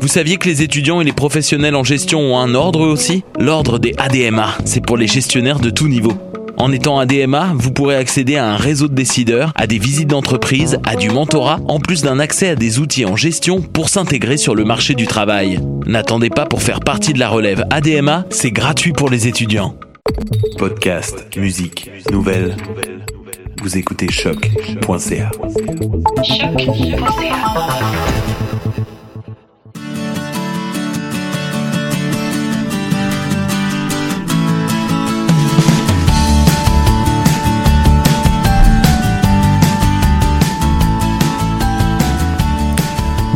Vous 0.00 0.08
saviez 0.08 0.38
que 0.38 0.48
les 0.48 0.62
étudiants 0.62 1.02
et 1.02 1.04
les 1.04 1.12
professionnels 1.12 1.76
en 1.76 1.84
gestion 1.84 2.20
ont 2.20 2.38
un 2.38 2.54
ordre 2.54 2.84
eux 2.84 2.88
aussi? 2.88 3.22
L'ordre 3.38 3.78
des 3.78 3.94
ADMA, 3.98 4.56
c'est 4.64 4.80
pour 4.84 4.96
les 4.96 5.06
gestionnaires 5.06 5.60
de 5.60 5.68
tout 5.68 5.88
niveau. 5.88 6.14
En 6.56 6.72
étant 6.72 6.98
ADMA, 6.98 7.52
vous 7.54 7.70
pourrez 7.70 7.96
accéder 7.96 8.36
à 8.36 8.46
un 8.46 8.56
réseau 8.56 8.88
de 8.88 8.94
décideurs, 8.94 9.52
à 9.56 9.66
des 9.66 9.78
visites 9.78 10.08
d'entreprise, 10.08 10.78
à 10.86 10.96
du 10.96 11.10
mentorat, 11.10 11.60
en 11.68 11.80
plus 11.80 12.00
d'un 12.00 12.18
accès 12.18 12.48
à 12.48 12.54
des 12.54 12.78
outils 12.78 13.04
en 13.04 13.14
gestion 13.14 13.60
pour 13.60 13.90
s'intégrer 13.90 14.38
sur 14.38 14.54
le 14.54 14.64
marché 14.64 14.94
du 14.94 15.06
travail. 15.06 15.60
N'attendez 15.86 16.30
pas 16.30 16.46
pour 16.46 16.62
faire 16.62 16.80
partie 16.80 17.12
de 17.12 17.18
la 17.18 17.28
relève 17.28 17.64
ADMA, 17.70 18.24
c'est 18.30 18.52
gratuit 18.52 18.92
pour 18.92 19.10
les 19.10 19.28
étudiants. 19.28 19.76
Podcast, 20.56 21.26
musique, 21.36 21.90
nouvelles. 22.10 22.56
Vous 23.62 23.76
écoutez 23.76 24.10
choc.ca. 24.10 25.30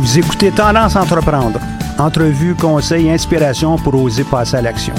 Vous 0.05 0.19
écoutez 0.19 0.51
Tendance 0.51 0.95
Entreprendre. 0.95 1.59
Entrevue, 1.97 2.53
conseils, 2.53 3.09
inspiration 3.09 3.75
pour 3.75 3.95
oser 3.95 4.23
passer 4.23 4.57
à 4.57 4.61
l'action. 4.61 4.93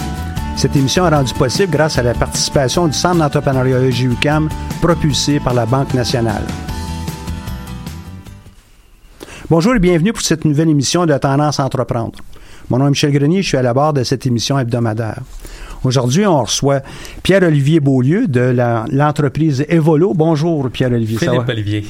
Cette 0.57 0.75
émission 0.75 1.07
est 1.07 1.15
rendue 1.15 1.33
possible 1.33 1.71
grâce 1.71 1.97
à 1.97 2.03
la 2.03 2.13
participation 2.13 2.89
du 2.89 2.93
Centre 2.93 3.19
d'entrepreneuriat 3.19 3.79
EGUCAM 3.83 4.49
propulsé 4.83 5.39
par 5.39 5.55
la 5.55 5.65
Banque 5.65 5.95
nationale. 5.95 6.43
Bonjour 9.49 9.77
et 9.77 9.79
bienvenue 9.79 10.13
pour 10.13 10.23
cette 10.23 10.45
nouvelle 10.45 10.71
émission 10.71 11.07
de 11.07 11.17
Tendance 11.17 11.61
Entreprendre. 11.61 12.19
Mon 12.69 12.79
nom 12.79 12.89
est 12.89 12.91
Michel 12.91 13.13
Grenier, 13.13 13.43
je 13.43 13.49
suis 13.49 13.57
à 13.57 13.63
la 13.63 13.73
barre 13.73 13.93
de 13.93 14.03
cette 14.03 14.27
émission 14.27 14.59
hebdomadaire. 14.59 15.21
Aujourd'hui, 15.85 16.27
on 16.27 16.43
reçoit 16.43 16.81
Pierre-Olivier 17.23 17.81
Beaulieu 17.81 18.27
de 18.27 18.55
l'entreprise 18.93 19.65
Evolo. 19.69 20.15
Bonjour, 20.15 20.69
Pierre-Olivier. 20.71 21.19
Philippe 21.19 21.49
Olivier. 21.49 21.85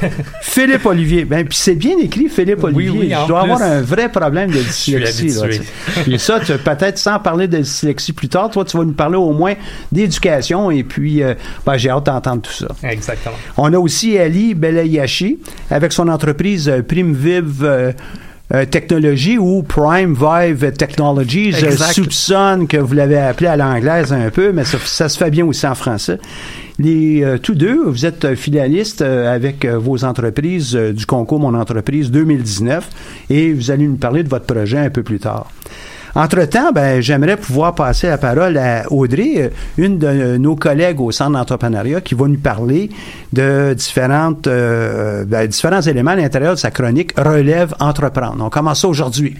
Philippe 0.42 0.86
Olivier. 0.86 1.24
Ben, 1.24 1.46
puis 1.46 1.56
c'est 1.56 1.74
bien 1.74 1.96
écrit, 1.98 2.28
Philippe 2.28 2.62
Oui, 2.64 2.88
Olivier. 2.88 2.90
oui, 2.98 3.14
Je 3.22 3.28
dois 3.28 3.42
plus. 3.44 3.52
avoir 3.52 3.62
un 3.62 3.80
vrai 3.82 4.10
problème 4.10 4.50
de 4.50 4.58
dyslexie. 4.58 5.28
là, 5.28 5.42
habitué. 5.44 5.60
tu 5.60 6.02
sais. 6.04 6.10
Et 6.10 6.18
ça, 6.18 6.40
peut-être 6.40 6.98
sans 6.98 7.18
parler 7.18 7.46
de 7.48 7.58
dyslexie 7.58 8.12
plus 8.12 8.28
tard, 8.28 8.50
toi, 8.50 8.64
tu 8.64 8.76
vas 8.76 8.84
nous 8.84 8.92
parler 8.92 9.16
au 9.16 9.32
moins 9.32 9.54
d'éducation 9.92 10.70
et 10.70 10.82
puis 10.82 11.22
euh, 11.22 11.34
ben, 11.64 11.76
j'ai 11.76 11.90
hâte 11.90 12.06
d'entendre 12.06 12.42
tout 12.42 12.52
ça. 12.52 12.68
Exactement. 12.82 13.36
On 13.56 13.72
a 13.72 13.78
aussi 13.78 14.18
Ali 14.18 14.54
Belayashi 14.54 15.38
avec 15.70 15.92
son 15.92 16.08
entreprise 16.08 16.68
euh, 16.68 16.82
PrimeViv 16.82 17.62
euh, 17.62 17.92
euh, 18.54 18.64
Technologies 18.64 19.38
ou 19.38 19.62
Prime 19.62 20.14
Vive 20.14 20.72
Technologies. 20.72 21.52
Je 21.52 21.70
soupçonne 21.70 22.66
que 22.66 22.76
vous 22.76 22.94
l'avez 22.94 23.18
appelé 23.18 23.48
à 23.48 23.56
l'anglaise 23.56 24.12
un 24.12 24.30
peu, 24.30 24.52
mais 24.52 24.64
ça, 24.64 24.78
ça 24.84 25.08
se 25.08 25.18
fait 25.18 25.30
bien 25.30 25.44
aussi 25.46 25.66
en 25.66 25.74
français. 25.74 26.18
Les, 26.78 27.24
euh, 27.24 27.38
tous 27.38 27.54
deux, 27.54 27.84
vous 27.84 28.04
êtes 28.04 28.24
euh, 28.26 28.36
finalistes 28.36 29.00
euh, 29.00 29.34
avec 29.34 29.64
euh, 29.64 29.78
vos 29.78 30.04
entreprises 30.04 30.74
du 30.74 31.06
concours 31.06 31.40
Mon 31.40 31.54
entreprise 31.54 32.10
2019 32.10 32.88
et 33.30 33.52
vous 33.52 33.70
allez 33.70 33.86
nous 33.86 33.96
parler 33.96 34.22
de 34.22 34.28
votre 34.28 34.44
projet 34.44 34.78
un 34.78 34.90
peu 34.90 35.02
plus 35.02 35.18
tard. 35.18 35.50
Entre-temps, 36.16 36.72
ben, 36.72 37.02
j'aimerais 37.02 37.36
pouvoir 37.36 37.74
passer 37.74 38.06
la 38.06 38.16
parole 38.16 38.56
à 38.56 38.90
Audrey, 38.90 39.34
euh, 39.36 39.48
une 39.76 39.98
de 39.98 40.38
nos 40.38 40.56
collègues 40.56 40.98
au 40.98 41.12
Centre 41.12 41.32
d'entrepreneuriat, 41.32 42.00
qui 42.00 42.14
va 42.14 42.26
nous 42.26 42.38
parler 42.38 42.88
de 43.34 43.74
différentes, 43.74 44.46
euh, 44.46 45.26
ben, 45.26 45.46
différents 45.46 45.82
éléments 45.82 46.12
à 46.12 46.16
l'intérieur 46.16 46.54
de 46.54 46.58
sa 46.58 46.70
chronique 46.70 47.12
Relève 47.18 47.74
Entreprendre. 47.80 48.42
On 48.42 48.48
commence 48.48 48.82
aujourd'hui. 48.86 49.36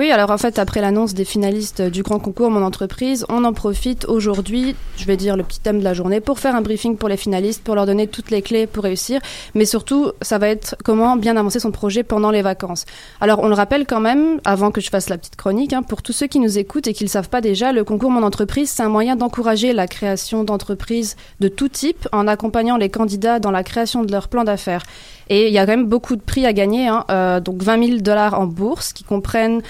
Oui, 0.00 0.12
alors 0.12 0.30
en 0.30 0.38
fait, 0.38 0.60
après 0.60 0.80
l'annonce 0.80 1.12
des 1.12 1.24
finalistes 1.24 1.82
du 1.82 2.04
grand 2.04 2.20
concours 2.20 2.52
Mon 2.52 2.62
entreprise, 2.62 3.26
on 3.28 3.42
en 3.42 3.52
profite 3.52 4.04
aujourd'hui, 4.04 4.76
je 4.96 5.04
vais 5.06 5.16
dire 5.16 5.36
le 5.36 5.42
petit 5.42 5.58
thème 5.58 5.80
de 5.80 5.84
la 5.84 5.92
journée, 5.92 6.20
pour 6.20 6.38
faire 6.38 6.54
un 6.54 6.60
briefing 6.60 6.96
pour 6.96 7.08
les 7.08 7.16
finalistes, 7.16 7.64
pour 7.64 7.74
leur 7.74 7.84
donner 7.84 8.06
toutes 8.06 8.30
les 8.30 8.40
clés 8.40 8.68
pour 8.68 8.84
réussir. 8.84 9.20
Mais 9.56 9.64
surtout, 9.64 10.12
ça 10.22 10.38
va 10.38 10.50
être 10.50 10.76
comment 10.84 11.16
bien 11.16 11.36
avancer 11.36 11.58
son 11.58 11.72
projet 11.72 12.04
pendant 12.04 12.30
les 12.30 12.42
vacances. 12.42 12.84
Alors, 13.20 13.40
on 13.40 13.48
le 13.48 13.54
rappelle 13.54 13.86
quand 13.86 13.98
même, 13.98 14.40
avant 14.44 14.70
que 14.70 14.80
je 14.80 14.88
fasse 14.88 15.08
la 15.08 15.18
petite 15.18 15.34
chronique, 15.34 15.72
hein, 15.72 15.82
pour 15.82 16.00
tous 16.02 16.12
ceux 16.12 16.28
qui 16.28 16.38
nous 16.38 16.60
écoutent 16.60 16.86
et 16.86 16.92
qui 16.92 17.02
ne 17.02 17.08
le 17.08 17.10
savent 17.10 17.28
pas 17.28 17.40
déjà, 17.40 17.72
le 17.72 17.82
concours 17.82 18.12
Mon 18.12 18.22
entreprise, 18.22 18.70
c'est 18.70 18.84
un 18.84 18.88
moyen 18.88 19.16
d'encourager 19.16 19.72
la 19.72 19.88
création 19.88 20.44
d'entreprises 20.44 21.16
de 21.40 21.48
tout 21.48 21.68
type 21.68 22.08
en 22.12 22.28
accompagnant 22.28 22.76
les 22.76 22.88
candidats 22.88 23.40
dans 23.40 23.50
la 23.50 23.64
création 23.64 24.04
de 24.04 24.12
leur 24.12 24.28
plan 24.28 24.44
d'affaires. 24.44 24.84
Et 25.28 25.48
il 25.48 25.52
y 25.52 25.58
a 25.58 25.66
quand 25.66 25.72
même 25.72 25.86
beaucoup 25.86 26.14
de 26.14 26.22
prix 26.22 26.46
à 26.46 26.52
gagner, 26.52 26.86
hein, 26.86 27.04
euh, 27.10 27.40
donc 27.40 27.64
20 27.64 27.84
000 27.84 27.98
dollars 27.98 28.38
en 28.38 28.46
bourse 28.46 28.92
qui 28.92 29.02
comprennent 29.02 29.60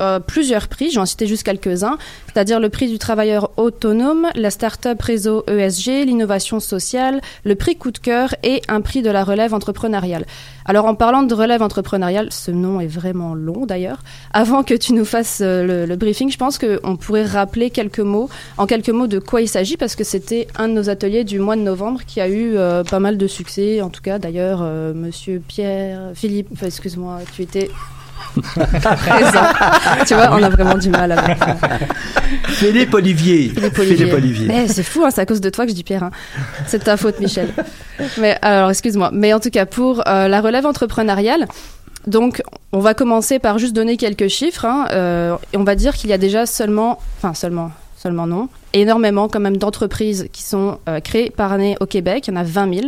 euh, 0.00 0.20
plusieurs 0.20 0.68
prix, 0.68 0.90
j'en 0.90 1.06
cité 1.06 1.26
juste 1.26 1.42
quelques-uns, 1.42 1.98
c'est-à-dire 2.32 2.60
le 2.60 2.68
prix 2.68 2.88
du 2.88 2.98
travailleur 2.98 3.50
autonome, 3.56 4.26
la 4.34 4.50
start-up 4.50 5.00
réseau 5.00 5.44
ESG, 5.48 6.04
l'innovation 6.06 6.60
sociale, 6.60 7.20
le 7.44 7.54
prix 7.54 7.76
coup 7.76 7.90
de 7.90 7.98
cœur 7.98 8.34
et 8.42 8.62
un 8.68 8.80
prix 8.80 9.02
de 9.02 9.10
la 9.10 9.24
relève 9.24 9.54
entrepreneuriale. 9.54 10.26
Alors 10.68 10.86
en 10.86 10.96
parlant 10.96 11.22
de 11.22 11.32
relève 11.32 11.62
entrepreneuriale, 11.62 12.32
ce 12.32 12.50
nom 12.50 12.80
est 12.80 12.88
vraiment 12.88 13.34
long 13.34 13.66
d'ailleurs, 13.66 14.00
avant 14.32 14.64
que 14.64 14.74
tu 14.74 14.94
nous 14.94 15.04
fasses 15.04 15.40
euh, 15.40 15.86
le, 15.86 15.96
briefing, 15.96 16.30
je 16.30 16.36
pense 16.36 16.58
qu'on 16.58 16.96
pourrait 16.96 17.24
rappeler 17.24 17.70
quelques 17.70 18.00
mots, 18.00 18.28
en 18.58 18.66
quelques 18.66 18.90
mots 18.90 19.06
de 19.06 19.20
quoi 19.20 19.40
il 19.40 19.48
s'agit, 19.48 19.76
parce 19.76 19.94
que 19.94 20.02
c'était 20.02 20.48
un 20.58 20.68
de 20.68 20.72
nos 20.72 20.90
ateliers 20.90 21.22
du 21.22 21.38
mois 21.38 21.54
de 21.54 21.62
novembre 21.62 22.00
qui 22.04 22.20
a 22.20 22.28
eu 22.28 22.56
euh, 22.56 22.82
pas 22.82 22.98
mal 22.98 23.16
de 23.16 23.26
succès, 23.28 23.80
en 23.80 23.90
tout 23.90 24.02
cas 24.02 24.18
d'ailleurs, 24.18 24.58
euh, 24.62 24.92
monsieur 24.92 25.40
Pierre, 25.46 26.10
Philippe, 26.14 26.48
excuse-moi, 26.60 27.20
tu 27.34 27.42
étais 27.42 27.70
présent. 28.42 29.46
tu 30.06 30.14
vois, 30.14 30.30
on 30.32 30.42
a 30.42 30.48
vraiment 30.48 30.76
du 30.78 30.88
mal 30.90 31.12
avec 31.12 31.38
ça. 31.38 31.56
Philippe 32.48 32.94
Olivier. 32.94 33.50
Philippe 33.54 33.78
Olivier. 33.78 33.96
Philippe 33.96 34.14
Olivier. 34.14 34.46
Mais 34.48 34.68
c'est 34.68 34.82
fou, 34.82 35.04
hein, 35.04 35.10
c'est 35.10 35.20
à 35.20 35.26
cause 35.26 35.40
de 35.40 35.50
toi 35.50 35.64
que 35.64 35.70
je 35.70 35.76
dis 35.76 35.84
Pierre. 35.84 36.04
hein. 36.04 36.10
C'est 36.66 36.78
de 36.78 36.84
ta 36.84 36.96
faute, 36.96 37.20
Michel. 37.20 37.48
Mais 38.18 38.38
alors, 38.42 38.70
excuse-moi. 38.70 39.10
Mais 39.12 39.32
en 39.32 39.40
tout 39.40 39.50
cas, 39.50 39.66
pour 39.66 40.06
euh, 40.08 40.28
la 40.28 40.40
relève 40.40 40.66
entrepreneuriale, 40.66 41.46
Donc, 42.06 42.40
on 42.72 42.78
va 42.78 42.94
commencer 42.94 43.38
par 43.40 43.58
juste 43.58 43.74
donner 43.74 43.96
quelques 43.96 44.28
chiffres. 44.28 44.64
Hein. 44.64 44.86
Euh, 44.92 45.36
et 45.52 45.56
on 45.56 45.64
va 45.64 45.74
dire 45.74 45.94
qu'il 45.94 46.10
y 46.10 46.12
a 46.12 46.18
déjà 46.18 46.46
seulement, 46.46 46.98
enfin 47.18 47.34
seulement, 47.34 47.72
seulement 47.96 48.26
non, 48.28 48.48
énormément 48.74 49.28
quand 49.28 49.40
même 49.40 49.56
d'entreprises 49.56 50.28
qui 50.32 50.42
sont 50.44 50.78
euh, 50.88 51.00
créées 51.00 51.30
par 51.30 51.52
année 51.52 51.76
au 51.80 51.86
Québec. 51.86 52.28
Il 52.28 52.34
y 52.34 52.36
en 52.36 52.40
a 52.40 52.44
20 52.44 52.74
000. 52.74 52.86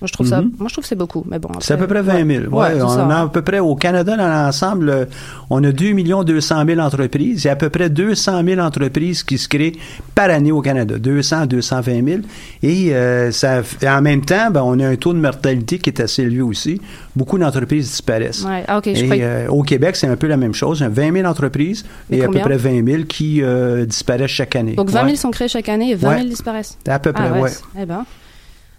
Moi, 0.00 0.06
je 0.06 0.12
trouve 0.12 0.28
ça, 0.28 0.40
Mhm. 0.40 0.52
moi, 0.58 0.68
je 0.68 0.74
trouve 0.74 0.84
que 0.84 0.88
c'est 0.88 0.94
beaucoup. 0.94 1.24
Mais 1.28 1.40
bon. 1.40 1.48
C'est 1.58 1.74
à 1.74 1.76
peu 1.76 1.88
près 1.88 2.02
20 2.02 2.24
000. 2.24 2.44
Ouais, 2.54 2.80
on 2.80 2.88
ça. 2.88 3.04
a 3.04 3.22
à 3.22 3.26
peu 3.28 3.42
près 3.42 3.58
au 3.58 3.74
Canada 3.74 4.16
dans 4.16 4.28
l'ensemble, 4.28 5.08
on 5.50 5.62
a 5.64 5.72
2 5.72 5.92
200 6.24 6.64
000 6.66 6.78
entreprises. 6.78 7.42
Il 7.42 7.46
y 7.46 7.50
a 7.50 7.54
à 7.54 7.56
peu 7.56 7.68
près 7.68 7.90
200 7.90 8.44
000 8.44 8.60
entreprises 8.60 9.24
qui 9.24 9.38
se 9.38 9.48
créent 9.48 9.72
par 10.14 10.30
année 10.30 10.52
au 10.52 10.60
Canada, 10.60 10.98
200 10.98 11.40
à 11.40 11.46
220 11.46 12.04
000. 12.04 12.20
Et 12.62 12.94
euh, 12.94 13.32
ça, 13.32 13.62
en 13.86 14.00
même 14.00 14.24
temps, 14.24 14.52
ben, 14.52 14.62
on 14.64 14.78
a 14.78 14.86
un 14.86 14.94
taux 14.94 15.12
de 15.12 15.18
mortalité 15.18 15.78
qui 15.80 15.90
est 15.90 16.00
assez 16.00 16.22
élevé 16.22 16.42
aussi. 16.42 16.80
Beaucoup 17.16 17.36
d'entreprises 17.36 17.88
disparaissent. 17.90 18.44
Ouais. 18.44 18.62
Ah, 18.68 18.78
ok. 18.78 18.90
Je 18.94 19.04
Et 19.04 19.24
euh, 19.24 19.48
au 19.48 19.64
Québec, 19.64 19.96
c'est 19.96 20.06
un 20.06 20.16
peu 20.16 20.28
la 20.28 20.36
même 20.36 20.54
chose. 20.54 20.78
Il 20.78 20.82
y 20.84 20.86
a 20.86 20.90
20 20.90 21.12
000 21.12 21.26
entreprises 21.26 21.84
Mais 22.08 22.18
et 22.18 22.24
à 22.24 22.28
peu 22.28 22.38
près 22.38 22.56
20 22.56 22.86
000 22.86 23.02
qui 23.08 23.42
euh, 23.42 23.84
disparaissent 23.84 24.30
chaque 24.30 24.54
année. 24.54 24.74
Donc 24.74 24.90
20 24.90 24.92
000 25.00 25.06
Ouais. 25.08 25.16
sont 25.16 25.32
créés 25.32 25.48
chaque 25.48 25.68
année 25.68 25.90
et 25.90 25.94
20 25.96 26.08
000 26.10 26.20
Ouais. 26.22 26.28
disparaissent. 26.28 26.78
À 26.86 27.00
peu 27.00 27.12
près, 27.12 27.30
Ah 27.34 27.40
ouais. 27.40 27.50
Eh 27.80 27.84
ben. 27.84 28.04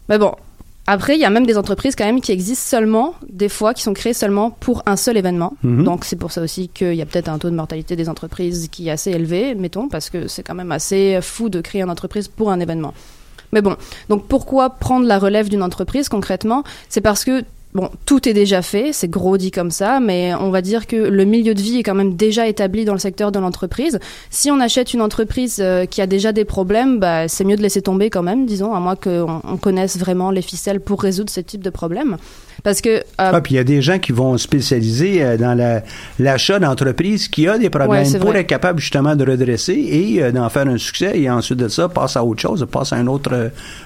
Mais 0.07 0.17
bon. 0.17 0.31
Après, 0.91 1.13
il 1.13 1.21
y 1.21 1.23
a 1.23 1.29
même 1.29 1.45
des 1.45 1.55
entreprises 1.55 1.95
quand 1.95 2.03
même 2.03 2.19
qui 2.19 2.31
existent 2.31 2.67
seulement, 2.67 3.13
des 3.29 3.47
fois, 3.47 3.75
qui 3.75 3.83
sont 3.83 3.93
créées 3.93 4.15
seulement 4.15 4.49
pour 4.49 4.81
un 4.87 4.95
seul 4.95 5.17
événement. 5.17 5.53
Mhm. 5.61 5.83
Donc 5.83 6.03
c'est 6.03 6.15
pour 6.15 6.31
ça 6.31 6.41
aussi 6.41 6.67
qu'il 6.67 6.95
y 6.95 7.01
a 7.03 7.05
peut-être 7.05 7.29
un 7.29 7.37
taux 7.37 7.51
de 7.51 7.55
mortalité 7.55 7.95
des 7.95 8.09
entreprises 8.09 8.69
qui 8.71 8.87
est 8.87 8.91
assez 8.91 9.11
élevé, 9.11 9.53
mettons, 9.53 9.87
parce 9.87 10.09
que 10.09 10.27
c'est 10.27 10.41
quand 10.41 10.55
même 10.55 10.71
assez 10.71 11.19
fou 11.21 11.49
de 11.49 11.61
créer 11.61 11.83
une 11.83 11.91
entreprise 11.91 12.27
pour 12.27 12.49
un 12.49 12.59
événement. 12.59 12.95
Mais 13.51 13.61
bon, 13.61 13.75
donc 14.09 14.25
pourquoi 14.27 14.71
prendre 14.71 15.05
la 15.05 15.19
relève 15.19 15.47
d'une 15.47 15.61
entreprise 15.61 16.09
concrètement? 16.09 16.63
C'est 16.89 17.01
parce 17.01 17.23
que 17.23 17.43
Bon, 17.75 17.91
tout 18.07 18.27
est 18.27 18.33
déjà 18.33 18.63
fait, 18.63 18.93
c'est 18.93 19.07
gros 19.07 19.37
dit 19.37 19.51
comme 19.51 19.69
ça, 19.69 19.99
mais 19.99 20.33
on 20.33 20.49
va 20.49 20.61
dire 20.63 20.87
que 20.87 20.95
le 20.95 21.23
milieu 21.23 21.53
de 21.53 21.61
vie 21.61 21.77
est 21.77 21.83
quand 21.83 21.93
même 21.93 22.15
déjà 22.15 22.47
établi 22.47 22.83
dans 22.83 22.93
le 22.93 22.99
secteur 22.99 23.31
de 23.31 23.37
l'entreprise. 23.37 23.99
Si 24.31 24.49
on 24.49 24.59
achète 24.59 24.95
une 24.95 25.03
entreprise 25.03 25.59
euh, 25.59 25.85
qui 25.85 26.01
a 26.01 26.07
déjà 26.07 26.31
des 26.31 26.45
problèmes, 26.45 26.99
bah, 26.99 27.27
c'est 27.27 27.43
mieux 27.43 27.57
de 27.57 27.61
laisser 27.61 27.83
tomber 27.83 28.09
quand 28.09 28.23
même, 28.23 28.47
disons, 28.47 28.73
à 28.73 28.79
moins 28.79 28.95
qu'on 28.95 29.41
on 29.43 29.57
connaisse 29.57 29.99
vraiment 29.99 30.31
les 30.31 30.41
ficelles 30.41 30.79
pour 30.79 30.99
résoudre 30.99 31.29
ce 31.29 31.41
type 31.41 31.61
de 31.61 31.69
problème. 31.69 32.17
Parce 32.63 32.81
que... 32.81 32.89
euh, 32.89 33.01
Ah, 33.17 33.41
puis 33.41 33.53
il 33.53 33.57
y 33.57 33.59
a 33.59 33.63
des 33.63 33.81
gens 33.81 33.99
qui 33.99 34.11
vont 34.11 34.37
spécialiser 34.37 35.23
euh, 35.23 35.37
dans 35.37 35.53
la- 35.57 35.81
l'achat 36.19 36.59
d'entreprises 36.59 37.27
qui 37.27 37.47
a 37.47 37.57
des 37.57 37.69
problèmes 37.69 38.11
pour 38.19 38.29
vrai. 38.29 38.41
être 38.41 38.47
capable 38.47 38.79
justement 38.79 39.15
de 39.15 39.25
redresser 39.29 39.73
et 39.73 40.23
euh, 40.23 40.31
d'en 40.31 40.49
faire 40.49 40.67
un 40.67 40.77
succès 40.77 41.19
et 41.19 41.29
ensuite 41.29 41.57
de 41.59 41.67
ça 41.67 41.89
passe 41.89 42.17
à 42.17 42.23
autre 42.23 42.41
chose, 42.41 42.65
passe 42.71 42.93
à 42.93 42.97
un 42.97 43.07
autre 43.07 43.31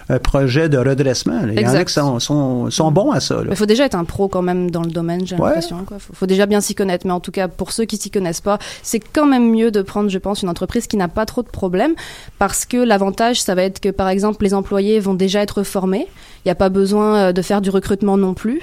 euh, 0.09 0.19
projet 0.19 0.69
de 0.69 0.77
redressement. 0.77 1.39
Il 1.47 1.59
y 1.59 1.65
en 1.67 1.73
a 1.73 1.83
qui 1.85 1.93
sont, 1.93 2.19
sont, 2.19 2.69
sont 2.69 2.91
bons 2.91 3.11
à 3.11 3.19
ça. 3.19 3.37
Il 3.49 3.55
faut 3.55 3.65
déjà 3.65 3.85
être 3.85 3.95
un 3.95 4.03
pro 4.05 4.27
quand 4.27 4.41
même 4.41 4.71
dans 4.71 4.81
le 4.81 4.91
domaine, 4.91 5.25
j'ai 5.25 5.35
Ouais. 5.35 5.47
l'impression. 5.49 5.77
Il 5.91 5.99
faut, 5.99 6.13
faut 6.13 6.25
déjà 6.25 6.45
bien 6.45 6.61
s'y 6.61 6.75
connaître. 6.75 7.05
Mais 7.05 7.13
en 7.13 7.19
tout 7.19 7.31
cas, 7.31 7.47
pour 7.47 7.71
ceux 7.71 7.85
qui 7.85 7.97
s'y 7.97 8.09
connaissent 8.09 8.41
pas, 8.41 8.59
c'est 8.81 8.99
quand 8.99 9.25
même 9.25 9.49
mieux 9.51 9.71
de 9.71 9.81
prendre, 9.81 10.09
je 10.09 10.17
pense, 10.17 10.41
une 10.41 10.49
entreprise 10.49 10.87
qui 10.87 10.97
n'a 10.97 11.07
pas 11.07 11.25
trop 11.25 11.41
de 11.43 11.47
problèmes. 11.49 11.93
Parce 12.39 12.65
que 12.65 12.77
l'avantage, 12.77 13.41
ça 13.41 13.55
va 13.55 13.63
être 13.63 13.79
que, 13.79 13.89
par 13.89 14.09
exemple, 14.09 14.43
les 14.43 14.53
employés 14.53 14.99
vont 14.99 15.13
déjà 15.13 15.41
être 15.41 15.63
formés. 15.63 16.07
Il 16.45 16.49
n'y 16.49 16.51
a 16.51 16.55
pas 16.55 16.69
besoin 16.69 17.15
euh, 17.15 17.31
de 17.31 17.41
faire 17.41 17.61
du 17.61 17.69
recrutement 17.69 18.17
non 18.17 18.33
plus. 18.33 18.61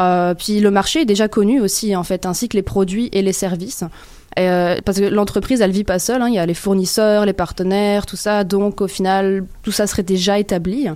Euh, 0.00 0.34
puis 0.34 0.60
le 0.60 0.70
marché 0.70 1.02
est 1.02 1.06
déjà 1.06 1.28
connu 1.28 1.60
aussi, 1.60 1.96
en 1.96 2.02
fait, 2.02 2.26
ainsi 2.26 2.48
que 2.48 2.56
les 2.56 2.62
produits 2.62 3.08
et 3.12 3.22
les 3.22 3.32
services. 3.32 3.84
Euh, 4.38 4.78
parce 4.84 4.98
que 4.98 5.04
l'entreprise, 5.04 5.60
elle 5.60 5.70
vit 5.70 5.84
pas 5.84 5.98
seule. 5.98 6.22
hein. 6.22 6.28
Il 6.28 6.34
y 6.34 6.38
a 6.38 6.46
les 6.46 6.54
fournisseurs, 6.54 7.26
les 7.26 7.32
partenaires, 7.32 8.06
tout 8.06 8.16
ça. 8.16 8.44
Donc, 8.44 8.80
au 8.80 8.88
final, 8.88 9.44
tout 9.62 9.72
ça 9.72 9.86
serait 9.86 10.02
déjà 10.02 10.38
établi. 10.38 10.88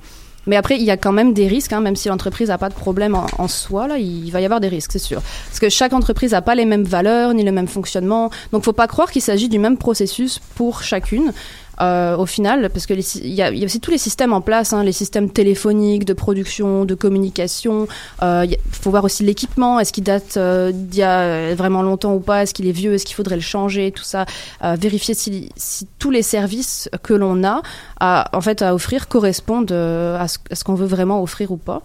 Mais 0.47 0.57
après, 0.57 0.77
il 0.77 0.85
y 0.85 0.91
a 0.91 0.97
quand 0.97 1.13
même 1.13 1.33
des 1.33 1.49
risques, 1.49 1.73
hein, 1.73 1.81
même 1.81 1.97
si 1.97 2.09
l'entreprise 2.09 2.49
n'a 2.49 2.59
pas 2.59 2.69
de 2.69 2.75
problème 2.75 3.17
en, 3.17 3.49
soi, 3.49 3.89
là, 3.89 3.99
il 3.99 4.31
va 4.31 4.41
y 4.41 4.45
avoir 4.45 4.61
des 4.61 4.69
risques, 4.69 4.93
c'est 4.93 5.01
sûr. 5.01 5.21
Parce 5.49 5.59
que 5.59 5.69
chaque 5.69 5.93
entreprise 5.93 6.33
n'a 6.33 6.43
pas 6.43 6.55
les 6.55 6.65
mêmes 6.65 6.85
valeurs 6.85 7.35
ni 7.35 7.43
le 7.43 7.51
même 7.51 7.67
fonctionnement. 7.67 8.31
Donc, 8.53 8.63
faut 8.63 8.73
pas 8.73 8.87
croire 8.87 9.11
qu'il 9.11 9.23
s'agit 9.23 9.49
du 9.49 9.59
même 9.59 9.77
processus 9.77 10.41
pour 10.55 10.83
chacune. 10.83 11.33
Euh, 11.81 12.17
au 12.17 12.25
final, 12.25 12.71
parce 12.71 12.87
que 12.87 12.95
les 12.95 13.03
sy- 13.03 13.21
il 13.23 13.35
y, 13.35 13.43
a, 13.43 13.51
y 13.51 13.63
a 13.63 13.65
aussi 13.67 13.81
tous 13.81 13.91
les 13.91 13.99
systèmes 13.99 14.33
en 14.33 14.41
place, 14.41 14.73
hein, 14.73 14.83
les 14.83 14.93
systèmes 14.93 15.29
téléphoniques, 15.31 16.05
de 16.07 16.15
production, 16.15 16.85
de 16.87 16.95
communication. 16.95 17.87
Euh, 18.23 18.47
il 18.49 18.57
faut 18.71 18.91
voir 18.91 19.05
aussi 19.05 19.25
l'équipement. 19.25 19.79
Est-ce 19.79 19.93
qu'il 19.93 20.05
date 20.05 20.37
euh, 20.39 20.73
d'il 20.73 21.01
y 21.01 21.03
a 21.03 21.55
vraiment 21.55 21.83
longtemps 21.83 22.15
ou 22.15 22.21
pas? 22.21 22.43
Est-ce 22.43 22.55
qu'il 22.55 22.67
est 22.67 22.73
vieux? 22.73 22.95
Est-ce 22.95 23.05
qu'il 23.05 23.15
faudrait 23.15 23.37
le 23.37 23.43
changer? 23.43 23.93
Tout 23.93 24.05
ça. 24.05 24.25
Euh, 24.65 24.77
vérifier 24.81 25.15
si, 25.15 25.51
si 25.57 25.87
tous 25.99 26.11
les 26.11 26.23
services 26.23 26.89
que 27.03 27.13
l'on 27.15 27.45
a 27.45 27.61
à, 28.01 28.31
en 28.33 28.41
fait 28.41 28.63
à 28.63 28.75
offrir 28.75 29.09
correspondent 29.09 29.73
euh, 29.73 30.19
à 30.19 30.29
ce, 30.29 30.39
ce 30.53 30.65
qu'on 30.65 30.75
veut 30.75 30.87
vraiment 30.87 31.23
offrir 31.23 31.51
ou 31.53 31.57
pas. 31.59 31.83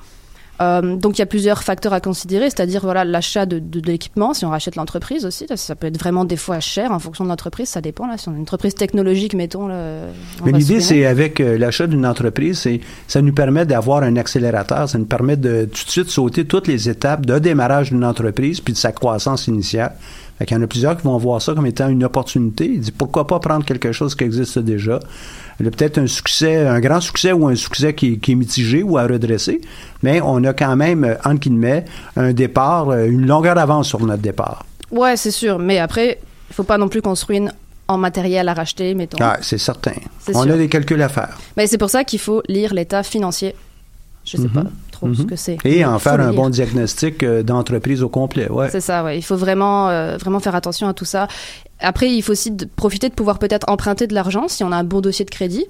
Euh, 0.62 0.96
donc 0.96 1.18
il 1.18 1.20
y 1.20 1.24
a 1.24 1.28
plusieurs 1.28 1.64
facteurs 1.64 1.94
à 1.94 2.00
considérer, 2.00 2.50
c'est-à-dire 2.50 2.82
voilà 2.82 3.04
l'achat 3.04 3.46
de, 3.46 3.60
de, 3.60 3.80
de 3.80 3.88
l'équipement, 3.88 4.34
si 4.34 4.46
on 4.46 4.50
rachète 4.50 4.76
l'entreprise 4.76 5.26
aussi, 5.26 5.48
ça, 5.56 5.76
peut 5.76 5.88
être 5.88 5.98
vraiment 5.98 6.26
des 6.26 6.38
fois 6.38 6.60
cher 6.60 6.92
en 6.92 7.00
fonction 7.00 7.24
de 7.24 7.30
l'entreprise, 7.30 7.70
ça 7.70 7.82
dépend 7.82 8.06
là. 8.06 8.18
Si 8.18 8.30
on 8.30 8.34
a 8.34 8.36
une 8.36 8.42
entreprise 8.42 8.76
technologique, 8.76 9.34
mettons 9.34 9.68
là. 9.68 10.04
Mais 10.46 10.52
l'idée, 10.52 10.82
c'est 10.82 11.06
avec 11.06 11.40
euh, 11.40 11.58
l'achat 11.58 11.88
d'une 11.88 12.06
entreprise, 12.06 12.60
c'est 12.60 12.82
ça 13.08 13.22
nous 13.22 13.34
permet 13.34 13.66
d'avoir 13.66 14.04
un 14.04 14.16
accélérateur, 14.18 14.88
ça 14.88 14.98
nous 14.98 15.06
permet 15.06 15.38
de 15.38 15.66
tout 15.66 15.86
de 15.86 15.90
suite 15.90 16.10
sauter 16.10 16.46
toutes 16.46 16.68
les 16.68 16.90
étapes 16.90 17.26
de 17.26 17.40
démarrage 17.40 17.90
d'une 17.90 18.06
entreprise 18.06 18.60
puis 18.62 18.74
de 18.74 18.78
sa 18.78 18.92
croissance 18.92 19.48
initiale. 19.48 19.94
Fait 20.42 20.48
qu'il 20.48 20.58
y 20.58 20.60
en 20.60 20.64
a 20.64 20.68
plusieurs 20.68 20.98
qui 20.98 21.04
vont 21.04 21.16
voir 21.20 21.40
ça 21.40 21.54
comme 21.54 21.68
étant 21.68 21.88
une 21.88 22.04
opportunité. 22.04 22.66
Ils 22.66 22.80
disent 22.80 22.90
pourquoi 22.90 23.28
pas 23.28 23.38
prendre 23.38 23.64
quelque 23.64 23.92
chose 23.92 24.16
qui 24.16 24.24
existe 24.24 24.58
déjà? 24.58 25.00
Il 25.60 25.66
y 25.66 25.68
a 25.68 25.72
peut-être 25.72 26.00
un 26.00 26.08
succès, 26.08 26.66
un 26.66 26.80
grand 26.80 27.00
succès 27.00 27.32
ou 27.32 27.48
un 27.48 27.54
succès 27.54 27.94
qui, 27.94 28.18
qui 28.18 28.32
est 28.32 28.36
mitigé 28.36 28.82
ou 28.82 28.98
à 28.98 29.04
redresser, 29.06 29.62
mais 30.02 30.20
on 30.20 30.44
a 30.46 30.54
quand 30.54 30.76
même, 30.76 31.04
euh, 31.04 31.14
entre 31.26 31.42
guillemets, 31.42 31.86
un 32.16 32.34
départ, 32.34 32.90
euh, 32.90 33.06
une 33.06 33.28
longueur 33.28 33.54
d'avance 33.54 33.88
sur 33.90 34.00
notre 34.04 34.24
départ. 34.24 34.66
Ouais, 34.90 35.16
c'est 35.16 35.30
sûr, 35.30 35.60
mais 35.60 35.78
après, 35.78 36.18
il 36.50 36.54
faut 36.56 36.64
pas 36.64 36.80
non 36.80 36.90
plus 36.90 37.04
qu'on 37.04 37.14
se 37.14 37.24
ruine 37.28 37.54
en 37.88 38.00
matériel 38.00 38.50
à 38.50 38.56
racheter, 38.56 38.96
mettons. 38.96 39.20
Ah, 39.22 39.38
c'est 39.44 39.60
certain. 39.60 39.94
On 40.34 40.42
sûr. 40.42 40.54
a 40.54 40.58
des 40.58 40.70
calculs 40.70 41.04
à 41.04 41.10
faire. 41.10 41.38
Mais 41.56 41.68
c'est 41.68 41.78
pour 41.78 41.92
ça 41.92 42.04
qu'il 42.04 42.18
faut 42.18 42.42
lire 42.48 42.74
l'état 42.74 43.04
financier. 43.04 43.54
Je 44.26 44.38
sais 44.38 44.44
Mhm. 44.44 44.50
pas 44.50 44.64
trop 45.08 45.14
ce 45.14 45.22
Mhm. 45.22 45.28
que 45.28 45.36
c'est. 45.36 45.58
Et 45.66 45.84
en 45.86 46.00
faire 46.00 46.20
un 46.20 46.34
bon 46.34 46.50
diagnostic 46.50 47.24
euh, 47.24 47.44
d'entreprise 47.44 48.04
au 48.04 48.10
complet. 48.10 48.50
Ouais. 48.50 48.70
C'est 48.70 48.82
ça, 48.82 49.04
ouais. 49.04 49.18
Il 49.18 49.22
faut 49.22 49.36
vraiment, 49.36 49.90
euh, 49.90 50.18
vraiment 50.18 50.40
faire 50.40 50.56
attention 50.56 50.88
à 50.88 50.94
tout 50.94 51.06
ça. 51.06 51.28
Après, 51.80 52.12
il 52.12 52.22
faut 52.22 52.32
aussi 52.34 52.52
de- 52.52 52.66
profiter 52.66 53.10
de 53.10 53.14
pouvoir 53.14 53.40
peut-être 53.40 53.68
emprunter 53.70 54.08
de 54.08 54.14
l'argent 54.14 54.48
si 54.48 54.64
on 54.64 54.72
a 54.72 54.76
un 54.78 54.84
bon 54.84 55.02
dossier 55.02 55.26
de 55.26 55.32
crédit. 55.32 55.66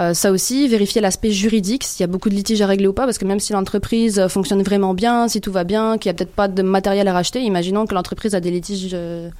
Euh, 0.00 0.12
ça 0.12 0.32
aussi, 0.32 0.66
vérifier 0.66 1.00
l'aspect 1.00 1.30
juridique, 1.30 1.84
s'il 1.84 2.00
y 2.00 2.04
a 2.04 2.08
beaucoup 2.08 2.28
de 2.28 2.34
litiges 2.34 2.60
à 2.62 2.66
régler 2.66 2.88
ou 2.88 2.92
pas, 2.92 3.04
parce 3.04 3.16
que 3.18 3.24
même 3.24 3.38
si 3.38 3.52
l'entreprise 3.52 4.26
fonctionne 4.28 4.60
vraiment 4.62 4.92
bien, 4.92 5.28
si 5.28 5.40
tout 5.40 5.52
va 5.52 5.62
bien, 5.62 5.98
qu'il 5.98 6.08
y 6.08 6.10
a 6.10 6.14
peut-être 6.14 6.32
pas 6.34 6.48
de 6.48 6.62
matériel 6.62 7.06
à 7.06 7.12
racheter, 7.12 7.40
imaginons 7.42 7.86
que 7.86 7.94
l'entreprise 7.94 8.34
a 8.34 8.40
des 8.40 8.50
litiges 8.50 8.90
euh, 8.92 9.30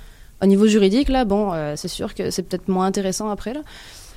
au 0.41 0.47
niveau 0.47 0.69
juridique, 0.69 1.09
là, 1.09 1.25
bon, 1.25 1.51
euh, 1.53 1.75
c'est 1.77 1.89
sûr 1.89 2.15
que 2.15 2.31
c'est 2.31 2.43
peut-être 2.45 2.69
moins 2.69 2.87
intéressant 2.87 3.31
après, 3.31 3.53
là. 3.53 3.61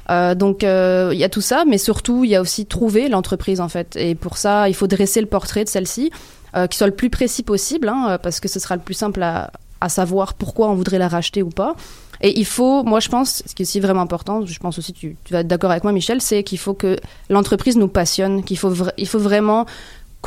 Euh, 0.09 0.35
donc 0.35 0.63
euh, 0.63 1.11
il 1.13 1.19
y 1.19 1.23
a 1.23 1.29
tout 1.29 1.41
ça, 1.41 1.65
mais 1.65 1.77
surtout 1.77 2.23
il 2.23 2.29
y 2.29 2.35
a 2.35 2.41
aussi 2.41 2.65
trouver 2.65 3.09
l'entreprise 3.09 3.59
en 3.59 3.69
fait. 3.69 3.95
Et 3.95 4.15
pour 4.15 4.37
ça, 4.37 4.69
il 4.69 4.75
faut 4.75 4.87
dresser 4.87 5.21
le 5.21 5.27
portrait 5.27 5.63
de 5.63 5.69
celle-ci, 5.69 6.11
euh, 6.55 6.67
qui 6.67 6.77
soit 6.77 6.87
le 6.87 6.95
plus 6.95 7.09
précis 7.09 7.43
possible, 7.43 7.89
hein, 7.89 8.17
parce 8.21 8.39
que 8.39 8.47
ce 8.47 8.59
sera 8.59 8.75
le 8.75 8.81
plus 8.81 8.93
simple 8.93 9.21
à, 9.23 9.51
savoir 9.89 10.33
pourquoi 10.33 10.69
on 10.69 10.73
voudrait 10.73 10.97
la 10.97 11.07
racheter 11.07 11.43
ou 11.43 11.49
pas. 11.49 11.75
Et 12.21 12.39
il 12.39 12.45
faut, 12.45 12.83
moi 12.83 12.99
je 12.99 13.09
pense, 13.09 13.43
ce 13.45 13.53
qui 13.53 13.61
est 13.61 13.65
aussi 13.65 13.79
vraiment 13.79 14.01
important, 14.01 14.43
je 14.43 14.59
pense 14.59 14.79
aussi 14.79 14.91
tu, 14.91 15.15
vas 15.29 15.41
être 15.41 15.47
d'accord 15.47 15.69
avec 15.69 15.83
moi 15.83 15.93
Michel, 15.93 16.19
c'est 16.19 16.43
qu'il 16.43 16.57
faut 16.57 16.73
que 16.73 16.97
l'entreprise 17.29 17.77
nous 17.77 17.87
passionne, 17.87 18.43
qu'il 18.43 18.57
faut, 18.57 18.73
faut 18.73 19.19
vraiment 19.19 19.67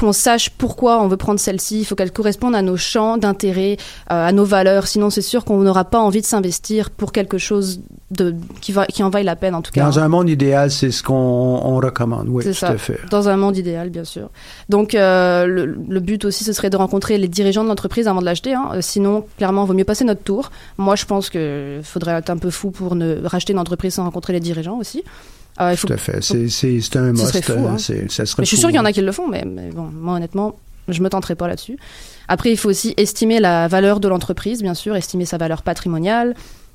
qu'on 0.00 0.12
sache 0.12 0.50
pourquoi 0.50 1.00
on 1.02 1.08
veut 1.08 1.16
prendre 1.18 1.38
celle-ci, 1.38 1.80
il 1.80 1.84
faut 1.84 1.94
qu'elle 1.94 2.12
corresponde 2.12 2.54
à 2.54 2.62
nos 2.62 2.76
champs 2.76 3.18
d'intérêt, 3.18 3.76
euh, 4.10 4.28
à 4.28 4.32
nos 4.32 4.44
valeurs, 4.44 4.86
sinon 4.86 5.10
c'est 5.10 5.20
sûr 5.20 5.44
qu'on 5.44 5.58
n'aura 5.58 5.84
pas 5.84 5.98
envie 6.00 6.22
de 6.22 6.26
s'investir 6.26 6.90
pour 6.90 7.12
quelque 7.12 7.36
chose 7.38 7.80
de, 8.10 8.34
qui, 8.60 8.72
va, 8.72 8.86
qui 8.86 9.02
en 9.02 9.10
vaille 9.10 9.24
la 9.24 9.36
peine 9.36 9.54
en 9.54 9.62
tout 9.62 9.70
cas. 9.72 9.84
Dans 9.84 9.98
un 9.98 10.08
monde 10.08 10.28
idéal, 10.28 10.70
c'est 10.70 10.90
ce 10.90 11.02
qu'on 11.02 11.14
on 11.14 11.76
recommande. 11.76 12.26
Oui, 12.28 12.42
C'est 12.42 12.50
tout 12.50 12.56
ça. 12.56 12.68
à 12.70 12.76
fait. 12.78 12.98
Dans 13.10 13.28
un 13.28 13.36
monde 13.36 13.56
idéal, 13.56 13.90
bien 13.90 14.04
sûr. 14.04 14.30
Donc, 14.68 14.94
euh, 14.94 15.46
le, 15.46 15.66
le 15.66 16.00
but 16.00 16.24
aussi, 16.24 16.42
ce 16.42 16.52
serait 16.52 16.70
de 16.70 16.76
rencontrer 16.76 17.18
les 17.18 17.28
dirigeants 17.28 17.62
de 17.62 17.68
l'entreprise 17.68 18.08
avant 18.08 18.20
de 18.20 18.24
l'acheter. 18.24 18.54
Hein. 18.54 18.70
Euh, 18.74 18.78
Sinon, 18.80 19.24
clairement, 19.36 19.64
il 19.64 19.68
vaut 19.68 19.74
mieux 19.74 19.84
passer 19.84 20.04
notre 20.04 20.22
tour. 20.22 20.50
Moi, 20.78 20.96
je 20.96 21.04
pense 21.04 21.30
qu'il 21.30 21.80
faudrait 21.84 22.12
être 22.14 22.30
un 22.30 22.38
peu 22.38 22.50
fou 22.50 22.70
pour 22.70 22.96
ne 22.96 23.20
racheter 23.24 23.52
une 23.52 23.58
entreprise 23.60 23.94
sans 23.94 24.04
rencontrer 24.04 24.32
les 24.32 24.40
dirigeants 24.40 24.78
aussi. 24.78 25.04
Euh, 25.60 25.76
faut... 25.76 25.86
Tout 25.88 25.92
à 25.94 25.96
fait. 25.96 26.22
C'est, 26.22 26.36
un 26.38 26.48
Ce 26.50 26.98
must. 27.22 27.26
serait 27.26 27.42
fou, 27.42 27.52
hein. 27.52 27.72
hein. 27.74 27.78
C'est- 27.78 28.10
ça 28.10 28.24
serait 28.26 28.40
Mais 28.42 28.44
je 28.44 28.48
suis 28.48 28.56
sûre 28.56 28.68
qu'il 28.68 28.76
y 28.76 28.78
en 28.80 28.84
hein. 28.84 28.88
a 28.88 28.92
qui 28.92 29.00
le 29.02 29.12
font, 29.12 29.28
mais, 29.28 29.44
mais 29.46 29.70
bon, 29.70 29.90
moi, 29.92 30.14
honnêtement, 30.14 30.58
je 30.88 31.02
me 31.02 31.08
tenterai 31.10 31.34
pas 31.34 31.48
là-dessus. 31.48 31.76
Après, 32.28 32.50
il 32.50 32.56
faut 32.56 32.68
aussi 32.70 32.94
estimer 32.96 33.40
la 33.40 33.68
valeur 33.68 34.00
de 34.00 34.08
l'entreprise, 34.08 34.62
bien 34.62 34.74
sûr, 34.74 34.96
estimer 34.96 35.24
sa 35.24 35.36
valeur 35.36 35.62
patrimoniale 35.62 36.34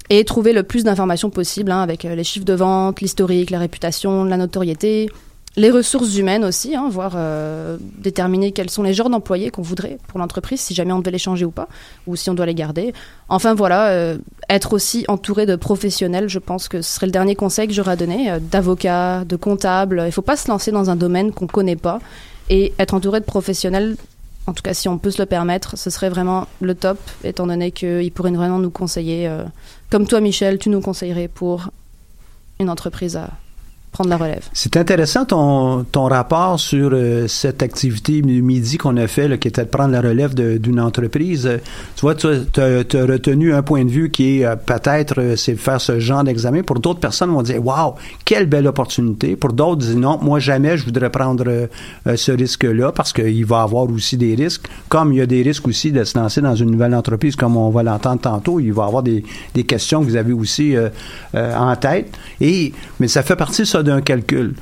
et 0.10 0.24
trouver 0.24 0.54
le 0.54 0.64
plus 0.64 0.84
d'informations 0.84 1.30
possible 1.32 1.72
hein, 1.72 1.82
avec 1.82 2.06
euh, 2.06 2.14
les 2.16 2.24
chiffres 2.24 2.46
de 2.46 2.54
vente, 2.54 3.02
l'historique, 3.02 3.50
la 3.50 3.60
réputation, 3.60 4.24
la 4.24 4.38
notoriété, 4.38 5.10
les 5.58 5.72
ressources 5.72 6.18
humaines 6.18 6.44
aussi, 6.44 6.76
hein, 6.76 6.90
voir 6.90 7.14
euh, 7.16 7.78
déterminer 7.98 8.52
quels 8.52 8.70
sont 8.70 8.84
les 8.84 8.94
genres 8.94 9.10
d'employés 9.10 9.52
qu'on 9.52 9.62
voudrait 9.62 9.98
pour 10.08 10.20
l'entreprise, 10.20 10.60
si 10.60 10.74
jamais 10.74 10.92
on 10.92 11.00
devait 11.00 11.12
les 11.12 11.18
changer 11.18 11.46
ou 11.46 11.52
pas, 11.52 11.70
ou 12.08 12.16
si 12.16 12.30
on 12.30 12.34
doit 12.34 12.46
les 12.46 12.56
garder. 12.56 12.94
Enfin 13.30 13.54
voilà, 13.54 13.88
euh, 13.88 14.18
être 14.50 14.74
aussi 14.74 15.06
entouré 15.08 15.46
de 15.46 15.56
professionnels, 15.56 16.28
je 16.28 16.40
pense 16.40 16.68
que 16.68 16.82
ce 16.82 16.94
serait 16.94 17.06
le 17.06 17.14
dernier 17.14 17.36
conseil 17.36 17.68
que 17.68 17.74
j'aurais 17.74 17.94
à 17.94 17.96
donner, 17.96 18.32
euh, 18.32 18.40
d'avocats, 18.40 19.24
de 19.24 19.38
comptables. 19.38 20.04
Il 20.06 20.12
faut 20.12 20.22
pas 20.22 20.36
se 20.36 20.50
lancer 20.50 20.72
dans 20.72 20.90
un 20.90 20.98
domaine 20.98 21.32
qu'on 21.32 21.48
connaît 21.48 21.78
pas 21.78 22.00
et 22.50 22.74
être 22.78 22.94
entouré 22.94 23.22
de 23.22 23.26
professionnels 23.26 23.96
en 24.48 24.54
tout 24.54 24.62
cas, 24.62 24.76
si 24.76 24.88
on 24.88 25.00
peut 25.00 25.10
se 25.10 25.20
le 25.20 25.26
permettre, 25.26 25.76
ce 25.76 25.90
serait 25.90 26.10
vraiment 26.10 26.46
le 26.62 26.76
top, 26.76 27.00
étant 27.24 27.48
donné 27.48 27.72
qu'ils 27.72 28.12
pourraient 28.12 28.30
vraiment 28.30 28.60
nous 28.60 28.70
conseiller, 28.70 29.28
comme 29.90 30.06
toi, 30.06 30.22
Michel, 30.22 30.60
tu 30.60 30.70
nous 30.70 30.82
conseillerais 30.82 31.28
pour 31.28 31.70
une 32.60 32.70
entreprise 32.70 33.18
à 33.18 33.32
C'est 34.54 34.78
intéressant 34.78 35.26
ton, 35.26 35.84
ton 35.84 36.06
rapport 36.06 36.60
sur 36.60 36.92
euh, 36.94 37.28
cette 37.28 37.64
activité 37.64 38.22
midi 38.22 38.78
qu'on 38.78 38.98
a 38.98 39.08
fait, 39.08 39.28
là, 39.28 39.38
qui 39.38 39.48
était 39.48 39.64
de 39.64 39.70
prendre 39.70 39.92
la 39.92 40.02
relève 40.02 40.34
d'une 40.36 40.80
entreprise. 40.80 41.50
Tu 41.96 42.02
vois, 42.02 42.16
tu 42.16 42.28
as, 42.28 43.06
retenu 43.06 43.54
un 43.54 43.62
point 43.62 43.86
de 43.86 43.90
vue 43.90 44.10
qui 44.10 44.40
est 44.40 44.46
euh, 44.46 44.56
peut-être 44.56 45.20
euh, 45.20 45.36
c'est 45.36 45.56
faire 45.56 45.80
ce 45.80 46.00
genre 46.00 46.24
d'examen. 46.24 46.64
Pour 46.64 46.80
d'autres 46.80 47.00
personnes, 47.00 47.32
vont 47.32 47.42
dire 47.42 47.66
Waouh, 47.66 47.96
quelle 48.24 48.48
belle 48.48 48.68
opportunité. 48.68 49.36
Pour 49.36 49.54
d'autres, 49.54 49.78
disent 49.78 49.96
non, 49.96 50.20
moi 50.22 50.40
jamais 50.40 50.78
je 50.78 50.86
voudrais 50.86 51.10
prendre 51.10 51.46
euh, 51.48 51.68
ce 52.16 52.32
risque-là 52.32 52.92
parce 52.92 53.14
qu'il 53.14 53.46
va 53.46 53.62
avoir 53.62 53.90
aussi 53.90 54.18
des 54.18 54.36
risques. 54.36 54.68
Comme 54.90 55.14
il 55.14 55.20
y 55.20 55.22
a 55.22 55.26
des 55.26 55.42
risques 55.42 55.68
aussi 55.68 55.92
de 55.92 56.04
se 56.04 56.18
lancer 56.18 56.42
dans 56.42 56.56
une 56.56 56.72
nouvelle 56.72 56.96
entreprise, 56.96 57.36
comme 57.36 57.58
on 57.58 57.70
va 57.70 57.84
l'entendre 57.84 58.22
tantôt, 58.22 58.60
il 58.60 58.74
va 58.74 58.84
y 58.84 58.88
avoir 58.88 59.04
des, 59.04 59.24
des 59.54 59.64
questions 59.64 60.02
que 60.02 60.06
vous 60.06 60.16
avez 60.16 60.34
aussi 60.34 60.76
en 61.34 61.76
tête. 61.76 62.18
Et, 62.42 62.74
mais 63.00 63.08
ça 63.08 63.24
fait 63.24 63.36
partie, 63.36 63.66
ça, 63.66 63.84
d'un 63.86 64.02
calcul. 64.02 64.54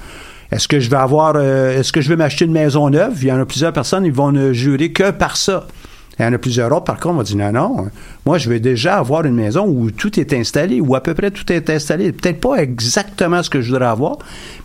Est-ce 0.52 0.68
que 0.68 0.80
je 0.80 0.88
vais 0.90 0.98
avoir, 0.98 1.34
euh, 1.36 1.80
est-ce 1.80 1.92
que 1.92 2.00
je 2.00 2.10
vais 2.10 2.16
m'acheter 2.16 2.46
une 2.46 2.52
maison 2.52 2.88
neuve? 2.90 3.18
Il 3.24 3.28
y 3.28 3.32
en 3.32 3.40
a 3.40 3.46
plusieurs 3.46 3.74
personnes, 3.74 4.06
ils 4.06 4.14
vont 4.14 4.32
ne 4.32 4.54
jurer 4.54 4.92
que 4.92 5.10
par 5.10 5.36
ça. 5.36 5.66
Il 6.20 6.24
y 6.24 6.26
en 6.28 6.34
a 6.34 6.38
plusieurs 6.38 6.72
autres, 6.72 6.84
par 6.84 7.00
contre, 7.00 7.16
vont 7.16 7.24
dire 7.24 7.38
non, 7.38 7.52
non, 7.52 7.88
moi, 8.26 8.38
je 8.38 8.48
vais 8.48 8.60
déjà 8.60 8.98
avoir 8.98 9.26
une 9.26 9.34
maison 9.34 9.66
où 9.68 9.90
tout 9.90 10.20
est 10.20 10.32
installé, 10.34 10.80
où 10.80 10.94
à 10.96 11.02
peu 11.02 11.16
près 11.16 11.32
tout 11.32 11.52
est 11.52 11.70
installé. 11.72 12.12
Peut-être 12.12 12.40
pas 12.40 12.58
exactement 12.58 13.42
ce 13.42 13.50
que 13.50 13.62
je 13.62 13.72
voudrais 13.72 13.88
avoir, 13.88 14.20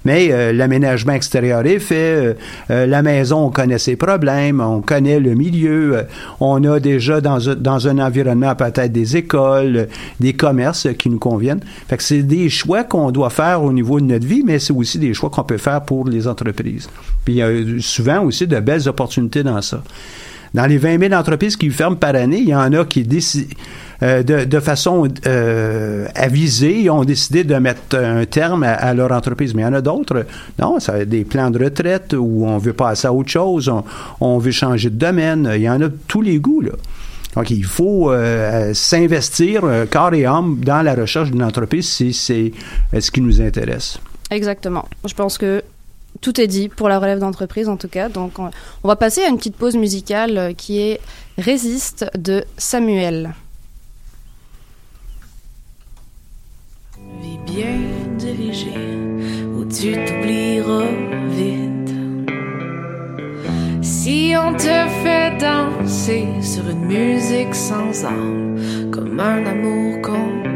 mais 0.04 0.28
euh, 0.30 0.52
l'aménagement 0.52 1.14
extérieur 1.14 1.64
est 1.64 1.78
fait, 1.78 1.94
euh, 1.94 2.34
euh, 2.70 2.86
la 2.86 3.00
maison, 3.02 3.46
on 3.46 3.50
connaît 3.50 3.78
ses 3.78 3.96
problèmes, 3.96 4.60
on 4.60 4.82
connaît 4.82 5.20
le 5.20 5.34
milieu, 5.34 5.96
euh, 5.96 6.02
on 6.40 6.62
a 6.64 6.80
déjà 6.80 7.22
dans, 7.22 7.48
un- 7.48 7.54
dans 7.54 7.88
un 7.88 7.98
environnement 7.98 8.54
peut-être 8.54 8.92
des 8.92 9.16
écoles, 9.16 9.76
euh, 9.76 9.86
des 10.20 10.34
commerces 10.34 10.86
qui 10.98 11.08
nous 11.08 11.18
conviennent. 11.18 11.60
Fait 11.88 11.96
que 11.96 12.02
c'est 12.02 12.22
des 12.22 12.50
choix 12.50 12.84
qu'on 12.84 13.10
doit 13.10 13.30
faire 13.30 13.62
au 13.62 13.72
niveau 13.72 14.00
de 14.00 14.04
notre 14.04 14.26
vie, 14.26 14.42
mais 14.44 14.58
c'est 14.58 14.74
aussi 14.74 14.98
des 14.98 15.14
choix 15.14 15.30
qu'on 15.30 15.44
peut 15.44 15.56
faire 15.56 15.80
pour 15.82 16.06
les 16.06 16.28
entreprises. 16.28 16.90
Puis 17.24 17.34
il 17.34 17.36
y 17.38 17.42
a 17.42 17.48
souvent 17.80 18.22
aussi 18.22 18.46
de 18.46 18.60
belles 18.60 18.86
opportunités 18.86 19.42
dans 19.42 19.62
ça. 19.62 19.82
Dans 20.54 20.66
les 20.66 20.78
20 20.78 20.98
000 20.98 21.14
entreprises 21.14 21.56
qui 21.56 21.70
ferment 21.70 21.96
par 21.96 22.14
année, 22.14 22.38
il 22.38 22.48
y 22.48 22.54
en 22.54 22.72
a 22.72 22.84
qui 22.84 23.02
décident 23.02 23.54
euh, 24.02 24.22
de, 24.22 24.60
façon 24.60 25.08
euh, 25.26 26.06
avisée, 26.14 26.88
ont 26.88 27.04
décidé 27.04 27.42
de 27.42 27.54
mettre 27.56 27.96
un 27.96 28.24
terme 28.26 28.62
à, 28.62 28.94
leur 28.94 29.10
entreprise. 29.10 29.54
Mais 29.54 29.62
il 29.62 29.64
y 29.64 29.68
en 29.68 29.74
a 29.74 29.80
d'autres, 29.80 30.24
non, 30.60 30.78
ça 30.78 30.94
a 30.94 31.04
des 31.04 31.24
plans 31.24 31.50
de 31.50 31.64
retraite 31.64 32.14
où 32.16 32.46
on 32.46 32.58
veut 32.58 32.72
passer 32.72 33.08
à 33.08 33.12
autre 33.12 33.30
chose, 33.30 33.68
on, 33.68 33.84
on 34.20 34.38
veut 34.38 34.52
changer 34.52 34.90
de 34.90 34.96
domaine. 34.96 35.50
Il 35.54 35.62
y 35.62 35.70
en 35.70 35.82
a 35.82 35.88
tous 36.06 36.22
les 36.22 36.38
goûts, 36.38 36.60
là. 36.60 36.72
Donc, 37.34 37.50
il 37.50 37.64
faut 37.64 38.10
euh, 38.10 38.72
s'investir 38.72 39.62
corps 39.90 40.14
et 40.14 40.24
âme 40.24 40.58
dans 40.60 40.82
la 40.82 40.94
recherche 40.94 41.30
d'une 41.30 41.42
entreprise 41.42 41.88
si 41.88 42.12
c'est 42.12 42.52
ce 42.98 43.10
qui 43.10 43.20
nous 43.20 43.40
intéresse. 43.40 43.98
Exactement. 44.30 44.88
Je 45.04 45.14
pense 45.14 45.38
que 45.38 45.62
tout 46.20 46.40
est 46.40 46.46
dit 46.46 46.68
pour 46.68 46.88
la 46.88 46.98
relève 46.98 47.18
d'entreprise 47.18 47.68
en 47.68 47.76
tout 47.76 47.88
cas. 47.88 48.08
Donc 48.08 48.38
on, 48.38 48.50
va 48.84 48.96
passer 48.96 49.22
à 49.22 49.28
une 49.28 49.36
petite 49.36 49.56
pause 49.56 49.76
musicale 49.76 50.38
euh, 50.38 50.52
qui 50.52 50.80
est 50.80 51.00
Résiste 51.36 52.06
de 52.16 52.44
Samuel. 52.56 53.34
Vie 57.22 57.38
bien 57.46 57.78
dirigée, 58.18 58.98
où 59.56 59.64
tu 59.64 59.92
t'oublieras 59.92 60.90
vite. 61.30 61.68
Si 63.82 64.34
on 64.36 64.52
te 64.54 64.88
fait 65.02 65.38
danser 65.38 66.26
sur 66.42 66.68
une 66.68 66.86
musique 66.86 67.54
sans 67.54 68.04
âme, 68.04 68.90
comme 68.90 69.20
un 69.20 69.46
amour 69.46 70.02
qu'on. 70.02 70.48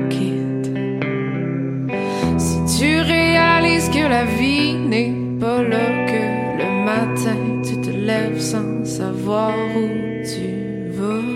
Si 2.38 2.78
tu 2.78 3.00
réalises 3.00 3.88
que 3.88 4.08
la 4.08 4.24
vie 4.24 4.74
n'est 4.74 5.31
pas 5.42 5.64
que 6.10 6.22
le 6.60 6.68
matin 6.84 7.40
tu 7.66 7.74
te 7.80 7.90
lèves 7.90 8.40
sans 8.40 8.84
savoir 8.84 9.54
où 9.76 9.88
tu 10.32 10.48
vas. 10.96 11.30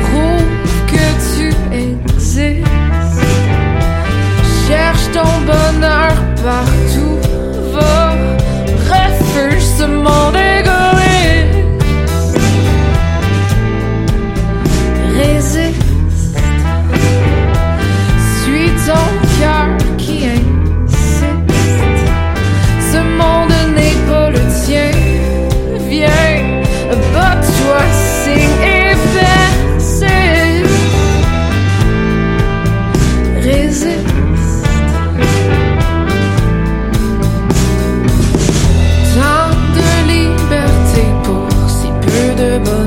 Prouve 0.04 0.54
que 0.92 1.06
tu 1.32 1.46
existes. 1.84 2.64
Cherche 4.66 5.06
ton 5.18 5.32
bonheur 5.52 6.14
partout. 6.46 7.18
Va, 7.74 8.14
refuge 8.92 9.66
ce 9.78 9.86
si 42.38 42.60
peu 42.64 42.77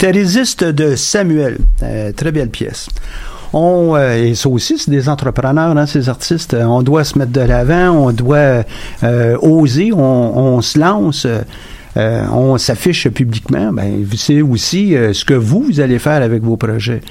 C'était 0.00 0.18
Résiste 0.18 0.64
de 0.64 0.96
Samuel. 0.96 1.58
Euh, 1.82 2.10
très 2.12 2.32
belle 2.32 2.48
pièce. 2.48 2.88
on 3.52 3.94
euh, 3.96 4.14
et 4.16 4.34
ça 4.34 4.48
aussi 4.48 4.78
c'est 4.78 4.90
des 4.90 5.10
entrepreneurs, 5.10 5.76
hein, 5.76 5.84
ces 5.84 6.08
artistes. 6.08 6.54
Euh, 6.54 6.64
On 6.64 6.80
doit 6.80 7.04
se 7.04 7.18
mettre 7.18 7.32
de 7.32 7.42
l'avant, 7.42 8.06
on 8.06 8.10
doit 8.10 8.64
euh, 9.02 9.36
oser, 9.42 9.92
on, 9.92 9.98
on 10.00 10.62
se 10.62 10.78
lance. 10.78 11.26
euh, 11.26 12.24
on 12.32 12.56
s'affiche 12.56 13.08
publiquement, 13.10 13.74
ben, 13.74 14.06
c'est 14.16 14.40
aussi 14.40 14.96
euh, 14.96 15.12
ce 15.12 15.22
que 15.26 15.34
vous, 15.34 15.64
vous 15.64 15.80
allez 15.80 15.98
faire 15.98 16.22
avec 16.22 16.42
vos 16.42 16.56
projets. 16.56 17.02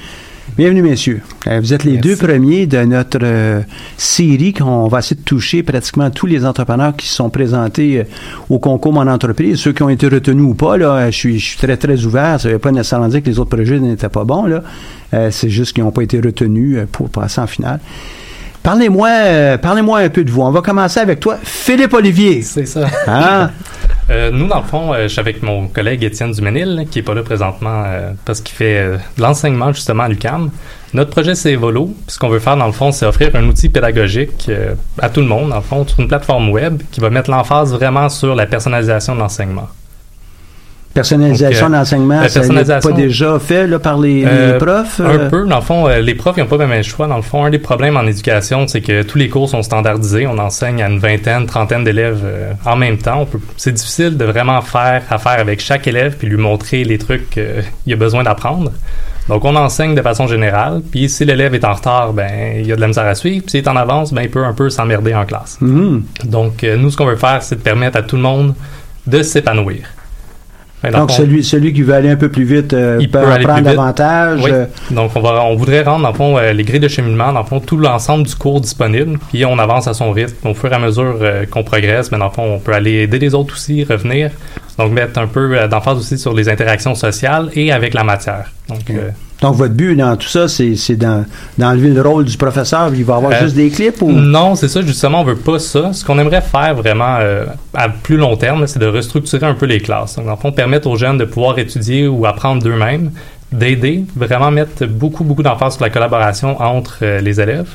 Bienvenue, 0.60 0.82
messieurs. 0.82 1.22
Euh, 1.48 1.62
vous 1.62 1.74
êtes 1.74 1.86
les 1.86 1.96
deux 2.00 2.18
premiers 2.18 2.68
de 2.68 2.80
notre 2.80 3.20
euh, 3.24 3.62
série 3.96 4.51
qu'on 4.51 4.89
va 4.89 5.00
essayer 5.00 5.16
de 5.16 5.24
toucher 5.24 5.63
pratiquement 5.63 6.12
tous 6.12 6.25
les 6.25 6.46
entrepreneurs 6.46 6.94
qui 6.98 7.08
sont 7.08 7.30
présentés 7.30 8.00
euh, 8.00 8.04
au 8.50 8.60
concours 8.60 8.92
Mon 8.92 9.08
entreprise. 9.08 9.58
Ceux 9.58 9.72
qui 9.72 9.84
ont 9.84 9.89
été 9.89 10.10
retenus 10.10 10.44
ou 10.44 10.56
pas, 10.56 10.75
là, 10.75 11.10
je 11.12 11.16
suis, 11.16 11.39
je 11.39 11.51
suis 11.51 11.58
très, 11.58 11.78
très 11.78 12.04
ouvert. 12.04 12.42
Ça 12.42 12.50
ne 12.50 12.56
veut 12.56 12.60
pas 12.60 12.74
nécessairement 12.74 13.08
dire 13.08 13.24
que 13.24 13.30
les 13.30 13.39
autres 13.39 13.56
projets 13.56 13.80
n'étaient 13.80 14.10
pas 14.10 14.25
bons. 14.25 14.48
Là. 14.48 14.62
Euh, 15.13 15.32
c'est 15.32 15.50
juste 15.50 15.72
qu'ils 15.72 15.86
n'ont 15.86 15.92
pas 15.92 16.01
été 16.01 16.20
retenus 16.20 16.80
pour 16.92 17.08
passer 17.08 17.39
en 17.39 17.48
finale. 17.48 17.80
Parlez-moi 18.63 19.10
euh, 19.10 19.58
parlez-moi 19.58 20.00
un 20.00 20.10
peu 20.10 20.24
de 20.24 20.32
vous. 20.32 20.42
On 20.42 20.51
va 20.51 20.62
commencer 20.62 21.00
avec 21.00 21.20
toi, 21.20 21.38
Philippe 21.42 21.94
Olivier. 21.94 22.42
C'est 22.42 22.66
ça. 22.66 22.88
Hein? 23.08 23.51
Euh, 24.10 24.32
nous, 24.32 24.48
dans 24.48 24.58
le 24.58 24.66
fond, 24.66 24.92
euh, 24.92 25.04
je 25.04 25.10
suis 25.10 25.20
avec 25.20 25.44
mon 25.44 25.68
collègue 25.68 26.04
Étienne 26.04 26.32
Duménil, 26.32 26.88
qui 26.89 26.98
est 26.98 27.04
pas 27.04 27.13
là 27.13 27.22
présentement 27.22 27.84
euh, 27.86 28.12
parce 28.25 28.42
qu'il 28.42 28.56
fait 28.56 28.80
euh, 28.80 28.98
de 29.18 29.22
l'enseignement 29.22 29.72
justement 29.72 30.04
à 30.04 30.10
l'UCAM. 30.10 30.50
Notre 30.94 31.12
projet, 31.12 31.36
c'est 31.36 31.51
Evolo. 31.51 31.86
Puis 31.86 32.16
ce 32.16 32.20
qu'on 32.20 32.30
veut 32.30 32.39
faire, 32.39 32.58
dans 32.58 32.66
le 32.66 32.72
fond, 32.72 32.92
c'est 32.92 33.06
offrir 33.06 33.36
un 33.36 33.44
outil 33.46 33.70
pédagogique 33.70 34.48
euh, 34.50 34.74
à 35.00 35.10
tout 35.10 35.20
le 35.20 35.28
monde, 35.28 35.50
dans 35.50 35.58
le 35.58 35.62
fond, 35.62 35.86
sur 35.88 36.00
une 36.00 36.08
plateforme 36.08 36.50
web 36.50 36.82
qui 36.92 37.00
va 37.00 37.12
mettre 37.12 37.30
l'emphase 37.30 37.72
vraiment 37.72 38.10
sur 38.10 38.34
la 38.34 38.48
personnalisation 38.48 39.13
de 39.13 39.20
l'enseignement. 39.20 39.68
Personnalisation 40.93 41.67
Donc, 41.67 41.75
euh, 41.75 41.79
d'enseignement, 41.79 42.27
ça 42.27 42.48
n'est 42.48 42.63
pas 42.63 42.91
déjà 42.91 43.38
fait 43.39 43.67
là, 43.67 43.77
par 43.77 44.00
les, 44.00 44.22
les 44.22 44.25
Euh, 44.25 44.58
profs? 44.58 45.00
Un 45.00 45.05
euh? 45.05 45.29
peu, 45.29 45.46
dans 45.46 45.58
le 45.58 45.62
fond, 45.62 45.88
euh, 45.88 46.00
les 46.00 46.15
profs 46.15 46.38
n'ont 46.38 46.48
pas 46.48 46.58
même 46.58 46.72
le 46.72 46.81
choix. 46.81 47.08
Dans 47.08 47.15
le 47.15 47.22
fond, 47.22 47.46
un 47.46 47.51
des 47.51 47.60
problèmes 47.60 47.96
en 47.96 48.08
éducation, 48.08 48.67
c'est 48.67 48.81
que 48.81 49.03
tous 49.03 49.17
les 49.17 49.29
cours 49.29 49.48
sont 49.48 49.62
standardisés. 49.62 50.25
On 50.25 50.38
enseigne 50.39 50.81
à 50.81 50.89
une 50.89 51.00
vingtaine, 51.00 51.46
trentaine 51.46 51.84
d'élèves 51.84 52.24
en 52.65 52.75
même 52.75 52.98
temps. 52.98 53.27
C'est 53.55 53.72
difficile 53.74 54.17
de 54.17 54.25
vraiment 54.25 54.62
faire 54.62 55.03
affaire 55.10 55.39
avec 55.39 55.60
chaque 55.60 55.88
élève 55.88 56.15
puis 56.17 56.27
lui 56.27 56.38
montrer 56.38 56.84
les 56.84 56.98
trucs 56.98 57.29
qu'il 57.29 57.93
a 57.93 57.96
besoin 57.96 58.24
d'apprendre. 58.24 58.72
Donc, 59.27 59.46
on 59.46 59.55
enseigne 59.55 59.93
de 59.93 60.01
façon 60.01 60.25
générale. 60.25 60.81
Puis, 60.89 61.08
si 61.08 61.24
l'élève 61.24 61.53
est 61.53 61.63
en 61.63 61.74
retard, 61.74 62.13
ben, 62.13 62.55
il 62.58 62.65
y 62.65 62.72
a 62.72 62.75
de 62.75 62.81
la 62.81 62.88
misère 62.88 63.05
à 63.05 63.13
suivre. 63.13 63.43
Puis, 63.43 63.51
s'il 63.51 63.60
est 63.63 63.67
en 63.67 63.75
avance, 63.75 64.12
ben, 64.12 64.24
il 64.24 64.29
peut 64.31 64.43
un 64.43 64.53
peu 64.53 64.72
s'emmerder 64.72 65.13
en 65.13 65.24
classe. 65.25 65.58
Mhm. 65.62 66.03
Donc, 66.25 66.63
nous, 66.63 66.89
ce 66.89 66.98
qu'on 66.98 67.05
veut 67.05 67.15
faire, 67.15 67.43
c'est 67.43 67.55
de 67.58 67.62
permettre 67.62 67.98
à 67.98 68.01
tout 68.01 68.15
le 68.15 68.24
monde 68.24 68.55
de 69.05 69.22
s'épanouir. 69.22 69.84
Donc, 70.94 71.12
celui, 71.12 71.44
celui 71.44 71.74
qui 71.74 71.82
veut 71.82 71.94
aller 71.94 72.10
un 72.10 72.16
peu 72.16 72.30
plus 72.30 72.46
vite 72.46 72.72
euh, 72.74 72.98
Il 73.02 73.10
peut 73.10 73.20
peut 73.20 73.26
en 73.26 73.32
aller 73.32 73.44
prendre 73.44 73.60
plus 73.60 73.70
vite. 73.70 73.76
davantage. 73.78 74.40
Oui. 74.44 74.50
euh, 74.54 74.66
Donc, 74.92 75.12
on, 75.16 75.20
va, 75.20 75.44
on 75.44 75.56
voudrait 75.56 75.82
rendre, 75.84 76.04
dans 76.04 76.10
le 76.12 76.16
fond, 76.16 76.38
euh, 76.38 76.54
les 76.54 76.64
grilles 76.64 76.80
de 76.80 76.88
cheminement, 76.88 77.34
dans 77.34 77.42
le 77.42 77.46
fond, 77.46 77.60
tout 77.60 77.78
l'ensemble 77.78 78.26
du 78.26 78.36
cours 78.36 78.62
disponible, 78.62 79.20
puis 79.30 79.46
on 79.46 79.60
avance 79.60 79.88
à 79.88 79.94
son 79.94 80.12
rythme. 80.12 80.48
Au 80.48 80.54
fur 80.54 80.72
et 80.72 80.76
à 80.76 80.80
mesure 80.80 81.18
qu'on 81.52 81.64
progresse, 81.64 82.12
mais 82.12 82.18
dans 82.18 82.26
le 82.28 82.32
fond, 82.32 82.44
on 82.56 82.60
peut 82.60 82.74
aller 82.74 82.94
aider 83.02 83.20
les 83.20 83.36
autres 83.36 83.56
aussi, 83.56 83.84
revenir. 83.84 84.32
Donc, 84.80 84.92
mettre 84.94 85.20
un 85.20 85.28
peu 85.28 85.58
euh, 85.58 85.68
d'emphase 85.68 85.98
aussi 86.00 86.18
sur 86.18 86.34
les 86.34 86.48
interactions 86.50 86.96
sociales 86.96 87.50
et 87.54 87.72
avec 87.72 87.94
la 87.94 88.04
matière. 88.04 88.52
Donc, 88.70 88.90
euh, 88.90 89.10
Donc, 89.42 89.56
votre 89.56 89.74
but 89.74 89.96
dans 89.96 90.16
tout 90.18 90.28
ça, 90.28 90.48
c'est 90.48 90.76
c'est 90.76 90.96
d'en- 90.96 91.26
d'enlever 91.58 91.90
le 91.90 92.02
rôle 92.02 92.26
du 92.26 92.36
professeur. 92.38 92.90
Il 92.96 93.04
va 93.06 93.16
avoir 93.18 93.34
Euh, 93.34 93.40
juste 93.44 93.56
des 93.56 93.70
clips 93.70 94.02
ou? 94.02 94.10
Non, 94.12 94.56
c'est 94.56 94.68
ça, 94.70 94.82
justement, 94.82 95.22
on 95.22 95.24
veut 95.26 95.36
pas 95.36 95.60
ça. 95.60 95.92
Ce 95.94 96.04
qu'on 96.04 96.18
aimerait 96.18 96.42
faire 96.42 96.74
vraiment 96.76 97.18
euh, 97.20 97.46
à 97.74 97.90
plus 97.90 98.18
long 98.18 98.36
terme, 98.38 98.66
c'est 98.68 98.80
de 98.80 98.86
restructurer 98.88 99.46
un 99.46 99.54
peu 99.54 99.66
les 99.66 99.80
classes. 99.80 100.16
Donc, 100.16 100.26
dans 100.26 100.32
le 100.32 100.38
fond, 100.38 100.52
permettre 100.52 100.88
aux 100.88 100.96
jeunes 100.98 101.18
de 101.18 101.26
pouvoir 101.26 101.60
étudier 101.60 102.08
ou 102.08 102.26
apprendre 102.26 102.64
d'eux-mêmes, 102.64 103.12
d'aider, 103.52 104.06
vraiment 104.16 104.52
mettre 104.52 104.86
beaucoup, 104.86 105.24
beaucoup 105.24 105.44
d'emphase 105.44 105.74
sur 105.76 105.84
la 105.84 105.90
collaboration 105.90 106.62
entre 106.62 107.00
euh, 107.04 107.20
les 107.22 107.40
élèves. 107.42 107.70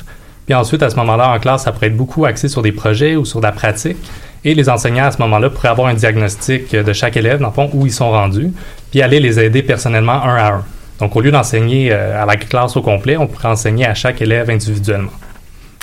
Puis 0.45 0.53
ensuite, 0.55 0.81
à 0.83 0.89
ce 0.89 0.95
moment-là, 0.97 1.29
en 1.31 1.39
classe, 1.39 1.63
ça 1.63 1.71
pourrait 1.71 1.87
être 1.87 1.97
beaucoup 1.97 2.25
axé 2.25 2.47
sur 2.47 2.61
des 2.61 2.71
projets 2.71 3.15
ou 3.15 3.25
sur 3.25 3.39
de 3.41 3.45
la 3.45 3.51
pratique. 3.51 3.97
Et 4.45 4.53
les 4.53 4.69
enseignants, 4.69 5.05
à 5.05 5.11
ce 5.11 5.17
moment-là, 5.23 5.49
pourraient 5.49 5.69
avoir 5.69 5.87
un 5.87 5.95
diagnostic 5.95 6.73
de 6.75 6.93
chaque 6.93 7.17
élève, 7.17 7.39
dans 7.39 7.47
le 7.47 7.53
fond, 7.53 7.69
où 7.73 7.87
ils 7.87 7.91
sont 7.91 8.11
rendus, 8.11 8.53
puis 8.91 9.01
aller 9.01 9.19
les 9.19 9.39
aider 9.39 9.63
personnellement 9.63 10.23
un 10.23 10.35
à 10.35 10.53
un. 10.53 10.65
Donc, 10.99 11.15
au 11.15 11.21
lieu 11.21 11.31
d'enseigner 11.31 11.91
euh, 11.91 12.21
à 12.21 12.25
la 12.25 12.37
classe 12.37 12.77
au 12.77 12.81
complet, 12.81 13.17
on 13.17 13.27
pourrait 13.27 13.49
enseigner 13.49 13.85
à 13.85 13.95
chaque 13.95 14.21
élève 14.21 14.49
individuellement. 14.49 15.11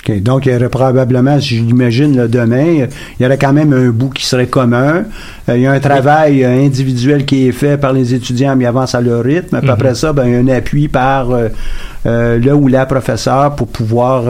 OK. 0.07 0.21
Donc, 0.21 0.45
il 0.45 0.51
y 0.51 0.55
aurait 0.55 0.69
probablement, 0.69 1.39
si 1.39 1.57
je 1.57 1.63
l'imagine, 1.63 2.17
là, 2.17 2.27
demain, 2.27 2.87
il 3.19 3.23
y 3.23 3.25
aurait 3.25 3.37
quand 3.37 3.53
même 3.53 3.71
un 3.73 3.89
bout 3.89 4.09
qui 4.09 4.25
serait 4.25 4.47
commun. 4.47 5.03
Euh, 5.47 5.55
il 5.55 5.61
y 5.61 5.67
a 5.67 5.71
un 5.71 5.79
travail 5.79 6.43
euh, 6.43 6.65
individuel 6.65 7.25
qui 7.25 7.47
est 7.47 7.51
fait 7.53 7.77
par 7.77 7.93
les 7.93 8.13
étudiants, 8.13 8.55
mais 8.55 8.65
ils 8.65 8.67
avancent 8.67 8.95
à 8.95 9.01
leur 9.01 9.23
rythme. 9.23 9.57
Puis 9.59 9.67
Mhm. 9.67 9.73
après 9.73 9.95
ça, 9.95 10.11
ben, 10.11 10.25
il 10.25 10.33
y 10.33 10.35
a 10.35 10.39
un 10.39 10.47
appui 10.57 10.87
par 10.89 11.31
euh, 11.31 11.47
euh, 12.05 12.37
le 12.37 12.53
ou 12.53 12.67
la 12.67 12.85
professeur 12.85 13.55
pour 13.55 13.67
pouvoir 13.67 14.23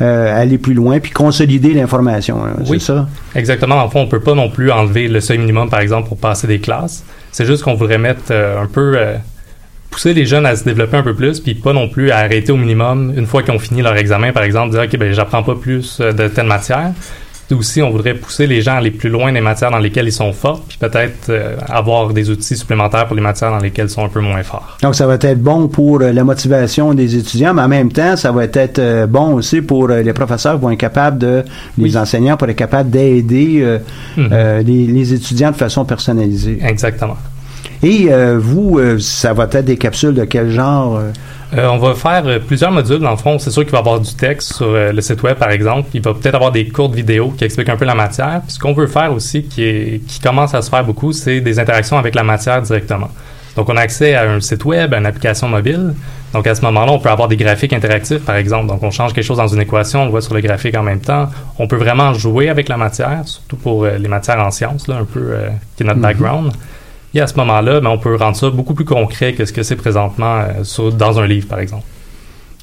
aller 0.00 0.56
plus 0.58 0.72
loin 0.74 0.98
puis 1.00 1.10
consolider 1.10 1.74
l'information. 1.74 2.38
hein, 2.44 2.54
Oui. 2.68 2.80
C'est 2.80 2.86
ça? 2.92 3.06
Exactement. 3.34 3.82
Le 3.84 3.90
fond, 3.90 4.00
on 4.00 4.06
peut 4.08 4.20
pas 4.20 4.34
non 4.34 4.48
plus 4.48 4.70
enlever 4.70 5.06
le 5.08 5.20
seuil 5.20 5.38
minimum, 5.38 5.68
par 5.68 5.80
exemple, 5.80 6.08
pour 6.08 6.16
passer 6.16 6.46
des 6.46 6.60
classes. 6.60 7.04
C'est 7.32 7.44
juste 7.44 7.62
qu'on 7.62 7.74
voudrait 7.74 7.98
mettre 7.98 8.22
euh, 8.30 8.62
un 8.62 8.66
peu... 8.66 8.96
pousser 9.90 10.14
les 10.14 10.24
jeunes 10.26 10.46
à 10.46 10.54
se 10.56 10.64
développer 10.64 10.96
un 10.98 11.02
peu 11.02 11.14
plus, 11.14 11.40
puis 11.40 11.54
pas 11.54 11.72
non 11.72 11.88
plus 11.88 12.10
à 12.10 12.18
arrêter 12.18 12.52
au 12.52 12.56
minimum 12.56 13.12
une 13.16 13.26
fois 13.26 13.42
qu'ils 13.42 13.52
ont 13.54 13.58
fini 13.58 13.82
leur 13.82 13.96
examen, 13.96 14.32
par 14.32 14.44
exemple, 14.44 14.70
dire, 14.72 14.82
OK, 14.82 14.96
ben 14.98 15.12
j'apprends 15.12 15.42
pas 15.42 15.54
plus 15.56 15.98
euh, 16.00 16.12
de 16.12 16.28
telle 16.28 16.46
matière. 16.46 16.92
Aussi, 17.52 17.82
on 17.82 17.90
voudrait 17.90 18.14
pousser 18.14 18.46
les 18.46 18.62
gens 18.62 18.74
à 18.74 18.76
aller 18.76 18.92
plus 18.92 19.08
loin 19.10 19.32
des 19.32 19.40
matières 19.40 19.72
dans 19.72 19.80
lesquelles 19.80 20.06
ils 20.06 20.12
sont 20.12 20.32
forts, 20.32 20.62
puis 20.68 20.78
peut-être 20.78 21.30
euh, 21.30 21.56
avoir 21.68 22.12
des 22.12 22.30
outils 22.30 22.56
supplémentaires 22.56 23.06
pour 23.08 23.16
les 23.16 23.22
matières 23.22 23.50
dans 23.50 23.58
lesquelles 23.58 23.86
ils 23.86 23.90
sont 23.90 24.04
un 24.04 24.08
peu 24.08 24.20
moins 24.20 24.40
forts. 24.44 24.78
Donc, 24.82 24.94
ça 24.94 25.04
va 25.08 25.14
être 25.14 25.42
bon 25.42 25.66
pour 25.66 26.00
euh, 26.00 26.12
la 26.12 26.22
motivation 26.22 26.94
des 26.94 27.16
étudiants, 27.16 27.52
mais 27.52 27.62
en 27.62 27.68
même 27.68 27.90
temps, 27.90 28.14
ça 28.16 28.30
va 28.30 28.44
être 28.44 29.06
bon 29.06 29.34
aussi 29.34 29.62
pour 29.62 29.88
les 29.88 30.12
professeurs 30.12 30.54
qui 30.54 30.62
vont 30.62 30.70
être 30.70 30.78
capables 30.78 31.18
de, 31.18 31.42
les 31.76 31.84
Oui. 31.86 31.96
enseignants 31.96 32.36
pour 32.36 32.48
être 32.48 32.54
capables 32.56 32.88
d'aider 32.88 33.58
euh, 33.62 33.78
Mhm. 34.16 34.28
euh, 34.30 34.62
les, 34.62 34.86
les 34.86 35.12
étudiants 35.12 35.50
de 35.50 35.56
façon 35.56 35.84
personnalisée. 35.84 36.60
Exactement. 36.64 37.16
Et 37.82 38.12
euh, 38.12 38.38
vous, 38.38 38.78
euh, 38.78 38.98
ça 38.98 39.32
va 39.32 39.44
être 39.44 39.64
des 39.64 39.76
capsules 39.78 40.14
de 40.14 40.24
quel 40.24 40.50
genre? 40.50 40.96
euh? 40.96 41.10
Euh, 41.56 41.66
on 41.68 41.78
va 41.78 41.94
faire 41.94 42.22
euh, 42.26 42.38
plusieurs 42.38 42.70
modules. 42.70 43.00
Dans 43.00 43.10
le 43.10 43.16
fond, 43.16 43.38
c'est 43.38 43.50
sûr 43.50 43.62
qu'il 43.62 43.72
va 43.72 43.78
y 43.78 43.80
avoir 43.80 43.98
du 44.00 44.14
texte 44.14 44.52
sur 44.54 44.66
euh, 44.66 44.92
le 44.92 45.00
site 45.00 45.22
web, 45.22 45.36
par 45.36 45.50
exemple. 45.50 45.88
Il 45.94 46.02
va 46.02 46.14
peut-être 46.14 46.34
avoir 46.36 46.52
des 46.52 46.68
courtes 46.68 46.94
vidéos 46.94 47.30
qui 47.36 47.44
expliquent 47.44 47.70
un 47.70 47.76
peu 47.76 47.86
la 47.86 47.94
matière. 47.94 48.42
Puis 48.46 48.54
ce 48.54 48.58
qu'on 48.58 48.72
veut 48.74 48.86
faire 48.86 49.12
aussi, 49.12 49.42
qui, 49.44 49.64
est, 49.64 50.00
qui 50.06 50.20
commence 50.20 50.54
à 50.54 50.62
se 50.62 50.70
faire 50.70 50.84
beaucoup, 50.84 51.12
c'est 51.12 51.40
des 51.40 51.58
interactions 51.58 51.98
avec 51.98 52.14
la 52.14 52.22
matière 52.22 52.60
directement. 52.62 53.08
Donc, 53.56 53.68
on 53.68 53.76
a 53.76 53.80
accès 53.80 54.14
à 54.14 54.30
un 54.30 54.40
site 54.40 54.64
web, 54.64 54.94
à 54.94 54.98
une 54.98 55.06
application 55.06 55.48
mobile. 55.48 55.94
Donc, 56.32 56.46
à 56.46 56.54
ce 56.54 56.62
moment-là, 56.66 56.92
on 56.92 57.00
peut 57.00 57.08
avoir 57.08 57.26
des 57.26 57.36
graphiques 57.36 57.72
interactifs, 57.72 58.24
par 58.24 58.36
exemple. 58.36 58.68
Donc, 58.68 58.80
on 58.84 58.92
change 58.92 59.12
quelque 59.12 59.24
chose 59.24 59.38
dans 59.38 59.48
une 59.48 59.60
équation, 59.60 60.02
on 60.02 60.04
le 60.04 60.10
voit 60.12 60.20
sur 60.22 60.34
le 60.34 60.40
graphique 60.40 60.76
en 60.76 60.84
même 60.84 61.00
temps. 61.00 61.28
On 61.58 61.66
peut 61.66 61.76
vraiment 61.76 62.14
jouer 62.14 62.48
avec 62.48 62.68
la 62.68 62.76
matière, 62.76 63.22
surtout 63.24 63.56
pour 63.56 63.86
les 63.86 64.06
matières 64.08 64.38
en 64.38 64.52
sciences, 64.52 64.86
là, 64.86 64.98
un 64.98 65.04
peu, 65.04 65.18
euh, 65.20 65.48
qui 65.76 65.82
est 65.82 65.86
notre 65.86 65.96
Mhm. 65.98 66.02
background. 66.02 66.52
Et 67.14 67.20
à 67.20 67.26
ce 67.26 67.34
moment-là, 67.36 67.80
ben, 67.80 67.90
on 67.90 67.98
peut 67.98 68.14
rendre 68.16 68.36
ça 68.36 68.50
beaucoup 68.50 68.74
plus 68.74 68.84
concret 68.84 69.34
que 69.34 69.44
ce 69.44 69.52
que 69.52 69.62
c'est 69.62 69.76
présentement 69.76 70.40
euh, 70.40 70.64
sur- 70.64 70.92
dans 70.92 71.18
un 71.18 71.26
livre, 71.26 71.48
par 71.48 71.58
exemple. 71.58 71.84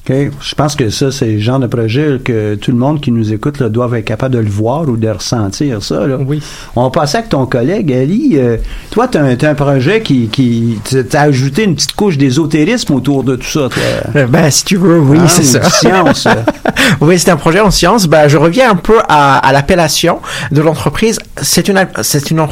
Je 0.08 0.54
pense 0.54 0.74
que 0.74 0.88
ça, 0.90 1.10
c'est 1.12 1.32
le 1.32 1.38
genre 1.38 1.58
de 1.58 1.66
projet 1.66 2.18
que 2.24 2.54
tout 2.54 2.70
le 2.70 2.78
monde 2.78 3.00
qui 3.00 3.12
nous 3.12 3.32
écoute 3.32 3.60
là, 3.60 3.68
doit 3.68 3.88
être 3.98 4.04
capable 4.04 4.34
de 4.34 4.40
le 4.40 4.48
voir 4.48 4.88
ou 4.88 4.96
de 4.96 5.08
ressentir 5.08 5.82
ça. 5.82 6.06
Là. 6.06 6.16
Oui. 6.18 6.42
On 6.76 6.90
passer 6.90 7.18
avec 7.18 7.30
ton 7.30 7.46
collègue, 7.46 7.92
Ali. 7.92 8.32
Euh, 8.34 8.56
toi, 8.90 9.08
tu 9.08 9.18
as, 9.18 9.22
un 9.22 9.54
projet 9.54 10.00
qui, 10.00 10.28
qui 10.28 10.78
t'as 11.10 11.22
ajouté 11.22 11.64
une 11.64 11.74
petite 11.74 11.92
couche 11.94 12.16
d'ésotérisme 12.16 12.94
autour 12.94 13.22
de 13.24 13.36
tout 13.36 13.46
ça. 13.46 13.68
Euh, 14.16 14.26
Ben, 14.26 14.50
si 14.50 14.64
tu 14.64 14.76
veux, 14.76 14.98
oui, 14.98 15.18
Hein, 15.18 15.28
c'est 15.28 15.42
ça. 15.44 15.62
science. 15.68 16.26
oui, 17.00 17.18
c'est 17.18 17.30
un 17.30 17.36
projet 17.36 17.60
en 17.60 17.70
sciences. 17.70 18.06
Ben, 18.06 18.28
je 18.28 18.36
reviens 18.36 18.70
un 18.70 18.76
peu 18.76 18.98
à, 19.08 19.38
à 19.38 19.52
l'appellation 19.52 20.20
de 20.52 20.60
l'entreprise. 20.62 21.18
C'est 21.42 21.68
une, 21.68 21.86
c'est 22.02 22.30
une, 22.30 22.46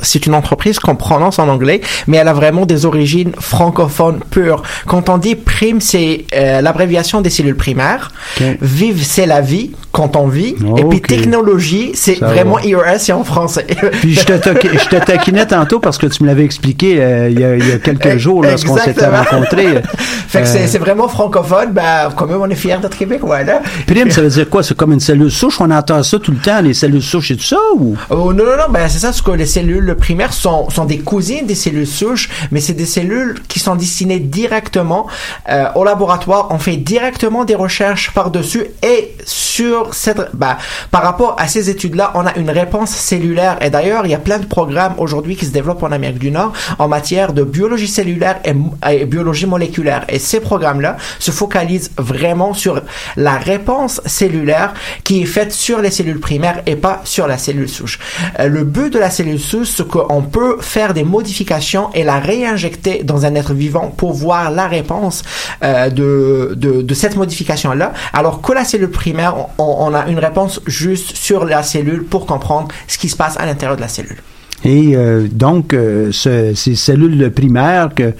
c'est 0.00 0.26
une 0.26 0.34
entreprise 0.34 0.78
qu'on 0.78 0.96
prononce 0.96 1.38
en 1.38 1.48
anglais, 1.48 1.80
mais 2.06 2.16
elle 2.18 2.28
a 2.28 2.32
vraiment 2.32 2.64
des 2.66 2.86
origines 2.86 3.32
francophones 3.38 4.20
pures. 4.30 4.62
Quand 4.86 5.08
on 5.08 5.18
dit 5.18 5.34
prime, 5.34 5.80
c'est 5.80 6.24
euh, 6.34 6.60
l'abréviation 6.60 7.01
des 7.20 7.30
cellules 7.30 7.56
primaires. 7.56 8.10
OK. 8.40 8.46
Vive, 8.60 9.04
c'est 9.04 9.26
la 9.26 9.40
vie 9.40 9.72
quand 9.92 10.16
on 10.16 10.28
vit. 10.28 10.54
Et 10.76 10.84
puis 10.84 11.00
technologie, 11.00 11.92
c'est 11.94 12.18
vraiment 12.18 12.56
va. 12.56 12.64
IRS, 12.64 12.98
c'est 12.98 13.12
en 13.12 13.24
français. 13.24 13.66
Puis 14.00 14.14
je 14.14 14.24
te, 14.24 14.32
je 14.32 14.88
te 14.88 14.96
taquinais 15.04 15.46
tantôt 15.46 15.80
parce 15.80 15.98
que 15.98 16.06
tu 16.06 16.22
me 16.22 16.28
l'avais 16.28 16.44
expliqué 16.44 17.02
euh, 17.02 17.28
il, 17.28 17.38
y 17.38 17.44
a, 17.44 17.56
il 17.56 17.68
y 17.68 17.72
a 17.72 17.78
quelques 17.78 18.16
jours 18.16 18.42
lorsqu'on 18.42 18.76
s'était 18.78 19.06
rencontrés. 19.06 19.82
fait 20.28 20.42
que 20.42 20.48
c'est, 20.48 20.62
Euh, 20.62 20.66
c'est 20.66 20.78
vraiment 20.78 21.08
francophone. 21.08 21.72
Ben, 21.72 22.10
quand 22.16 22.26
même, 22.26 22.40
on 22.40 22.48
est 22.48 22.54
fiers 22.54 22.78
d'être 22.80 22.96
québécois, 22.96 23.42
là. 23.42 23.60
Prime, 23.86 24.10
ça 24.10 24.22
veut 24.22 24.28
dire 24.28 24.48
quoi? 24.48 24.62
C'est 24.62 24.76
comme 24.76 24.92
une 24.92 25.00
cellule 25.00 25.30
souche? 25.30 25.60
On 25.60 25.70
entend 25.70 26.02
ça 26.02 26.18
tout 26.18 26.32
le 26.32 26.38
temps, 26.38 26.60
les 26.60 26.74
cellules 26.74 27.02
souches 27.02 27.32
et 27.32 27.36
tout 27.36 27.44
ça? 27.44 27.58
Ou? 27.76 27.96
Oh, 28.10 28.32
non, 28.32 28.44
non, 28.44 28.56
non, 28.56 28.70
ben, 28.70 28.88
c'est 28.88 28.98
ça, 28.98 29.12
ce 29.12 29.22
que 29.22 29.30
les 29.32 29.46
cellules 29.46 29.94
primaires 29.96 30.32
sont, 30.32 30.70
sont 30.70 30.84
des 30.84 30.98
cousines 30.98 31.46
des 31.46 31.54
cellules 31.54 31.86
souches, 31.86 32.28
mais 32.50 32.60
c'est 32.60 32.72
des 32.74 32.86
cellules 32.86 33.40
qui 33.48 33.60
sont 33.60 33.74
destinées 33.74 34.18
directement 34.18 35.06
euh, 35.48 35.64
au 35.74 35.84
laboratoire. 35.84 36.48
On 36.50 36.58
fait 36.58 36.76
directement 36.92 37.46
des 37.46 37.54
recherches 37.54 38.10
par-dessus 38.10 38.64
et 38.82 39.14
sur 39.24 39.94
cette, 39.94 40.20
bah, 40.34 40.58
par 40.90 41.02
rapport 41.02 41.36
à 41.38 41.48
ces 41.48 41.70
études-là, 41.70 42.12
on 42.14 42.26
a 42.26 42.36
une 42.36 42.50
réponse 42.50 42.90
cellulaire. 42.90 43.56
Et 43.62 43.70
d'ailleurs, 43.70 44.04
il 44.04 44.10
y 44.10 44.14
a 44.14 44.18
plein 44.18 44.38
de 44.38 44.44
programmes 44.44 44.92
aujourd'hui 44.98 45.34
qui 45.34 45.46
se 45.46 45.52
développent 45.52 45.82
en 45.82 45.90
Amérique 45.90 46.18
du 46.18 46.30
Nord 46.30 46.52
en 46.78 46.88
matière 46.88 47.32
de 47.32 47.44
biologie 47.44 47.88
cellulaire 47.88 48.40
et, 48.44 48.54
et 48.92 49.06
biologie 49.06 49.46
moléculaire. 49.46 50.04
Et 50.10 50.18
ces 50.18 50.40
programmes-là 50.40 50.98
se 51.18 51.30
focalisent 51.30 51.92
vraiment 51.96 52.52
sur 52.52 52.82
la 53.16 53.38
réponse 53.38 54.02
cellulaire 54.04 54.74
qui 55.02 55.22
est 55.22 55.26
faite 55.38 55.52
sur 55.52 55.80
les 55.80 55.90
cellules 55.90 56.20
primaires 56.20 56.60
et 56.66 56.76
pas 56.76 57.00
sur 57.04 57.26
la 57.26 57.38
cellule 57.38 57.70
souche. 57.70 57.98
Euh, 58.38 58.48
le 58.48 58.64
but 58.64 58.92
de 58.92 58.98
la 58.98 59.08
cellule 59.08 59.40
souche, 59.40 59.70
c'est 59.76 59.88
qu'on 59.88 60.22
peut 60.22 60.58
faire 60.60 60.92
des 60.92 61.04
modifications 61.04 61.90
et 61.94 62.04
la 62.04 62.18
réinjecter 62.18 63.02
dans 63.02 63.24
un 63.24 63.34
être 63.34 63.54
vivant 63.54 63.88
pour 63.96 64.12
voir 64.12 64.50
la 64.50 64.68
réponse 64.68 65.22
euh, 65.62 65.88
de, 65.88 66.52
de, 66.54 66.81
de 66.82 66.94
cette 66.94 67.16
modification-là. 67.16 67.92
Alors 68.12 68.40
que 68.42 68.52
la 68.52 68.64
cellule 68.64 68.90
primaire, 68.90 69.34
on, 69.58 69.76
on 69.86 69.94
a 69.94 70.06
une 70.08 70.18
réponse 70.18 70.60
juste 70.66 71.16
sur 71.16 71.44
la 71.44 71.62
cellule 71.62 72.04
pour 72.04 72.26
comprendre 72.26 72.68
ce 72.88 72.98
qui 72.98 73.08
se 73.08 73.16
passe 73.16 73.36
à 73.38 73.46
l'intérieur 73.46 73.76
de 73.76 73.82
la 73.82 73.88
cellule. 73.88 74.18
Et 74.64 74.94
euh, 74.94 75.26
donc, 75.28 75.74
euh, 75.74 76.10
ce- 76.12 76.54
ces 76.54 76.76
cellules 76.76 77.32
primaires 77.32 77.88
que 77.96 78.14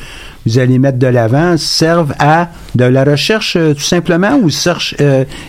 vous 0.45 0.59
allez 0.59 0.81
mettre 0.81 0.99
de 0.99 1.07
l'avant 1.07 1.57
servent 1.57 2.13
à 2.19 2.49
de 2.75 2.83
la 2.85 3.05
recherche 3.05 3.55
euh, 3.55 3.75
tout 3.75 3.81
simplement 3.83 4.35
ou 4.43 4.51
servent, 4.51 4.83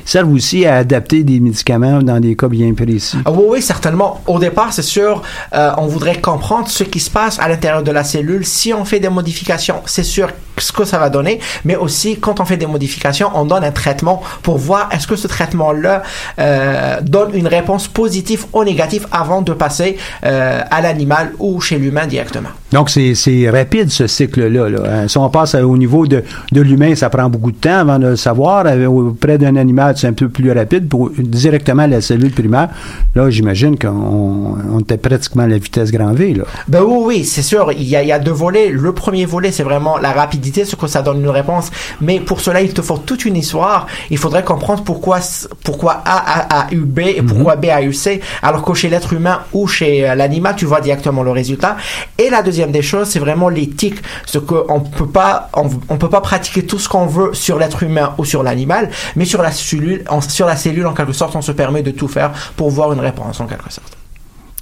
servent 0.05 0.31
aussi 0.31 0.67
à 0.67 0.75
adapter 0.75 1.23
des 1.23 1.39
médicaments 1.39 2.03
dans 2.03 2.19
des 2.19 2.35
cas 2.35 2.47
bien 2.47 2.71
précis? 2.75 3.17
Ah 3.25 3.31
oui, 3.31 3.43
oui, 3.49 3.61
certainement. 3.63 4.21
Au 4.27 4.37
départ, 4.37 4.71
c'est 4.71 4.83
sûr, 4.83 5.23
on 5.51 5.87
voudrait 5.87 6.21
comprendre 6.21 6.67
ce 6.67 6.83
qui 6.83 6.99
se 6.99 7.09
passe 7.09 7.39
à 7.39 7.47
l'intérieur 7.49 7.81
de 7.81 7.89
la 7.91 8.03
cellule. 8.03 8.45
Si 8.45 8.71
on 8.71 8.85
fait 8.85 8.99
des 8.99 9.09
modifications, 9.09 9.81
c'est 9.87 10.03
sûr 10.03 10.29
ce 10.57 10.71
que 10.71 10.85
ça 10.85 10.97
va 10.97 11.09
donner, 11.09 11.39
mais 11.65 11.75
aussi 11.75 12.17
quand 12.19 12.39
on 12.39 12.45
fait 12.45 12.57
des 12.57 12.65
modifications, 12.67 13.29
on 13.35 13.45
donne 13.45 13.63
un 13.63 13.71
traitement 13.71 14.21
pour 14.41 14.57
voir 14.57 14.89
est-ce 14.91 15.07
que 15.07 15.15
ce 15.15 15.27
traitement-là 15.27 16.03
euh, 16.39 16.99
donne 17.01 17.31
une 17.33 17.47
réponse 17.47 17.87
positive 17.87 18.45
ou 18.53 18.63
négative 18.63 19.07
avant 19.11 19.41
de 19.41 19.53
passer 19.53 19.97
euh, 20.25 20.61
à 20.69 20.81
l'animal 20.81 21.33
ou 21.39 21.59
chez 21.61 21.77
l'humain 21.77 22.05
directement. 22.07 22.49
Donc, 22.71 22.89
c'est 22.89 23.49
rapide, 23.51 23.91
ce 23.91 24.07
cycle-là. 24.07 24.69
là. 24.69 24.79
Hein, 24.89 25.07
Si 25.07 25.17
on 25.17 25.29
passe 25.29 25.53
au 25.55 25.77
niveau 25.77 26.07
de, 26.07 26.23
de 26.51 26.61
l'humain, 26.61 26.95
ça 26.95 27.09
prend 27.09 27.29
beaucoup 27.29 27.51
de 27.51 27.57
temps 27.57 27.77
avant 27.79 27.99
de 27.99 28.07
le 28.07 28.15
savoir. 28.15 28.65
Euh, 28.65 28.87
Auprès 28.87 29.37
d'un 29.37 29.55
animal, 29.55 29.95
c'est 29.97 30.07
un 30.07 30.13
peu 30.13 30.27
plus 30.29 30.51
rapide. 30.51 30.87
Pour 30.89 31.11
directement 31.17 31.85
la 31.87 32.01
cellule 32.01 32.31
primaire, 32.31 32.69
là, 33.15 33.29
j'imagine 33.29 33.77
qu'on 33.77 34.57
on 34.71 34.79
était 34.79 34.97
pratiquement 34.97 35.43
à 35.43 35.47
la 35.47 35.57
vitesse 35.57 35.91
grand 35.91 36.13
V. 36.13 36.33
Là. 36.33 36.43
Ben 36.67 36.81
oui, 36.81 36.97
oui, 37.05 37.25
c'est 37.25 37.41
sûr. 37.41 37.71
Il 37.71 37.83
y, 37.83 37.95
a, 37.95 38.01
il 38.01 38.07
y 38.07 38.11
a 38.11 38.19
deux 38.19 38.31
volets. 38.31 38.69
Le 38.69 38.91
premier 38.93 39.25
volet, 39.25 39.51
c'est 39.51 39.63
vraiment 39.63 39.97
la 39.97 40.11
rapidité, 40.11 40.42
ce 40.43 40.75
que 40.75 40.87
ça 40.87 41.01
donne 41.01 41.21
une 41.21 41.29
réponse. 41.29 41.71
Mais 42.01 42.19
pour 42.19 42.41
cela, 42.41 42.61
il 42.61 42.73
te 42.73 42.81
faut 42.81 42.97
toute 42.97 43.25
une 43.25 43.35
histoire. 43.35 43.87
Il 44.09 44.17
faudrait 44.17 44.43
comprendre 44.43 44.83
pourquoi, 44.83 45.19
pourquoi 45.63 46.01
A 46.05 46.17
a, 46.17 46.61
a 46.61 46.73
eu 46.73 46.79
B 46.79 46.99
et 46.99 47.21
pourquoi 47.21 47.55
B 47.55 47.65
a 47.65 47.81
eu 47.81 47.93
C. 47.93 48.21
Alors 48.41 48.63
que 48.63 48.73
chez 48.73 48.89
l'être 48.89 49.13
humain 49.13 49.41
ou 49.53 49.67
chez 49.67 50.09
euh, 50.09 50.15
l'animal, 50.15 50.55
tu 50.55 50.65
vois 50.65 50.81
directement 50.81 51.23
le 51.23 51.31
résultat. 51.31 51.77
Et 52.17 52.29
la 52.29 52.41
deuxième 52.43 52.71
des 52.71 52.81
choses, 52.81 53.09
c'est 53.09 53.19
vraiment 53.19 53.49
l'éthique. 53.49 54.01
Ce 54.25 54.37
qu'on 54.37 54.81
peut 54.81 55.07
pas, 55.07 55.49
on, 55.55 55.69
on 55.89 55.97
peut 55.97 56.09
pas 56.09 56.21
pratiquer 56.21 56.65
tout 56.65 56.79
ce 56.79 56.89
qu'on 56.89 57.05
veut 57.05 57.33
sur 57.33 57.57
l'être 57.57 57.83
humain 57.83 58.13
ou 58.17 58.25
sur 58.25 58.43
l'animal, 58.43 58.89
mais 59.15 59.25
sur 59.25 59.41
la 59.41 59.51
cellule, 59.51 60.03
en, 60.09 60.21
sur 60.21 60.45
la 60.45 60.55
cellule, 60.55 60.85
en 60.87 60.93
quelque 60.93 61.13
sorte, 61.13 61.35
on 61.35 61.41
se 61.41 61.51
permet 61.51 61.83
de 61.83 61.91
tout 61.91 62.07
faire 62.07 62.31
pour 62.55 62.69
voir 62.69 62.93
une 62.93 62.99
réponse, 62.99 63.39
en 63.39 63.45
quelque 63.45 63.71
sorte. 63.71 64.02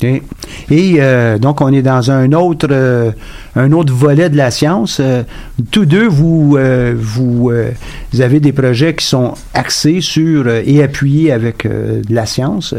Et 0.03 0.95
euh, 0.99 1.37
donc, 1.37 1.61
on 1.61 1.71
est 1.71 1.81
dans 1.81 2.11
un 2.11 2.31
autre, 2.33 2.67
euh, 2.71 3.11
un 3.55 3.71
autre 3.71 3.93
volet 3.93 4.29
de 4.29 4.37
la 4.37 4.51
science. 4.51 4.99
Euh, 4.99 5.23
tous 5.71 5.85
deux, 5.85 6.07
vous, 6.07 6.55
euh, 6.57 6.95
vous, 6.97 7.49
euh, 7.51 7.71
vous 8.11 8.21
avez 8.21 8.39
des 8.39 8.51
projets 8.51 8.95
qui 8.95 9.05
sont 9.05 9.33
axés 9.53 10.01
sur 10.01 10.47
et 10.47 10.83
appuyés 10.83 11.31
avec 11.31 11.67
de 11.67 12.01
la 12.13 12.25
science. 12.25 12.73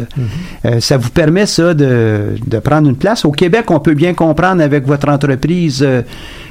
Euh, 0.64 0.80
ça 0.80 0.96
vous 0.96 1.10
permet, 1.10 1.46
ça, 1.46 1.74
de, 1.74 2.34
de 2.46 2.58
prendre 2.58 2.88
une 2.88 2.96
place. 2.96 3.24
Au 3.24 3.32
Québec, 3.32 3.70
on 3.70 3.80
peut 3.80 3.94
bien 3.94 4.14
comprendre 4.14 4.62
avec 4.62 4.86
votre 4.86 5.08
entreprise 5.08 5.86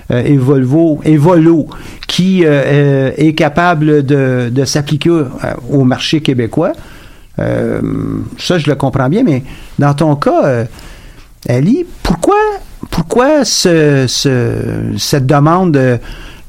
Evolvo, 0.10 1.02
Evolo, 1.06 1.68
qui 2.08 2.44
est 2.44 3.38
capable 3.38 4.06
de, 4.06 4.50
de 4.52 4.66
s'appliquer 4.66 5.24
au 5.70 5.84
marché 5.84 6.22
québécois. 6.22 6.74
Euh, 7.40 7.82
ça, 8.38 8.58
je 8.58 8.70
le 8.70 8.76
comprends 8.76 9.10
bien, 9.10 9.24
mais 9.24 9.44
dans 9.80 9.94
ton 9.94 10.16
cas, 10.16 10.46
euh, 10.46 10.66
Ali, 11.48 11.86
pourquoi, 12.04 12.36
pourquoi 12.90 13.46
ce, 13.46 14.06
ce- 14.08 14.94
cette 14.98 15.26
demande 15.26 15.76
euh, 15.78 15.98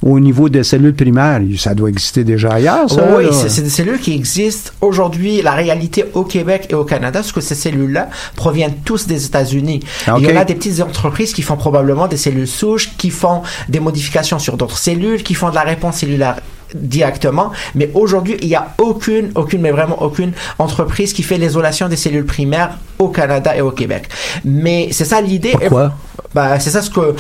au 0.03 0.19
niveau 0.19 0.49
des 0.49 0.65
cellules 0.65 0.95
primaires? 0.95 1.41
Ça 1.57 1.75
doit 1.75 1.89
exister 1.89 2.25
déjà 2.25 2.51
ailleurs, 2.51 2.91
ça? 2.91 3.07
oui, 3.17 3.27
c'est 3.31 3.63
des 3.63 3.71
cellules 3.71 4.01
qui 4.01 4.15
existent 4.15 4.73
aujourd'hui. 4.81 5.41
La 5.41 5.53
réalité 5.53 6.05
au 6.15 6.25
Québec 6.25 6.67
et 6.71 6.75
au 6.75 6.85
Canada, 6.85 7.21
c'est 7.23 7.33
que 7.33 7.41
ces 7.41 7.55
cellules-là 7.55 8.11
proviennent 8.35 8.75
tous 8.85 9.07
des 9.07 9.25
États-Unis. 9.25 9.81
Ah. 10.09 10.17
Il 10.19 10.25
y 10.27 10.33
en 10.33 10.37
a 10.37 10.45
des 10.45 10.57
petites 10.57 10.81
entreprises 10.83 11.33
qui 11.33 11.43
font 11.43 11.57
probablement 11.57 12.09
des 12.09 12.17
cellules 12.17 12.49
souches, 12.49 12.91
qui 12.99 13.11
font 13.11 13.43
des 13.69 13.81
modifications 13.81 14.41
sur 14.41 14.57
d'autres 14.57 14.79
cellules, 14.79 15.23
qui 15.23 15.35
font 15.35 15.51
de 15.51 15.55
la 15.55 15.63
réponse 15.63 15.99
cellulaire 15.99 16.37
directement, 16.75 17.53
mais 17.75 17.91
aujourd'hui, 17.95 18.37
il 18.43 18.49
n'y 18.49 18.55
a 18.55 18.75
aucune, 18.79 19.33
aucune, 19.35 19.61
mais 19.61 19.71
vraiment 19.71 20.03
aucune 20.03 20.33
entreprise 20.59 21.13
qui 21.13 21.23
fait 21.23 21.39
l'isolation 21.39 21.89
des 21.89 21.97
cellules 21.97 22.27
primaires 22.27 22.79
au 22.99 23.09
Canada 23.09 23.57
et 23.57 23.61
au 23.61 23.71
Québec. 23.71 24.09
Mais 24.45 24.89
c'est 24.93 25.05
ça 25.05 25.21
l'idée. 25.21 25.53
Pourquoi? 25.53 25.93
Bah, 26.35 26.59
c'est 26.61 26.71
ça 26.71 26.81
ce 26.81 26.89
que, 26.89 27.15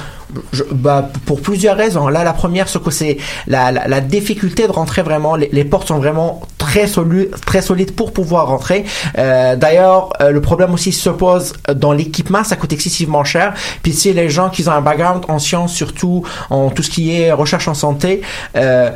je, 0.53 0.62
bah, 0.71 1.11
pour 1.27 1.41
plusieurs 1.43 1.77
raisons. 1.77 2.09
Là, 2.09 2.25
la 2.25 2.33
première, 2.33 2.69
c'est 2.69 2.83
que 2.83 2.91
c'est 2.91 3.19
la, 3.47 3.71
la, 3.73 3.88
la 3.88 4.01
difficulté 4.01 4.67
de 4.67 4.73
rentrer 4.73 5.03
vraiment. 5.03 5.37
Les, 5.37 5.51
les 5.53 5.65
portes 5.65 5.88
sont 5.88 5.99
vraiment 5.99 6.41
très 6.57 6.87
solides, 6.87 7.31
très 7.45 7.61
solides 7.62 7.95
pour 7.95 8.12
pouvoir 8.12 8.47
rentrer. 8.47 8.85
Euh, 9.19 9.57
D'ailleurs, 9.57 10.11
euh, 10.21 10.31
le 10.31 10.41
problème 10.41 10.73
aussi 10.73 10.93
se 10.93 11.11
pose 11.11 11.53
dans 11.75 11.93
l'équipement. 11.93 12.45
Ça 12.45 12.57
coûte 12.57 12.73
excessivement 12.73 13.25
cher. 13.25 13.53
Puis 13.83 13.93
si 13.93 14.12
les 14.12 14.31
gens 14.31 14.49
qui 14.49 14.67
ont 14.69 14.73
un 14.73 14.81
background 14.81 15.25
en 15.29 15.38
sciences, 15.38 15.75
surtout 15.75 16.25
en 16.49 16.71
tout 16.71 16.83
ce 16.83 16.91
qui 16.91 17.15
est 17.15 17.33
recherche 17.33 17.69
en 17.69 17.75
santé, 17.75 18.23
euh, 18.57 18.91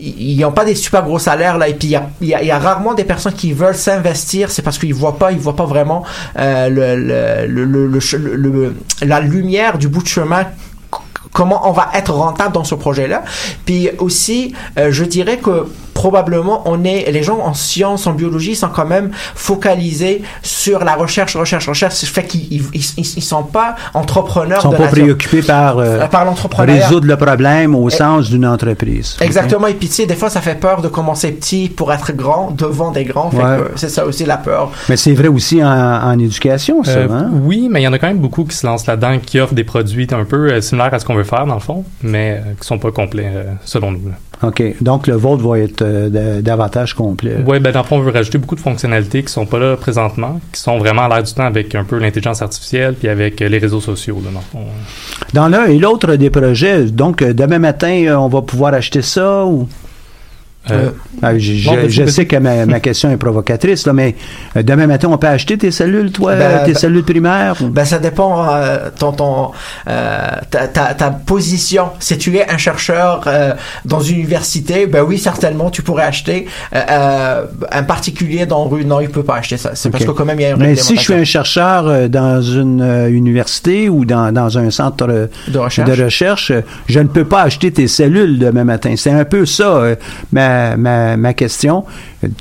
ils 0.00 0.38
n'ont 0.40 0.52
pas 0.52 0.64
des 0.64 0.74
super 0.74 1.04
gros 1.04 1.18
salaires 1.18 1.58
là 1.58 1.68
et 1.68 1.74
puis 1.74 1.94
il 2.20 2.28
y 2.28 2.50
a, 2.50 2.58
rarement 2.58 2.94
des 2.94 3.04
personnes 3.04 3.34
qui 3.34 3.52
veulent 3.52 3.74
s'investir 3.74 4.50
c'est 4.50 4.62
parce 4.62 4.78
qu'ils 4.78 4.94
voient 4.94 5.18
pas 5.18 5.32
ils 5.32 5.38
voient 5.38 5.56
pas 5.56 5.66
vraiment 5.66 6.04
euh, 6.38 7.46
la 9.02 9.20
lumière 9.20 9.78
du 9.78 9.88
bout 9.88 10.02
de 10.02 10.08
chemin 10.08 10.46
comment 11.32 11.68
on 11.68 11.72
va 11.72 11.88
être 11.94 12.12
rentable 12.12 12.52
dans 12.54 12.64
ce 12.64 12.74
projet 12.74 13.06
là 13.08 13.22
puis 13.64 13.88
aussi 13.98 14.54
euh, 14.78 14.88
je 14.90 15.04
dirais 15.04 15.38
que 15.38 15.66
probablement 15.94 16.62
on 16.66 16.82
est 16.84 17.10
les 17.10 17.22
gens 17.22 17.40
en 17.40 17.52
sciences 17.52 18.06
en 18.06 18.12
biologie 18.12 18.56
sont 18.56 18.68
quand 18.68 18.86
même 18.86 19.10
focalisés 19.34 20.22
sur 20.42 20.82
la 20.84 20.94
recherche 20.94 21.36
recherche 21.36 21.68
recherche 21.68 21.94
ce 21.94 22.06
fait 22.06 22.24
qu'ils 22.24 22.62
ils, 22.72 22.82
ils, 22.96 23.22
sont 23.22 23.42
pas 23.42 23.76
entrepreneurs 23.94 24.60
Ils 24.60 24.62
sont 24.62 24.70
de 24.70 24.76
pas 24.76 24.86
préoccupés 24.86 25.42
par, 25.42 25.78
euh, 25.78 26.06
par 26.06 26.24
l'entrepreneuriat 26.24 26.86
résoudre 26.86 27.06
le 27.06 27.16
problème 27.16 27.74
au 27.74 27.88
Et- 27.88 27.92
sens 27.92 28.30
d'une 28.30 28.46
entreprise. 28.46 29.16
Exactement, 29.20 29.66
et 29.66 29.74
puis 29.74 29.88
tu 29.88 29.94
sais, 29.94 30.06
des 30.06 30.14
fois 30.14 30.30
ça 30.30 30.40
fait 30.40 30.54
peur 30.54 30.80
de 30.80 30.88
commencer 30.88 31.32
petit 31.32 31.68
pour 31.68 31.92
être 31.92 32.12
grand 32.12 32.50
devant 32.56 32.90
des 32.92 33.04
grands. 33.04 33.30
Ouais. 33.32 33.58
c'est 33.76 33.88
ça 33.90 34.06
aussi 34.06 34.24
la 34.24 34.36
peur. 34.38 34.70
Mais 34.88 34.96
c'est 34.96 35.12
vrai 35.12 35.28
aussi 35.28 35.62
en, 35.62 35.68
en 35.68 36.18
éducation, 36.18 36.82
ça. 36.84 36.92
Euh, 36.92 37.08
hein? 37.10 37.30
Oui, 37.32 37.68
mais 37.70 37.80
il 37.82 37.84
y 37.84 37.88
en 37.88 37.92
a 37.92 37.98
quand 37.98 38.06
même 38.08 38.18
beaucoup 38.18 38.44
qui 38.44 38.56
se 38.56 38.66
lancent 38.66 38.86
là-dedans, 38.86 39.18
qui 39.24 39.38
offrent 39.40 39.54
des 39.54 39.64
produits 39.64 40.06
un 40.12 40.24
peu 40.24 40.50
euh, 40.50 40.60
similaires 40.60 40.94
à 40.94 40.98
ce 40.98 41.04
qu'on 41.04 41.14
veut 41.20 41.28
faire, 41.28 41.46
dans 41.46 41.54
le 41.54 41.60
fond, 41.60 41.84
mais 42.02 42.40
euh, 42.44 42.52
qui 42.60 42.66
sont 42.66 42.78
pas 42.78 42.90
complets, 42.90 43.30
euh, 43.32 43.52
selon 43.64 43.92
nous. 43.92 44.00
OK. 44.42 44.62
Donc, 44.80 45.06
le 45.06 45.14
vôtre 45.14 45.46
va 45.46 45.58
être 45.58 45.82
euh, 45.82 46.40
davantage 46.40 46.94
complet. 46.94 47.36
Oui, 47.46 47.60
ben 47.60 47.72
dans 47.72 47.80
le 47.80 47.86
fond, 47.86 47.96
on 47.96 48.00
veut 48.00 48.12
rajouter 48.12 48.38
beaucoup 48.38 48.54
de 48.54 48.60
fonctionnalités 48.60 49.22
qui 49.22 49.32
sont 49.32 49.44
pas 49.44 49.58
là 49.58 49.76
présentement, 49.76 50.40
qui 50.52 50.60
sont 50.60 50.78
vraiment 50.78 51.02
à 51.02 51.08
l'air 51.08 51.22
du 51.22 51.32
temps 51.32 51.44
avec 51.44 51.74
un 51.74 51.84
peu 51.84 51.98
l'intelligence 51.98 52.40
artificielle 52.40 52.94
puis 52.94 53.08
avec 53.08 53.42
euh, 53.42 53.48
les 53.48 53.58
réseaux 53.58 53.80
sociaux. 53.80 54.16
Là, 54.24 54.30
dans 54.32 54.40
le 54.40 54.64
fond. 54.64 54.70
Dans 55.34 55.48
l'un 55.48 55.66
et 55.66 55.78
l'autre 55.78 56.14
des 56.16 56.30
projets, 56.30 56.84
donc, 56.84 57.22
demain 57.22 57.58
matin, 57.58 58.16
on 58.18 58.28
va 58.28 58.42
pouvoir 58.42 58.74
acheter 58.74 59.02
ça 59.02 59.44
ou... 59.44 59.68
Euh, 60.70 60.90
Ah, 61.22 61.36
je 61.38 61.68
ben, 61.70 62.08
sais 62.08 62.26
que 62.26 62.36
ma, 62.36 62.66
ma 62.66 62.80
question 62.80 63.10
est 63.10 63.16
provocatrice, 63.16 63.86
là, 63.86 63.92
mais 63.94 64.14
euh, 64.56 64.62
demain 64.62 64.86
matin, 64.86 65.08
on 65.10 65.16
peut 65.18 65.26
acheter 65.26 65.56
tes 65.58 65.70
cellules, 65.70 66.12
toi, 66.12 66.34
Ben, 66.36 66.64
tes 66.64 66.72
ben- 66.72 66.78
cellules 66.78 67.02
primaires? 67.02 67.54
Ben 67.62 67.84
ça 67.84 67.98
dépend 67.98 68.46
euh, 68.48 68.88
ton, 68.98 69.12
ton 69.12 69.50
euh, 69.88 70.28
ta, 70.50 70.68
ta, 70.68 70.94
ta 70.94 71.10
position. 71.10 71.90
Si 71.98 72.16
tu 72.18 72.36
es 72.36 72.48
un 72.50 72.58
chercheur 72.58 73.22
euh, 73.26 73.52
dans 73.86 74.00
une 74.00 74.16
université, 74.16 74.86
ben 74.86 75.02
oui 75.02 75.18
certainement 75.18 75.70
tu 75.70 75.82
pourrais 75.82 76.04
acheter. 76.04 76.46
Euh, 76.74 76.80
euh, 76.90 77.44
un 77.72 77.82
particulier 77.82 78.44
dans 78.46 78.64
rue, 78.68 78.84
non 78.84 79.00
il 79.00 79.08
peut 79.08 79.22
pas 79.22 79.36
acheter 79.36 79.56
ça. 79.56 79.70
C'est 79.74 79.90
parce 79.90 80.04
que 80.04 80.10
quand 80.10 80.24
même 80.26 80.38
il 80.40 80.42
y 80.42 80.46
a 80.46 80.50
une 80.50 80.56
Mais 80.58 80.76
si 80.76 80.96
je 80.96 81.00
suis 81.00 81.14
un 81.14 81.24
chercheur 81.24 81.86
euh, 81.86 82.08
dans 82.08 82.40
une 82.42 82.82
euh, 82.82 83.08
université 83.10 83.88
ou 83.88 84.04
dans, 84.04 84.32
dans 84.32 84.58
un 84.58 84.70
centre 84.70 85.06
euh, 85.08 85.26
de 85.48 85.58
recherche. 85.58 85.88
de 85.96 86.02
recherche, 86.04 86.50
euh, 86.50 86.60
je 86.86 87.00
ne 87.00 87.08
peux 87.08 87.24
pas 87.24 87.42
acheter 87.42 87.70
tes 87.72 87.88
cellules 87.88 88.38
demain 88.38 88.64
matin. 88.64 88.94
C'est 88.96 89.10
un 89.10 89.24
peu 89.24 89.46
ça, 89.46 89.64
euh, 89.76 89.94
ma, 90.50 90.76
ma, 90.76 91.16
ma 91.16 91.34
question. 91.34 91.84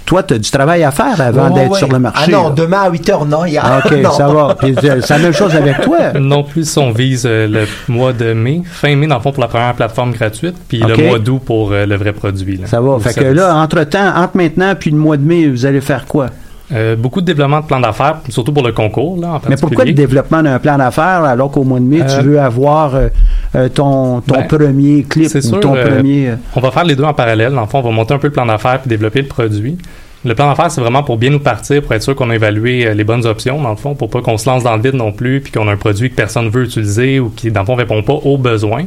Toi, 0.06 0.24
tu 0.24 0.34
as 0.34 0.38
du 0.40 0.50
travail 0.52 0.84
à 0.84 0.92
faire 0.92 1.20
avant 1.22 1.50
Ouais, 1.50 1.54
d'être 1.62 1.72
ouais. 1.72 1.78
sur 1.78 1.88
le 1.88 2.00
marché. 2.00 2.24
Ah 2.28 2.32
non, 2.32 2.44
là. 2.50 2.56
demain 2.56 2.82
à 2.82 2.90
8 2.90 3.10
heures, 3.10 3.26
non, 3.26 3.46
il 3.46 3.54
y 3.54 3.58
a. 3.58 3.62
Ah, 3.64 3.82
OK, 3.86 3.92
non. 4.04 4.12
ça 4.12 4.28
va. 4.28 4.56
Puis, 4.60 4.76
euh, 4.84 5.00
C'est 5.02 5.10
la 5.18 5.20
même 5.20 5.34
chose 5.34 5.56
avec 5.56 5.82
toi. 5.82 5.98
Non 6.20 6.44
plus, 6.44 6.78
on 6.78 6.92
vise 6.92 7.24
euh, 7.26 7.48
le 7.48 7.66
mois 7.88 8.14
de 8.14 8.34
mai, 8.34 8.62
fin 8.66 8.96
mai, 8.96 9.08
dans 9.08 9.16
le 9.16 9.22
fond, 9.22 9.32
pour 9.32 9.42
la 9.42 9.48
première 9.48 9.74
plateforme 9.74 10.12
gratuite, 10.12 10.56
puis 10.68 10.80
le 10.80 10.96
mois 11.08 11.20
d'août 11.20 11.42
pour 11.46 11.72
euh, 11.72 11.86
le 11.86 11.96
vrai 11.96 12.14
produit. 12.14 12.58
là. 12.58 12.68
Ça 12.68 12.82
va. 12.82 13.00
Fait 13.00 13.14
que 13.14 13.24
là, 13.26 13.56
entre-temps, 13.56 14.16
entre 14.16 14.36
maintenant 14.38 14.74
puis 14.78 14.92
le 14.92 14.98
mois 14.98 15.18
de 15.18 15.24
mai, 15.24 15.48
vous 15.48 15.66
allez 15.66 15.82
faire 15.82 16.06
quoi? 16.06 16.28
Euh, 16.72 16.96
beaucoup 16.96 17.20
de 17.22 17.26
développement 17.26 17.62
de 17.62 17.66
plans 17.66 17.80
d'affaires, 17.80 18.18
surtout 18.30 18.54
pour 18.54 18.64
le 18.64 18.72
concours, 18.72 19.20
là, 19.20 19.34
en 19.34 19.42
Mais 19.50 19.56
pourquoi 19.58 19.86
le 19.86 19.94
développement 19.94 20.44
d'un 20.44 20.60
plan 20.60 20.78
d'affaires 20.78 21.24
alors 21.24 21.50
qu'au 21.50 21.64
mois 21.64 21.80
de 21.80 21.86
mai, 21.86 22.02
Euh, 22.02 22.20
tu 22.20 22.26
veux 22.26 22.40
avoir 22.40 22.94
euh, 22.94 23.08
euh, 23.56 23.70
ton, 23.70 24.22
ton 24.22 24.36
ben, 24.36 24.48
premier 24.48 25.04
clip 25.04 25.34
ou 25.34 25.42
sûr, 25.42 25.60
ton 25.60 25.76
euh, 25.76 25.84
premier... 25.86 26.30
euh, 26.30 26.36
On 26.56 26.60
va 26.60 26.70
faire 26.70 26.84
les 26.84 26.96
deux 26.96 27.04
en 27.04 27.14
parallèle. 27.14 27.54
Dans 27.54 27.62
le 27.62 27.68
fond, 27.68 27.80
on 27.80 27.90
va 27.90 27.92
monter 27.92 28.14
un 28.14 28.20
peu 28.20 28.28
le 28.28 28.34
plan 28.34 28.46
d'affaires 28.46 28.80
puis 28.82 28.90
développer 28.90 29.22
le 29.24 29.28
produit. 29.28 29.78
Le 30.26 30.36
plan 30.36 30.48
d'affaires, 30.50 30.70
c'est 30.70 30.82
vraiment 30.82 31.02
pour 31.02 31.18
bien 31.18 31.30
nous 31.32 31.40
partir, 31.40 31.82
pour 31.82 31.94
être 31.94 32.04
sûr 32.04 32.14
qu'on 32.16 32.30
a 32.30 32.36
évalué 32.36 32.86
euh, 32.86 32.94
les 32.94 33.04
bonnes 33.04 33.26
options, 33.26 33.60
dans 33.62 33.72
le 33.72 33.76
fond, 33.78 33.96
pour 33.96 34.10
pas 34.10 34.22
qu'on 34.22 34.38
se 34.38 34.48
lance 34.50 34.64
dans 34.64 34.76
le 34.76 34.82
vide 34.82 34.96
non 34.96 35.12
plus, 35.12 35.42
puis 35.42 35.52
qu'on 35.52 35.68
a 35.68 35.72
un 35.72 35.78
produit 35.78 36.10
que 36.12 36.16
personne 36.16 36.50
veut 36.50 36.66
utiliser 36.66 37.20
ou 37.20 37.30
qui, 37.30 37.50
dans 37.52 37.62
le 37.62 37.66
fond, 37.66 37.76
répond 37.76 38.04
pas 38.04 38.14
aux 38.14 38.38
besoins. 38.38 38.84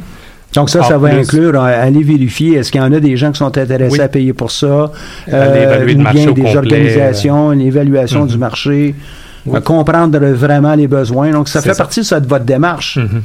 Donc 0.53 0.69
ça, 0.69 0.81
En 0.81 0.83
ça 0.83 0.97
va 0.97 1.09
plus- 1.09 1.19
inclure 1.19 1.55
euh, 1.55 1.83
aller 1.87 2.03
vérifier 2.03 2.57
est-ce 2.57 2.71
qu'il 2.71 2.79
y 2.81 2.83
en 2.83 2.93
a 2.93 2.99
des 2.99 3.17
gens 3.17 3.31
qui 3.31 3.39
sont 3.39 3.57
intéressés 3.57 3.91
Oui. 3.97 4.01
à 4.01 4.07
payer 4.07 4.33
pour 4.33 4.51
ça, 4.51 4.91
le 5.27 5.93
ou 5.93 5.95
bien 5.95 6.13
des 6.13 6.25
complet, 6.27 6.55
organisations, 6.57 7.51
une 7.51 7.61
évaluation 7.61 8.21
Mhm. 8.23 8.27
du 8.27 8.37
marché, 8.37 8.95
Oui. 9.45 9.57
euh, 9.57 9.61
comprendre 9.61 10.17
vraiment 10.19 10.75
les 10.75 10.87
besoins. 10.87 11.31
Donc 11.31 11.47
ça 11.49 11.61
fait 11.61 11.73
ça. 11.73 11.83
partie 11.83 12.03
ça, 12.03 12.19
de 12.19 12.27
votre 12.27 12.45
démarche. 12.45 12.97
Mhm. 12.97 13.21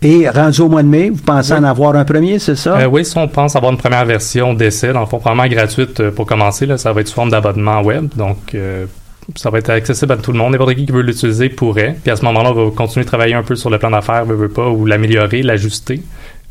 Et 0.00 0.28
rendu 0.28 0.60
au 0.60 0.68
mois 0.68 0.82
de 0.84 0.88
mai, 0.88 1.10
vous 1.10 1.20
pensez 1.22 1.52
en 1.52 1.64
avoir 1.64 1.96
un 1.96 2.04
premier, 2.04 2.38
c'est 2.38 2.54
ça? 2.54 2.76
Euh, 2.78 2.86
oui, 2.86 3.04
si 3.04 3.18
on 3.18 3.26
pense 3.26 3.56
avoir 3.56 3.72
une 3.72 3.78
première 3.78 4.04
version 4.04 4.54
d'essai, 4.54 4.92
dans 4.92 5.00
le 5.00 5.06
fond, 5.06 5.18
probablement 5.18 5.48
gratuite 5.52 5.98
euh, 5.98 6.10
pour 6.12 6.24
commencer, 6.24 6.66
là, 6.66 6.78
ça 6.78 6.92
va 6.92 7.00
être 7.00 7.08
sous 7.08 7.14
forme 7.16 7.30
d'abonnement 7.30 7.82
web. 7.82 8.06
Donc, 8.16 8.54
euh, 8.54 8.86
ça 9.36 9.50
va 9.50 9.58
être 9.58 9.70
accessible 9.70 10.12
à 10.12 10.16
tout 10.16 10.32
le 10.32 10.38
monde. 10.38 10.52
N'importe 10.52 10.74
qui 10.74 10.86
qui 10.86 10.92
veut 10.92 11.02
l'utiliser 11.02 11.48
pourrait. 11.48 11.96
Puis 12.02 12.10
à 12.10 12.16
ce 12.16 12.24
moment-là, 12.24 12.50
on 12.54 12.64
va 12.66 12.70
continuer 12.74 13.04
de 13.04 13.08
travailler 13.08 13.34
un 13.34 13.42
peu 13.42 13.56
sur 13.56 13.70
le 13.70 13.78
plan 13.78 13.90
d'affaires, 13.90 14.24
veut, 14.24 14.34
veut 14.36 14.48
pas, 14.48 14.68
ou 14.68 14.86
l'améliorer, 14.86 15.42
l'ajuster, 15.42 16.00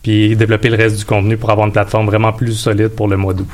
puis 0.03 0.35
développer 0.35 0.69
le 0.69 0.77
reste 0.77 0.97
du 0.99 1.05
contenu 1.05 1.37
pour 1.37 1.49
avoir 1.49 1.65
une 1.67 1.73
plateforme 1.73 2.05
vraiment 2.05 2.31
plus 2.33 2.53
solide 2.53 2.89
pour 2.89 3.07
le 3.07 3.17
mois 3.17 3.33
d'août. 3.33 3.47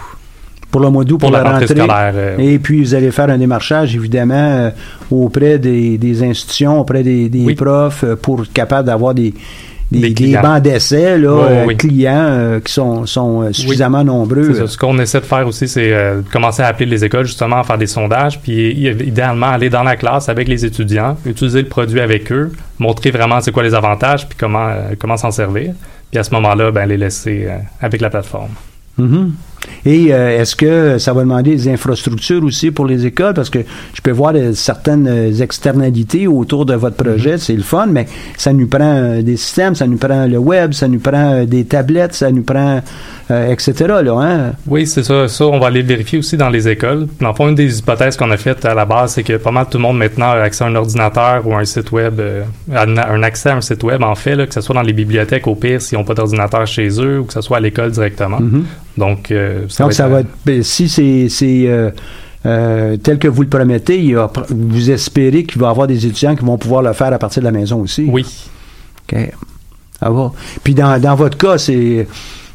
pour 0.71 0.81
le 0.81 0.89
mois 0.89 1.03
d'août, 1.03 1.17
pour, 1.19 1.29
Pour 1.29 1.38
la 1.38 1.43
rentrée 1.43 1.65
rentrée. 1.67 1.75
scolaire. 1.79 2.12
euh, 2.15 2.38
Et 2.39 2.57
puis, 2.59 2.81
vous 2.83 2.95
allez 2.95 3.12
faire 3.12 3.29
un 3.29 3.38
démarchage, 3.38 3.95
évidemment, 3.95 4.33
euh, 4.36 4.69
auprès 5.12 5.57
des, 5.59 5.97
des 5.99 6.23
institutions, 6.23 6.79
auprès 6.79 7.03
des, 7.03 7.29
des 7.29 7.45
Oui. 7.45 7.55
profs, 7.55 8.03
euh, 8.03 8.15
pour 8.15 8.41
être 8.41 8.51
capable 8.53 8.88
d'avoir 8.88 9.13
des, 9.13 9.33
des, 10.01 10.10
Des 10.12 10.38
bancs 10.38 10.62
d'essai, 10.62 11.17
là, 11.17 11.29
euh, 11.29 11.65
oui. 11.65 11.77
clients 11.77 12.25
euh, 12.27 12.60
qui 12.60 12.73
sont, 12.73 13.06
sont 13.06 13.43
euh, 13.43 13.53
suffisamment 13.53 14.03
nombreux. 14.03 14.53
Ça. 14.53 14.67
Ce 14.67 14.77
qu'on 14.77 14.97
essaie 14.99 15.19
de 15.19 15.25
faire 15.25 15.47
aussi, 15.47 15.67
c'est 15.67 15.93
euh, 15.93 16.21
commencer 16.32 16.62
à 16.62 16.67
appeler 16.67 16.86
les 16.86 17.03
écoles 17.06 17.25
justement 17.25 17.58
à 17.60 17.63
faire 17.63 17.77
des 17.77 17.88
sondages, 17.88 18.39
puis 18.39 18.71
idéalement 18.71 19.47
aller 19.47 19.69
dans 19.69 19.84
la 19.84 19.95
classe 19.95 20.29
avec 20.29 20.47
les 20.47 20.65
étudiants, 20.65 21.17
utiliser 21.25 21.62
le 21.62 21.67
produit 21.67 21.99
avec 21.99 22.32
eux, 22.32 22.51
montrer 22.79 23.12
vraiment 23.12 23.39
c'est 23.41 23.51
quoi 23.51 23.63
les 23.63 23.73
avantages, 23.73 24.27
puis 24.27 24.38
comment 24.39 24.69
comment 24.99 25.17
s'en 25.17 25.32
servir, 25.32 25.73
puis 26.12 26.19
à 26.19 26.23
ce 26.23 26.32
moment-là, 26.36 26.71
ben 26.71 26.86
les 26.86 26.97
laisser 26.97 27.47
avec 27.82 28.01
la 28.01 28.10
plateforme. 28.10 28.51
Mhm. 28.97 29.34
Et 29.86 30.13
euh, 30.13 30.41
est-ce 30.41 30.56
que 30.56 30.97
ça 30.97 31.13
va 31.13 31.21
demander 31.21 31.56
des 31.56 31.67
infrastructures 31.69 32.43
aussi 32.43 32.71
pour 32.71 32.86
les 32.86 33.06
écoles? 33.06 33.34
Parce 33.34 33.49
que 33.49 33.60
je 33.93 34.02
peux 34.02 34.12
voir 34.12 34.34
euh, 34.36 34.54
certaines 34.54 35.08
euh, 35.08 35.41
externalités 35.41 36.28
autour 36.28 36.65
de 36.65 36.73
votre 36.73 36.95
projet, 36.95 37.38
c'est 37.38 37.54
le 37.56 37.63
fun, 37.63 37.88
mais 37.88 38.06
ça 38.38 38.54
nous 38.54 38.67
prend 38.67 38.82
euh, 38.84 39.21
des 39.21 39.38
systèmes, 39.38 39.76
ça 39.76 39.88
nous 39.88 39.97
prend 39.97 40.26
le 40.26 40.38
web, 40.38 40.73
ça 40.73 40.88
nous 40.88 40.99
prend 40.99 41.43
des 41.43 41.65
tablettes, 41.65 42.13
ça 42.13 42.32
nous 42.32 42.43
prend 42.43 42.82
etc. 43.30 43.73
Là, 44.04 44.12
hein? 44.19 44.52
Oui, 44.67 44.86
c'est 44.86 45.02
ça. 45.02 45.28
Ça, 45.28 45.45
on 45.47 45.58
va 45.58 45.67
aller 45.67 45.82
le 45.82 45.88
vérifier 45.88 46.19
aussi 46.19 46.38
dans 46.38 46.49
les 46.49 46.67
écoles. 46.67 47.08
Dans 47.19 47.30
le 47.30 47.34
fond, 47.34 47.47
une 47.47 47.56
des 47.56 47.80
hypothèses 47.80 48.15
qu'on 48.17 48.30
a 48.30 48.38
faites 48.38 48.63
à 48.65 48.76
la 48.76 48.86
base, 48.86 49.13
c'est 49.13 49.23
que 49.23 49.38
pas 49.38 49.49
mal 49.49 49.65
tout 49.71 49.78
le 49.78 49.82
monde 49.82 49.97
maintenant 49.97 50.30
a 50.32 50.41
accès 50.41 50.65
à 50.65 50.67
un 50.67 50.76
ordinateur 50.76 51.47
ou 51.47 51.56
un 51.56 51.63
site 51.63 51.91
web, 51.91 52.21
un 52.71 53.23
accès 53.23 53.49
à 53.49 53.56
un 53.56 53.62
site 53.62 53.82
web 53.84 54.04
en 54.04 54.13
fait, 54.13 54.36
là, 54.36 54.45
que 54.45 54.54
ce 54.54 54.62
soit 54.62 54.76
dans 54.76 54.82
les 54.82 54.93
bibliothèques 54.93 55.47
au 55.47 55.56
pire 55.56 55.82
s'ils 55.82 55.97
n'ont 55.97 56.04
pas 56.04 56.13
d'ordinateur 56.13 56.67
chez 56.67 56.89
eux 56.99 57.19
ou 57.19 57.23
que 57.23 57.34
ce 57.34 57.41
soit 57.41 57.58
à 57.58 57.60
l'école 57.62 57.91
directement. 57.91 58.39
Mhm. 58.39 58.65
Donc, 58.97 59.32
euh, 59.32 59.62
Donc, 59.79 59.93
ça 59.93 60.08
va 60.08 60.19
être, 60.21 60.29
ben, 60.45 60.62
si 60.63 60.88
c'est, 60.89 61.67
euh, 61.67 61.89
euh, 62.45 62.97
tel 62.97 63.17
que 63.17 63.27
vous 63.27 63.41
le 63.43 63.47
promettez, 63.49 63.97
il 63.99 64.12
y 64.12 64.15
a- 64.15 64.29
vous 64.49 64.91
espérez 64.91 65.43
qu'il 65.45 65.60
va 65.62 65.67
y 65.67 65.69
avoir 65.71 65.88
des 65.88 66.06
étudiants 66.06 66.36
qui 66.36 66.45
vont 66.45 66.58
pouvoir 66.58 66.82
le 66.84 66.93
faire 66.93 67.12
à 67.13 67.17
partir 67.17 67.41
de 67.41 67.45
la 67.45 67.51
maison 67.51 67.79
aussi. 67.82 68.06
Oui. 68.10 68.25
OK. 69.12 69.17
Ça 69.99 70.10
va. 70.10 70.32
Puis 70.63 70.73
dans, 70.75 70.99
dans 71.01 71.15
votre 71.15 71.38
cas, 71.38 71.58
c'est 71.58 72.08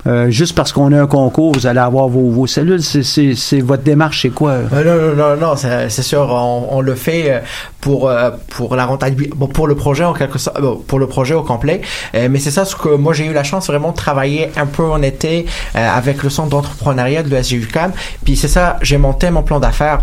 euh, 0.09 0.31
juste 0.31 0.55
parce 0.55 0.73
qu'on 0.73 0.92
a 0.92 1.01
un 1.01 1.07
concours, 1.07 1.53
vous 1.53 1.66
allez 1.66 1.81
avoir 1.81 2.09
vos, 2.09 2.31
vos 2.31 2.47
cellules. 2.47 2.83
C'est, 2.83 3.61
votre 3.61 3.83
démarche, 3.83 4.23
c'est 4.23 4.31
quoi? 4.31 4.53
Euh, 4.73 5.14
non, 5.16 5.16
non, 5.16 5.37
non, 5.37 5.49
non, 5.49 5.57
c'est 5.57 6.03
sûr, 6.03 6.29
on, 6.31 6.68
on 6.71 6.81
le 6.81 6.94
fait 6.94 7.31
euh, 7.31 7.38
pour 7.81 8.11
pour 8.49 8.77
la 8.77 8.87
rentabilité, 8.87 9.35
pour 9.53 9.66
le 9.66 9.75
projet 9.75 10.05
en 10.05 10.12
quelque 10.12 10.38
sorte, 10.38 10.59
pour 10.87 10.99
le 10.99 11.07
projet 11.07 11.35
au 11.35 11.42
complet. 11.42 11.81
Mais 12.14 12.38
c'est 12.38 12.51
ça 12.51 12.64
ce 12.64 12.75
que 12.75 12.88
moi 12.88 13.12
j'ai 13.14 13.27
eu 13.27 13.33
la 13.33 13.44
chance 13.44 13.68
vraiment 13.68 13.90
de 13.90 13.97
travailler 13.97 14.51
un 14.57 14.66
peu 14.66 14.85
en 14.85 15.01
été 15.03 15.47
avec 15.75 16.23
le 16.23 16.31
centre 16.31 16.51
d'entrepreneuriat 16.51 17.23
de 17.23 17.29
l'USGUCAM. 17.29 17.92
Puis 18.25 18.37
c'est 18.37 18.49
ça, 18.49 18.79
j'ai 18.83 18.99
monté 18.99 19.31
mon 19.31 19.42
plan 19.42 19.61
d'affaires 19.61 20.01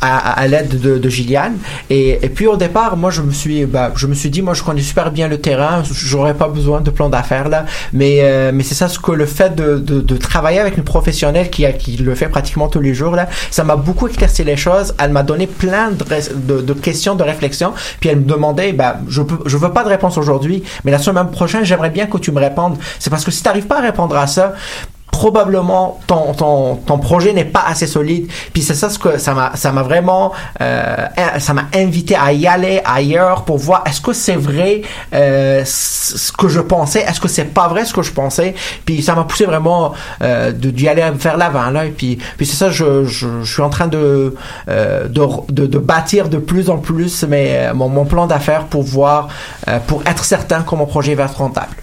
à, 0.00 0.40
à, 0.40 0.46
l'aide 0.46 0.80
de, 0.80 0.98
de 0.98 1.08
Gilliane. 1.08 1.56
Et, 1.88 2.18
et 2.22 2.28
puis 2.28 2.46
au 2.46 2.56
départ, 2.56 2.96
moi 2.96 3.10
je 3.10 3.22
me 3.22 3.32
suis, 3.32 3.66
bah, 3.66 3.92
je 3.94 4.06
me 4.06 4.14
suis 4.14 4.30
dit, 4.30 4.42
moi 4.42 4.54
je 4.54 4.62
connais 4.62 4.80
super 4.80 5.10
bien 5.10 5.28
le 5.28 5.38
terrain, 5.40 5.82
j'aurais 5.92 6.34
pas 6.34 6.48
besoin 6.48 6.80
de 6.80 6.90
plan 6.90 7.08
d'affaires 7.08 7.48
là. 7.48 7.66
Mais 7.92 8.18
euh, 8.22 8.50
mais 8.52 8.62
c'est 8.62 8.74
ça 8.74 8.88
ce 8.88 8.98
que 8.98 9.12
le 9.12 9.26
fait 9.26 9.54
de, 9.54 9.78
de, 9.78 10.00
de 10.00 10.16
travailler 10.16 10.58
avec 10.58 10.76
une 10.76 10.84
professionnelle 10.84 11.50
qui 11.50 11.66
a, 11.66 11.72
qui 11.72 11.96
le 11.96 12.14
fait 12.14 12.28
pratiquement 12.28 12.68
tous 12.68 12.80
les 12.80 12.94
jours 12.94 13.14
là, 13.16 13.28
ça 13.50 13.64
m'a 13.64 13.76
beaucoup 13.76 14.08
éclairci 14.08 14.44
les 14.44 14.56
choses. 14.56 14.94
Elle 14.98 15.10
m'a 15.10 15.22
donné 15.22 15.46
plein 15.46 15.90
de, 15.90 16.60
de 16.60 16.72
questions, 16.72 17.14
de 17.14 17.22
réflexions. 17.22 17.72
Puis 18.00 18.08
elle 18.10 18.20
me 18.20 18.24
demandait, 18.24 18.72
bah, 18.72 19.00
je 19.08 19.22
peux, 19.22 19.38
je 19.46 19.56
veux 19.56 19.72
pas 19.72 19.84
de 19.84 19.88
réponse 19.88 20.18
aujourd'hui, 20.18 20.62
mais 20.84 20.90
la 20.90 20.98
semaine 20.98 21.30
prochaine, 21.30 21.64
j'aimerais 21.64 21.90
bien 21.90 22.06
que 22.06 22.18
tu 22.18 22.32
me 22.32 22.40
répondes. 22.40 22.76
C'est 22.98 23.10
parce 23.10 23.24
que 23.24 23.30
si 23.30 23.42
t'arrives 23.42 23.66
pas 23.66 23.78
à 23.78 23.82
répondre 23.82 24.16
à 24.16 24.26
ça, 24.26 24.54
probablement 25.20 26.00
ton, 26.06 26.32
ton, 26.32 26.76
ton 26.76 26.98
projet 26.98 27.34
n'est 27.34 27.44
pas 27.44 27.64
assez 27.66 27.86
solide. 27.86 28.26
Puis 28.54 28.62
c'est 28.62 28.72
ça 28.74 28.88
ce 28.88 28.98
que 28.98 29.18
ça 29.18 29.34
m'a 29.34 29.52
ça 29.54 29.70
m'a 29.70 29.82
vraiment 29.82 30.32
euh, 30.62 30.96
ça 31.38 31.52
m'a 31.52 31.64
invité 31.74 32.16
à 32.16 32.32
y 32.32 32.46
aller 32.46 32.80
ailleurs 32.86 33.44
pour 33.44 33.58
voir 33.58 33.84
est-ce 33.86 34.00
que 34.00 34.14
c'est 34.14 34.40
vrai 34.50 34.80
euh, 35.12 35.62
ce 35.66 36.32
que 36.32 36.48
je 36.48 36.60
pensais, 36.60 37.00
est-ce 37.00 37.20
que 37.20 37.28
c'est 37.28 37.52
pas 37.52 37.68
vrai 37.68 37.84
ce 37.84 37.92
que 37.92 38.00
je 38.00 38.12
pensais. 38.12 38.54
Puis 38.86 39.02
ça 39.02 39.14
m'a 39.14 39.24
poussé 39.24 39.44
vraiment 39.44 39.92
euh, 40.22 40.52
d'y 40.52 40.88
aller 40.88 41.04
vers 41.12 41.36
l'avant 41.36 41.68
là. 41.68 41.84
Et 41.84 41.90
puis 41.90 42.16
puis 42.38 42.46
c'est 42.46 42.56
ça 42.56 42.70
je, 42.70 43.04
je, 43.04 43.44
suis 43.44 43.62
en 43.62 43.68
train 43.68 43.88
de, 43.88 44.34
euh, 44.70 45.06
de, 45.06 45.22
de 45.50 45.66
de 45.66 45.78
bâtir 45.78 46.30
de 46.30 46.38
plus 46.38 46.70
en 46.70 46.78
plus 46.78 47.24
mais 47.24 47.74
mon, 47.74 47.90
mon 47.90 48.06
plan 48.06 48.26
d'affaires 48.26 48.64
pour 48.64 48.84
voir 48.84 49.28
euh, 49.68 49.78
pour 49.86 50.00
être 50.06 50.24
certain 50.24 50.62
que 50.62 50.74
mon 50.74 50.86
projet 50.86 51.14
va 51.14 51.24
être 51.24 51.36
rentable. 51.36 51.79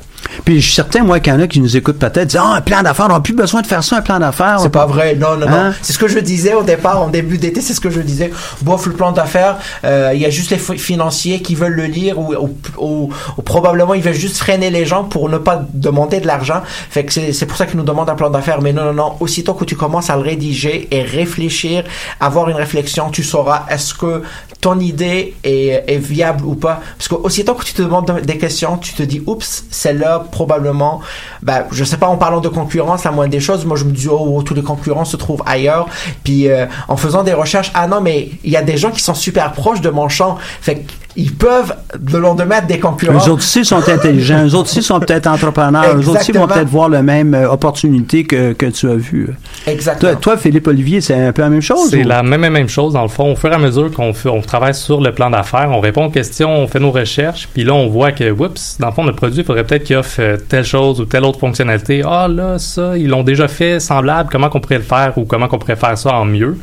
Puis 0.48 0.62
je 0.62 0.66
suis 0.68 0.76
certain, 0.76 1.04
moi, 1.04 1.20
qu'il 1.20 1.34
y 1.34 1.36
en 1.36 1.42
a 1.42 1.48
qui 1.48 1.60
nous 1.60 1.76
écoutent 1.76 2.00
peut-être, 2.00 2.24
disent, 2.30 2.40
ah, 2.42 2.54
un 2.56 2.62
plan 2.62 2.82
d'affaires, 2.82 3.08
on 3.10 3.14
n'a 3.14 3.20
plus 3.20 3.34
besoin 3.34 3.62
de 3.62 3.68
faire 3.68 3.84
ça, 3.84 3.98
un 3.98 4.02
plan 4.02 4.18
d'affaires. 4.18 4.62
C'est 4.62 4.70
pas 4.70 4.86
vrai, 4.86 5.14
non, 5.16 5.36
non, 5.36 5.46
Hein? 5.46 5.70
non. 5.72 5.74
C'est 5.82 5.92
ce 5.92 6.00
que 6.00 6.08
je 6.08 6.20
disais 6.20 6.54
au 6.54 6.64
départ, 6.64 7.02
en 7.02 7.10
début 7.10 7.38
d'été, 7.38 7.60
c'est 7.60 7.74
ce 7.74 7.82
que 7.82 7.90
je 7.90 8.00
disais. 8.00 8.32
Bof, 8.62 8.86
le 8.86 8.94
plan 8.94 9.12
d'affaires, 9.12 9.58
euh, 9.84 10.12
il 10.16 10.22
y 10.22 10.26
a 10.26 10.30
juste 10.30 10.52
les 10.52 10.58
fi- 10.58 10.78
financiers 10.78 11.42
qui 11.42 11.54
veulent 11.54 11.74
le 11.76 11.84
lire 11.84 12.18
ou, 12.18 12.34
ou, 12.34 12.58
ou- 12.78 13.10
ou 13.38 13.42
probablement 13.42 13.94
ils 13.94 14.02
veulent 14.02 14.14
juste 14.14 14.38
freiner 14.38 14.70
les 14.70 14.86
gens 14.86 15.04
pour 15.04 15.28
ne 15.28 15.38
pas 15.38 15.66
demander 15.74 16.22
de 16.22 16.28
l'argent. 16.28 16.62
Fait 16.90 17.04
que 17.04 17.12
c'est 17.12 17.34
c'est 17.34 17.46
pour 17.46 17.58
ça 17.58 17.66
qu'ils 17.66 17.76
nous 17.78 17.84
demandent 17.84 18.10
un 18.10 18.16
plan 18.16 18.30
d'affaires. 18.30 18.62
Mais 18.62 18.72
non, 18.72 18.86
non, 18.86 18.94
non. 18.94 19.14
Aussitôt 19.20 19.54
que 19.54 19.66
tu 19.66 19.76
commences 19.76 20.10
à 20.10 20.16
le 20.16 20.22
rédiger 20.22 20.88
et 20.92 21.02
réfléchir, 21.02 21.84
avoir 22.22 22.48
une 22.50 22.56
réflexion, 22.56 23.10
tu 23.10 23.22
sauras 23.22 23.66
est-ce 23.70 23.94
que 23.94 24.22
ton 24.62 24.80
idée 24.80 25.36
est, 25.44 25.84
est 25.88 25.98
viable 25.98 26.46
ou 26.46 26.56
pas. 26.56 26.80
Parce 26.98 27.10
que 27.10 27.16
aussitôt 27.16 27.54
que 27.54 27.66
tu 27.66 27.74
te 27.74 27.82
demandes 27.82 28.22
des 28.24 28.38
questions, 28.38 28.78
tu 28.78 28.94
te 28.94 29.04
dis, 29.04 29.22
oups, 29.28 29.66
celle-là, 29.70 30.24
probablement, 30.38 31.02
ben, 31.42 31.66
je 31.72 31.84
sais 31.84 31.98
pas, 31.98 32.06
en 32.08 32.18
parlant 32.18 32.42
de 32.42 32.48
concurrence, 32.48 33.04
la 33.04 33.12
moindre 33.12 33.32
des 33.32 33.40
choses, 33.40 33.66
moi, 33.66 33.76
je 33.76 33.86
me 33.86 33.92
dis, 33.92 34.08
oh, 34.08 34.44
tous 34.44 34.54
les 34.54 34.62
concurrents 34.62 35.04
se 35.14 35.18
trouvent 35.18 35.42
ailleurs. 35.48 35.88
Puis, 36.24 36.48
euh, 36.48 36.68
en 36.88 36.96
faisant 36.96 37.24
des 37.24 37.34
recherches, 37.34 37.72
ah 37.74 37.88
non, 37.88 38.02
mais 38.02 38.30
il 38.44 38.52
y 38.52 38.56
a 38.56 38.62
des 38.62 38.78
gens 38.78 38.92
qui 38.92 39.02
sont 39.02 39.16
super 39.16 39.52
proches 39.54 39.82
de 39.82 39.90
mon 39.90 40.10
champ. 40.10 40.38
Fait 40.62 40.86
qu'ils 41.18 41.34
peuvent, 41.34 41.74
le 42.12 42.20
lendemain, 42.20 42.58
être 42.58 42.68
des 42.68 42.80
concurrents. 42.80 43.14
Eux 43.14 43.30
autres 43.32 43.38
aussi 43.44 43.66
sont 43.66 43.88
intelligents, 43.90 44.46
eux 44.46 44.54
autres 44.54 44.70
aussi 44.70 44.84
sont 44.84 45.00
peut-être 45.00 45.28
entrepreneurs, 45.28 45.96
eux 45.98 46.08
autres 46.08 46.20
aussi 46.22 46.32
vont 46.32 46.48
peut-être 46.48 46.68
voir 46.70 46.90
la 46.90 47.02
même 47.02 47.34
euh, 47.34 47.50
opportunité 47.50 48.24
que, 48.24 48.54
que 48.54 48.68
tu 48.68 48.88
as 48.90 48.96
vu. 48.96 49.30
Exactement. 49.66 50.12
Toi, 50.14 50.20
toi, 50.22 50.38
Philippe 50.38 50.68
Olivier, 50.68 51.02
c'est 51.02 51.16
un 51.16 51.32
peu 51.32 51.42
la 51.42 51.50
même 51.50 51.62
chose? 51.62 51.90
C'est 51.90 52.04
ou- 52.06 52.08
la 52.08 52.22
même, 52.24 52.42
même, 52.42 52.54
même 52.54 52.70
chose 52.70 52.94
dans 52.94 53.02
le 53.02 53.08
fond. 53.08 53.32
Au 53.32 53.36
fur 53.36 53.52
et 53.52 53.56
à 53.56 53.58
mesure 53.58 53.92
qu'on 53.92 54.14
fait, 54.14 54.30
on 54.30 54.42
travaille 54.42 54.76
sur 54.76 55.02
le 55.02 55.12
plan 55.12 55.30
d'affaires, 55.30 55.70
on 55.72 55.80
répond 55.80 56.06
aux 56.06 56.12
questions, 56.12 56.52
on 56.52 56.68
fait 56.68 56.80
nos 56.80 56.92
recherches, 56.92 57.48
puis 57.54 57.64
là 57.64 57.74
on 57.74 57.88
voit 57.88 58.12
que, 58.12 58.30
oups, 58.32 58.78
dans 58.80 58.88
le 58.88 58.94
fond 58.94 59.04
notre 59.04 59.18
produit, 59.18 59.40
il 59.40 59.46
faudrait 59.46 59.64
peut-être 59.64 59.84
qu'il 59.86 59.96
offre 59.96 60.20
euh, 60.20 60.38
telle 60.38 60.66
chose 60.66 61.02
ou 61.02 61.06
telle 61.06 61.24
autre 61.24 61.40
fonctionnalité. 61.40 62.04
Ah 62.06 62.28
là, 62.28 62.60
ça, 62.60 62.98
ils 62.98 63.08
l'ont 63.08 63.24
déjà 63.24 63.48
fait 63.48 63.80
semblable. 63.80 64.30
Comment 64.32 64.50
qu'on 64.50 64.60
pourrait 64.60 64.78
le 64.78 64.84
faire 64.84 65.14
ou 65.18 65.26
comment 65.26 65.48
qu'on 65.48 65.58
pourrait 65.60 65.76
faire 65.76 65.98
ça 65.98 66.14
en 66.14 66.26
mieux? 66.26 66.58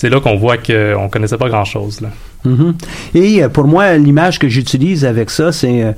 C'est 0.00 0.08
là 0.08 0.18
qu'on 0.18 0.36
voit 0.36 0.56
qu'on 0.56 1.10
connaissait 1.10 1.36
pas 1.36 1.50
grand 1.50 1.66
chose 1.66 2.00
là. 2.00 2.08
Mhm. 2.46 2.74
Et 3.14 3.42
euh, 3.42 3.50
pour 3.50 3.64
moi, 3.64 3.98
l'image 3.98 4.38
que 4.38 4.48
j'utilise 4.48 5.04
avec 5.04 5.28
ça, 5.28 5.52
c'est 5.52 5.82
euh, 5.82 5.92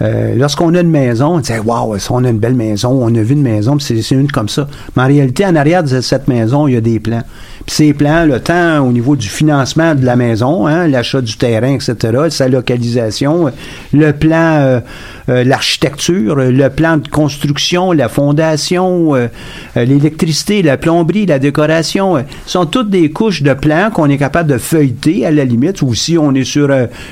euh, 0.00 0.36
lorsqu'on 0.36 0.76
a 0.76 0.80
une 0.80 0.90
maison, 0.90 1.34
on 1.34 1.38
dit 1.40 1.50
Waouh, 1.64 1.96
on 2.10 2.24
a 2.24 2.28
une 2.30 2.38
belle 2.38 2.54
maison, 2.54 2.90
on 2.90 3.12
a 3.12 3.20
vu 3.20 3.34
une 3.34 3.42
maison, 3.42 3.76
c'est 3.80 4.12
une 4.12 4.30
comme 4.30 4.48
ça. 4.48 4.68
Mais 4.94 5.02
en 5.02 5.06
réalité, 5.08 5.44
en 5.44 5.56
arrière 5.56 5.82
de 5.82 6.00
cette 6.00 6.28
maison, 6.28 6.68
il 6.68 6.74
y 6.74 6.76
a 6.76 6.80
des 6.80 7.00
plans. 7.00 7.24
Ces 7.68 7.92
plans, 7.92 8.24
le 8.24 8.40
temps 8.40 8.80
au 8.80 8.92
niveau 8.92 9.14
du 9.14 9.28
financement 9.28 9.94
de 9.94 10.04
la 10.04 10.16
maison, 10.16 10.66
hein, 10.66 10.88
l'achat 10.88 11.20
du 11.20 11.36
terrain, 11.36 11.74
etc., 11.74 11.96
sa 12.30 12.48
localisation, 12.48 13.52
le 13.92 14.12
plan, 14.12 14.56
euh, 14.60 14.80
euh, 15.28 15.44
l'architecture, 15.44 16.36
le 16.36 16.68
plan 16.70 16.96
de 16.96 17.06
construction, 17.08 17.92
la 17.92 18.08
fondation, 18.08 19.14
euh, 19.14 19.28
euh, 19.76 19.84
l'électricité, 19.84 20.62
la 20.62 20.78
plomberie, 20.78 21.26
la 21.26 21.38
décoration, 21.38 22.16
euh, 22.16 22.22
sont 22.46 22.64
toutes 22.64 22.88
des 22.88 23.10
couches 23.10 23.42
de 23.42 23.52
plans 23.52 23.90
qu'on 23.92 24.08
est 24.08 24.16
capable 24.16 24.50
de 24.50 24.56
feuilleter 24.56 25.26
à 25.26 25.30
la 25.30 25.44
limite, 25.44 25.82
ou 25.82 25.94
si 25.94 26.16
on 26.16 26.34
est 26.34 26.44
sur 26.44 26.70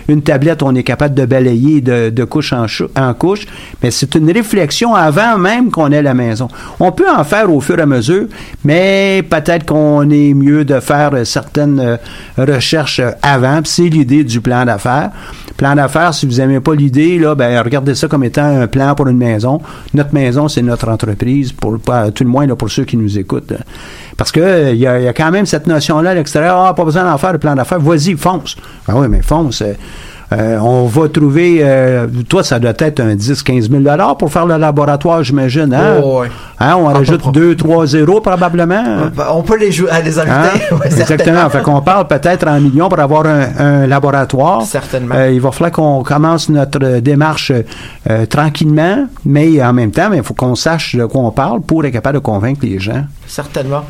une 0.08 0.22
tablette, 0.22 0.62
on 0.62 0.74
est 0.74 0.82
capable 0.82 1.14
de 1.14 1.26
balayer 1.26 1.82
de, 1.82 2.24
couche 2.24 2.54
en, 2.54 2.64
en 2.96 3.12
couche. 3.12 3.46
Mais 3.82 3.90
c'est 3.90 4.14
une 4.14 4.30
réflexion 4.30 4.94
avant 4.94 5.36
même 5.36 5.70
qu'on 5.70 5.92
ait 5.92 6.02
la 6.02 6.14
maison. 6.14 6.48
On 6.80 6.92
peut 6.92 7.10
en 7.10 7.24
faire 7.24 7.52
au 7.52 7.60
fur 7.60 7.78
et 7.78 7.82
à 7.82 7.86
mesure, 7.86 8.26
mais 8.64 9.22
peut-être 9.28 9.66
qu'on 9.66 10.08
est 10.08 10.32
mieux 10.32 10.45
de 10.46 10.80
faire 10.80 11.10
euh, 11.14 11.24
certaines 11.24 11.80
euh, 11.80 11.96
recherches 12.38 13.00
euh, 13.00 13.10
avant. 13.22 13.60
C'est 13.64 13.88
l'idée 13.88 14.24
du 14.24 14.40
plan 14.40 14.64
d'affaires. 14.64 15.10
Plan 15.56 15.74
d'affaires, 15.74 16.12
si 16.14 16.26
vous 16.26 16.36
n'aimez 16.36 16.60
pas 16.60 16.74
l'idée, 16.74 17.18
là, 17.18 17.34
ben 17.34 17.62
regardez 17.62 17.94
ça 17.94 18.08
comme 18.08 18.24
étant 18.24 18.44
un 18.44 18.66
plan 18.66 18.94
pour 18.94 19.08
une 19.08 19.16
maison. 19.16 19.60
Notre 19.94 20.12
maison, 20.12 20.48
c'est 20.48 20.62
notre 20.62 20.88
entreprise, 20.88 21.52
pour 21.52 21.78
tout 21.78 22.24
le 22.24 22.30
moins 22.30 22.46
là, 22.46 22.56
pour 22.56 22.70
ceux 22.70 22.84
qui 22.84 22.96
nous 22.96 23.18
écoutent. 23.18 23.54
Parce 24.16 24.32
que 24.32 24.72
il 24.72 24.76
y, 24.76 24.82
y 24.82 24.86
a 24.86 25.12
quand 25.14 25.30
même 25.30 25.46
cette 25.46 25.66
notion-là 25.66 26.10
à 26.10 26.14
l'extérieur. 26.14 26.58
Ah, 26.58 26.74
pas 26.74 26.84
besoin 26.84 27.04
d'en 27.04 27.16
faire 27.16 27.32
le 27.32 27.38
plan 27.38 27.54
d'affaires. 27.54 27.80
Vas-y, 27.80 28.14
fonce. 28.16 28.56
Ben 28.86 28.94
oui, 28.96 29.06
mais 29.08 29.22
fonce. 29.22 29.62
Euh, 30.32 30.58
on 30.58 30.86
va 30.86 31.08
trouver, 31.08 31.58
euh, 31.62 32.06
toi, 32.28 32.42
ça 32.42 32.58
doit 32.58 32.72
être 32.78 33.00
un 33.00 33.14
10-15 33.14 33.70
000 33.70 33.82
dollars 33.82 34.16
pour 34.16 34.32
faire 34.32 34.46
le 34.46 34.56
laboratoire, 34.56 35.22
j'imagine. 35.22 35.72
Hein? 35.72 36.00
Oh, 36.02 36.20
ouais. 36.20 36.28
Hein, 36.58 36.74
on 36.78 36.86
rajoute 36.86 37.22
2-3 37.26 37.86
zéros 37.86 38.20
probablement? 38.20 38.82
On 39.30 39.42
peut 39.42 39.56
les, 39.58 39.70
jou- 39.70 39.86
à 39.90 40.00
les 40.00 40.18
ajouter. 40.18 40.34
Hein? 40.70 40.74
Ouais, 40.76 40.86
Exactement. 40.86 41.48
Fait 41.50 41.62
qu'on 41.62 41.80
parle 41.80 42.06
peut-être 42.08 42.46
en 42.48 42.60
millions 42.60 42.88
pour 42.88 42.98
avoir 42.98 43.26
un, 43.26 43.46
un 43.58 43.86
laboratoire. 43.86 44.62
Certainement. 44.62 45.14
Euh, 45.14 45.30
il 45.30 45.40
va 45.40 45.52
falloir 45.52 45.70
qu'on 45.70 46.02
commence 46.02 46.48
notre 46.48 46.98
démarche 47.00 47.52
tranquillement, 48.28 49.06
mais 49.24 49.62
en 49.62 49.72
même 49.72 49.90
temps, 49.90 50.12
il 50.12 50.22
faut 50.22 50.34
qu'on 50.34 50.54
sache 50.54 50.96
de 50.96 51.04
quoi 51.06 51.20
on 51.22 51.30
parle 51.30 51.60
pour 51.62 51.84
être 51.84 51.92
capable 51.92 52.16
de 52.16 52.22
convaincre 52.22 52.60
les 52.62 52.78
gens. 52.78 53.04
Certainement. 53.26 53.84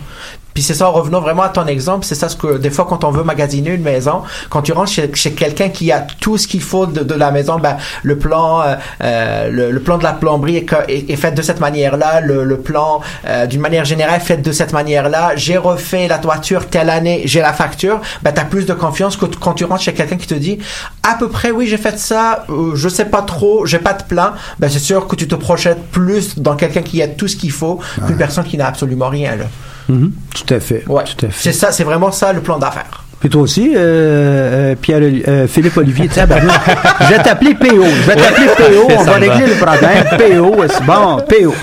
Puis 0.56 0.62
c'est 0.62 0.72
ça, 0.72 0.86
revenons 0.86 1.20
vraiment 1.20 1.42
à 1.42 1.50
ton 1.50 1.66
exemple, 1.66 2.06
c'est 2.06 2.14
ça 2.14 2.30
ce 2.30 2.34
que 2.36 2.56
des 2.56 2.70
fois 2.70 2.86
quand 2.88 3.04
on 3.04 3.10
veut 3.10 3.22
magasiner 3.24 3.72
une 3.74 3.82
maison, 3.82 4.22
quand 4.48 4.62
tu 4.62 4.72
rentres 4.72 4.90
chez, 4.90 5.10
chez 5.12 5.32
quelqu'un 5.32 5.68
qui 5.68 5.92
a 5.92 6.00
tout 6.18 6.38
ce 6.38 6.48
qu'il 6.48 6.62
faut 6.62 6.86
de, 6.86 7.02
de 7.02 7.12
la 7.14 7.30
maison, 7.30 7.58
ben, 7.58 7.76
le 8.02 8.16
plan, 8.16 8.62
euh, 8.62 8.74
euh, 9.04 9.50
le, 9.50 9.70
le 9.70 9.80
plan 9.80 9.98
de 9.98 10.02
la 10.02 10.14
plomberie 10.14 10.56
est, 10.56 10.64
que- 10.64 10.90
est- 10.90 11.10
est 11.10 11.16
fait 11.16 11.32
de 11.32 11.42
cette 11.42 11.60
manière-là, 11.60 12.22
le, 12.22 12.42
le 12.44 12.56
plan 12.58 13.02
euh, 13.26 13.44
d'une 13.44 13.60
manière 13.60 13.84
générale 13.84 14.16
est 14.16 14.24
fait 14.24 14.38
de 14.38 14.50
cette 14.50 14.72
manière-là. 14.72 15.32
J'ai 15.36 15.58
refait 15.58 16.08
la 16.08 16.16
toiture 16.16 16.66
telle 16.68 16.88
année, 16.88 17.20
j'ai 17.26 17.40
la 17.42 17.52
facture. 17.52 18.00
Ben 18.22 18.32
t'as 18.32 18.44
plus 18.46 18.64
de 18.64 18.72
confiance 18.72 19.18
que 19.18 19.26
quand 19.26 19.52
tu 19.52 19.66
rentres 19.66 19.82
chez 19.82 19.92
quelqu'un 19.92 20.16
qui 20.16 20.26
te 20.26 20.32
dit 20.34 20.58
à 21.02 21.16
peu 21.16 21.28
près 21.28 21.50
oui 21.50 21.66
j'ai 21.66 21.76
fait 21.76 21.98
ça, 21.98 22.46
euh, 22.48 22.72
je 22.74 22.88
sais 22.88 23.04
pas 23.04 23.20
trop, 23.20 23.66
j'ai 23.66 23.78
pas 23.78 23.92
de 23.92 24.04
plan. 24.04 24.30
Ben 24.58 24.70
c'est 24.70 24.78
sûr 24.78 25.06
que 25.06 25.16
tu 25.16 25.28
te 25.28 25.34
projettes 25.34 25.82
plus 25.90 26.38
dans 26.38 26.56
quelqu'un 26.56 26.80
qui 26.80 27.02
a 27.02 27.08
tout 27.08 27.28
ce 27.28 27.36
qu'il 27.36 27.52
faut 27.52 27.78
qu'une 28.06 28.16
personne 28.16 28.44
qui 28.44 28.56
n'a 28.56 28.66
absolument 28.68 29.10
rien 29.10 29.36
là. 29.36 29.44
Mhm. 29.88 30.12
Tout 30.34 30.54
à 30.54 30.60
fait. 30.60 30.84
Ouais. 30.86 31.04
Tout 31.04 31.26
à 31.26 31.28
C'est 31.32 31.52
ça, 31.52 31.72
c'est 31.72 31.84
vraiment 31.84 32.10
ça 32.12 32.32
le 32.32 32.40
plan 32.40 32.58
d'affaires. 32.58 33.04
Puis 33.20 33.30
toi 33.30 33.42
aussi, 33.42 33.72
euh, 33.74 33.78
euh, 33.78 34.74
Pierre, 34.80 35.00
euh, 35.02 35.46
Philippe 35.48 35.76
Olivier, 35.78 36.08
tabarnak. 36.08 36.60
je 37.00 37.06
vais 37.06 37.22
t'appeler 37.22 37.54
PO. 37.54 37.66
Je 37.84 38.06
vais 38.06 38.16
t'appeler 38.16 38.46
PO. 38.56 38.88
On 38.98 39.02
va. 39.04 39.12
régler 39.14 39.46
le 39.46 39.54
problème. 39.54 40.04
PO, 40.18 40.64
c'est 40.68 40.84
bon? 40.84 41.16
PO. 41.28 41.54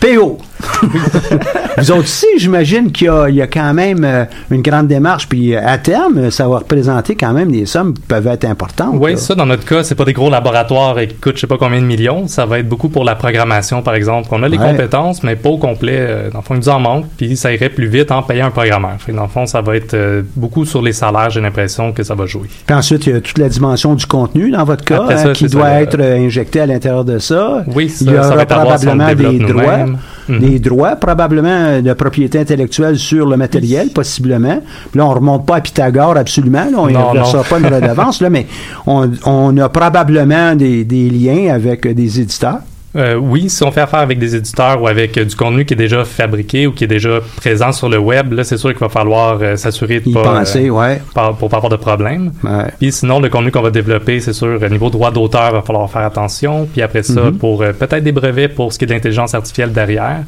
PO. 0.00 0.38
Vous 1.78 1.90
autres 1.90 2.00
aussi, 2.02 2.26
j'imagine 2.38 2.92
qu'il 2.92 3.06
y 3.06 3.10
a, 3.10 3.28
il 3.28 3.34
y 3.34 3.42
a 3.42 3.46
quand 3.46 3.74
même 3.74 4.04
euh, 4.04 4.24
une 4.50 4.62
grande 4.62 4.86
démarche. 4.86 5.28
Puis 5.28 5.54
euh, 5.54 5.60
à 5.64 5.78
terme, 5.78 6.30
ça 6.30 6.46
va 6.48 6.58
représenter 6.58 7.16
quand 7.16 7.32
même 7.32 7.50
des 7.50 7.66
sommes 7.66 7.94
qui 7.94 8.02
peuvent 8.02 8.26
être 8.28 8.44
importantes. 8.44 8.94
Oui, 8.94 9.12
là. 9.12 9.16
ça, 9.16 9.34
dans 9.34 9.46
notre 9.46 9.64
cas, 9.64 9.82
c'est 9.82 9.94
pas 9.94 10.04
des 10.04 10.12
gros 10.12 10.30
laboratoires 10.30 10.96
qui 11.00 11.14
coûtent 11.14 11.34
je 11.36 11.40
sais 11.40 11.46
pas 11.46 11.58
combien 11.58 11.80
de 11.80 11.86
millions. 11.86 12.28
Ça 12.28 12.46
va 12.46 12.58
être 12.60 12.68
beaucoup 12.68 12.88
pour 12.88 13.04
la 13.04 13.14
programmation, 13.16 13.82
par 13.82 13.94
exemple. 13.94 14.28
On 14.32 14.42
a 14.42 14.48
les 14.48 14.54
Ouais. 14.58 14.70
compétences, 14.70 15.22
mais 15.24 15.34
pas 15.36 15.48
au 15.48 15.58
complet. 15.58 15.96
Euh, 15.98 16.30
Dans 16.30 16.38
le 16.38 16.44
fond, 16.44 16.54
il 16.54 16.58
nous 16.58 16.68
en 16.68 16.78
manque, 16.80 17.06
puis 17.16 17.36
ça 17.36 17.52
irait 17.52 17.68
plus 17.68 17.86
vite 17.88 18.12
en 18.12 18.22
payant 18.22 18.46
un 18.46 18.50
programmeur. 18.50 18.92
Fait 18.98 19.10
que 19.12 19.16
dans 19.16 19.24
le 19.24 19.28
fond, 19.28 19.46
ça 19.46 19.60
va 19.60 19.76
être 19.76 19.94
euh, 19.94 20.22
beaucoup 20.36 20.64
sur 20.64 20.80
les 20.80 20.92
salaires, 20.92 21.30
j'ai 21.30 21.40
l'impression 21.40 21.92
que 21.92 22.02
ça 22.04 22.14
va 22.14 22.26
jouer. 22.26 22.48
Puis 22.66 22.74
ensuite, 22.76 23.06
il 23.06 23.12
y 23.12 23.16
a 23.16 23.20
toute 23.20 23.38
la 23.38 23.48
dimension 23.48 23.94
du 23.94 24.06
contenu 24.06 24.50
dans 24.52 24.64
votre 24.64 24.84
cas 24.84 25.04
hein, 25.10 25.16
ça, 25.16 25.32
qui 25.32 25.46
doit 25.46 25.64
ça. 25.64 25.82
être 25.82 25.98
euh, 26.00 26.24
injecté 26.24 26.60
à 26.60 26.66
l'intérieur 26.66 27.04
de 27.04 27.18
ça. 27.18 27.64
Oui, 27.74 27.88
ça, 27.88 28.04
il 28.04 28.10
y 28.12 28.14
ça 28.14 28.20
aura 28.20 28.28
va 28.28 28.34
on 28.34 28.38
le 28.38 28.46
probablement 28.46 29.14
des 29.14 29.38
droits, 29.38 29.86
Mhm. 30.28 30.38
des 30.38 30.58
droits 30.58 30.96
probablement 30.96 31.80
de 31.80 31.92
propriété 31.92 32.38
intellectuelle 32.38 32.98
sur 32.98 33.26
le 33.28 33.36
matériel, 33.36 33.90
possiblement. 33.90 34.60
Puis 34.90 34.98
là, 34.98 35.06
on 35.06 35.14
remonte 35.14 35.46
pas 35.46 35.56
à 35.56 35.60
Pythagore 35.60 36.16
absolument, 36.16 36.64
là, 36.70 36.76
on 36.78 36.86
ne 36.86 36.92
non. 36.92 37.42
pas 37.48 37.58
une 37.58 37.66
redevance, 37.74 38.20
là, 38.20 38.30
mais 38.30 38.46
on, 38.86 39.10
on 39.26 39.56
a 39.58 39.68
probablement 39.68 40.54
des, 40.54 40.84
des 40.84 41.10
liens 41.10 41.52
avec 41.54 41.86
euh, 41.86 41.94
des 41.94 42.20
éditeurs. 42.20 42.60
Euh, 42.96 43.16
oui, 43.16 43.50
si 43.50 43.62
on 43.64 43.72
fait 43.72 43.80
affaire 43.80 44.00
avec 44.00 44.18
des 44.20 44.36
éditeurs 44.36 44.80
ou 44.80 44.86
avec 44.86 45.18
euh, 45.18 45.24
du 45.24 45.34
contenu 45.34 45.64
qui 45.64 45.74
est 45.74 45.76
déjà 45.76 46.04
fabriqué 46.04 46.66
ou 46.68 46.72
qui 46.72 46.84
est 46.84 46.88
déjà 46.88 47.20
présent 47.36 47.72
sur 47.72 47.88
le 47.88 47.98
web, 47.98 48.32
là, 48.32 48.44
c'est 48.44 48.56
sûr 48.56 48.70
qu'il 48.70 48.78
va 48.78 48.88
falloir 48.88 49.38
euh, 49.42 49.56
s'assurer 49.56 49.98
de 50.00 50.08
Y 50.10 50.12
pas, 50.12 50.22
penser, 50.22 50.66
euh, 50.68 50.70
ouais. 50.70 51.02
pour 51.38 51.48
pas 51.48 51.56
avoir 51.56 51.70
de 51.70 51.76
problème. 51.76 52.32
Ouais. 52.44 52.66
Puis 52.78 52.92
sinon, 52.92 53.18
le 53.18 53.28
contenu 53.28 53.50
qu'on 53.50 53.62
va 53.62 53.70
développer, 53.72 54.20
c'est 54.20 54.32
sûr, 54.32 54.60
au 54.62 54.68
niveau 54.68 54.90
droit 54.90 55.10
d'auteur, 55.10 55.48
il 55.50 55.54
va 55.54 55.62
falloir 55.62 55.90
faire 55.90 56.02
attention. 56.02 56.68
Puis 56.72 56.82
après 56.82 57.02
ça, 57.02 57.22
Mhm. 57.22 57.38
pour 57.38 57.58
peut-être 57.58 58.04
des 58.04 58.12
brevets 58.12 58.48
pour 58.54 58.72
ce 58.72 58.78
qui 58.78 58.84
est 58.84 58.88
de 58.88 58.92
l'intelligence 58.94 59.34
artificielle 59.34 59.72
derrière. 59.72 60.20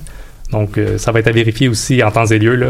Donc, 0.52 0.78
euh, 0.78 0.96
ça 0.98 1.12
va 1.12 1.20
être 1.20 1.28
à 1.28 1.32
vérifier 1.32 1.68
aussi 1.68 2.02
en 2.02 2.10
temps 2.10 2.26
et 2.26 2.38
lieu. 2.38 2.54
Là. 2.54 2.68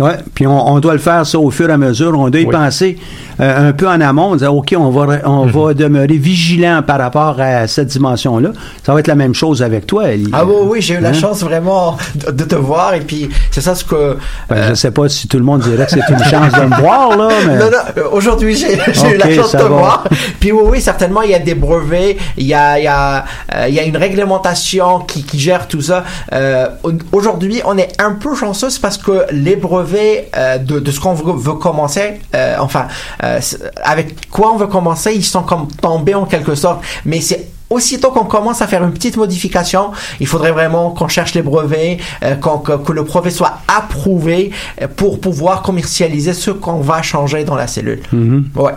Ouais, 0.00 0.16
puis 0.34 0.46
on, 0.46 0.68
on 0.72 0.78
doit 0.80 0.92
le 0.92 0.98
faire 0.98 1.26
ça 1.26 1.38
au 1.38 1.50
fur 1.50 1.68
et 1.68 1.72
à 1.72 1.76
mesure. 1.76 2.12
On 2.18 2.28
doit 2.30 2.40
y 2.40 2.44
Oui. 2.46 2.52
penser 2.52 2.98
euh, 3.40 3.68
un 3.68 3.72
peu 3.72 3.88
en 3.88 4.00
amont, 4.00 4.36
dire 4.36 4.54
OK, 4.54 4.74
on 4.78 4.90
va 4.90 5.18
on 5.24 5.46
Mhm. 5.46 5.50
va 5.52 5.74
demeurer 5.74 6.16
vigilant 6.16 6.82
par 6.86 6.98
rapport 6.98 7.36
à 7.40 7.66
cette 7.66 7.88
dimension-là. 7.88 8.50
Ça 8.84 8.92
va 8.94 9.00
être 9.00 9.06
la 9.08 9.14
même 9.14 9.34
chose 9.34 9.62
avec 9.62 9.86
toi, 9.86 10.08
Ellie. 10.10 10.30
Ah 10.32 10.44
oui, 10.44 10.54
oui, 10.64 10.80
j'ai 10.82 10.94
eu 10.94 11.00
la 11.00 11.08
Hein? 11.10 11.12
chance 11.14 11.40
vraiment 11.42 11.96
de, 12.14 12.30
de 12.30 12.44
te 12.44 12.54
voir 12.54 12.94
et 12.94 13.00
puis 13.00 13.28
c'est 13.50 13.60
ça 13.60 13.74
ce 13.74 13.84
que... 13.84 14.16
Ben, 14.48 14.56
euh, 14.56 14.68
Je 14.70 14.74
sais 14.74 14.90
pas 14.90 15.08
si 15.08 15.26
tout 15.28 15.38
le 15.38 15.44
monde 15.44 15.62
dirait 15.62 15.84
que 15.86 15.90
c'est 15.92 16.08
une 16.08 16.24
chance 16.24 16.52
de 16.52 16.64
me 16.66 16.76
voir 16.80 17.16
là, 17.16 17.28
mais 17.46 17.56
Non, 17.58 17.66
non, 17.70 18.02
aujourd'hui 18.12 18.54
j'ai 18.56 18.78
j'ai 18.92 19.14
eu 19.14 19.18
la 19.18 19.30
chance 19.34 19.52
de 19.52 19.58
te 19.58 19.62
va. 19.62 19.68
voir. 19.68 20.04
Puis 20.40 20.52
oui, 20.52 20.62
oui, 20.64 20.80
certainement, 20.80 21.22
il 21.22 21.30
y 21.30 21.34
a 21.34 21.38
des 21.38 21.54
brevets, 21.54 22.16
il 22.36 22.46
y 22.46 22.54
a, 22.54 22.78
il 22.78 22.84
y 22.84 22.88
a, 22.88 23.24
euh, 23.54 23.66
il 23.68 23.74
y 23.74 23.80
a 23.80 23.84
une 23.84 23.96
réglementation 23.96 25.00
qui, 25.00 25.22
qui 25.24 25.38
gère 25.38 25.66
tout 25.68 25.80
ça. 25.80 26.04
Euh, 26.32 26.68
au- 26.82 26.92
aujourd'hui, 27.12 27.60
on 27.64 27.76
est 27.78 27.92
un 28.00 28.12
peu 28.12 28.34
chanceux 28.34 28.70
c'est 28.70 28.80
parce 28.80 28.98
que 28.98 29.24
les 29.32 29.56
brevets 29.56 29.87
euh, 29.94 30.58
de, 30.58 30.78
de 30.80 30.90
ce 30.90 31.00
qu'on 31.00 31.14
veut, 31.14 31.32
veut 31.32 31.54
commencer, 31.54 32.20
euh, 32.34 32.56
enfin, 32.60 32.88
euh, 33.22 33.40
avec 33.82 34.28
quoi 34.30 34.52
on 34.52 34.56
veut 34.56 34.66
commencer, 34.66 35.12
ils 35.14 35.24
sont 35.24 35.42
comme 35.42 35.68
tombés 35.68 36.14
en 36.14 36.26
quelque 36.26 36.54
sorte. 36.54 36.82
Mais 37.04 37.20
c'est 37.20 37.48
Aussitôt 37.70 38.10
qu'on 38.12 38.24
commence 38.24 38.62
à 38.62 38.66
faire 38.66 38.82
une 38.82 38.94
petite 38.94 39.18
modification, 39.18 39.90
il 40.20 40.26
faudrait 40.26 40.52
vraiment 40.52 40.90
qu'on 40.92 41.06
cherche 41.06 41.34
les 41.34 41.42
brevets, 41.42 41.98
euh, 42.22 42.34
que, 42.36 42.78
que 42.78 42.92
le 42.92 43.02
brevet 43.02 43.28
soit 43.30 43.58
approuvé 43.68 44.52
pour 44.96 45.20
pouvoir 45.20 45.60
commercialiser 45.60 46.32
ce 46.32 46.50
qu'on 46.50 46.80
va 46.80 47.02
changer 47.02 47.44
dans 47.44 47.56
la 47.56 47.66
cellule. 47.66 48.00
Mhm. 48.10 48.48
Ouais. 48.56 48.72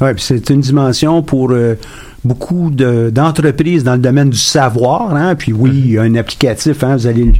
Ouais, 0.00 0.12
puis 0.12 0.24
c'est 0.24 0.50
une 0.50 0.60
dimension 0.60 1.22
pour 1.22 1.52
euh, 1.52 1.78
beaucoup 2.26 2.70
de- 2.70 3.10
d'entreprises 3.10 3.82
dans 3.84 3.94
le 3.94 3.98
domaine 4.00 4.30
du 4.30 4.38
savoir. 4.38 5.14
Hein? 5.14 5.34
Puis 5.36 5.52
oui, 5.52 5.70
il 5.74 5.90
y 5.92 5.98
a 5.98 6.02
un 6.02 6.14
applicatif, 6.16 6.82
hein, 6.84 6.96
vous 6.96 7.06
allez 7.06 7.32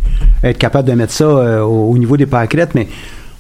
être 0.43 0.59
capable 0.59 0.89
de 0.89 0.95
mettre 0.95 1.13
ça 1.13 1.25
euh, 1.25 1.61
au, 1.63 1.91
au 1.91 1.99
niveau 1.99 2.17
des 2.17 2.27
pâquerettes, 2.27 2.75
mais 2.75 2.89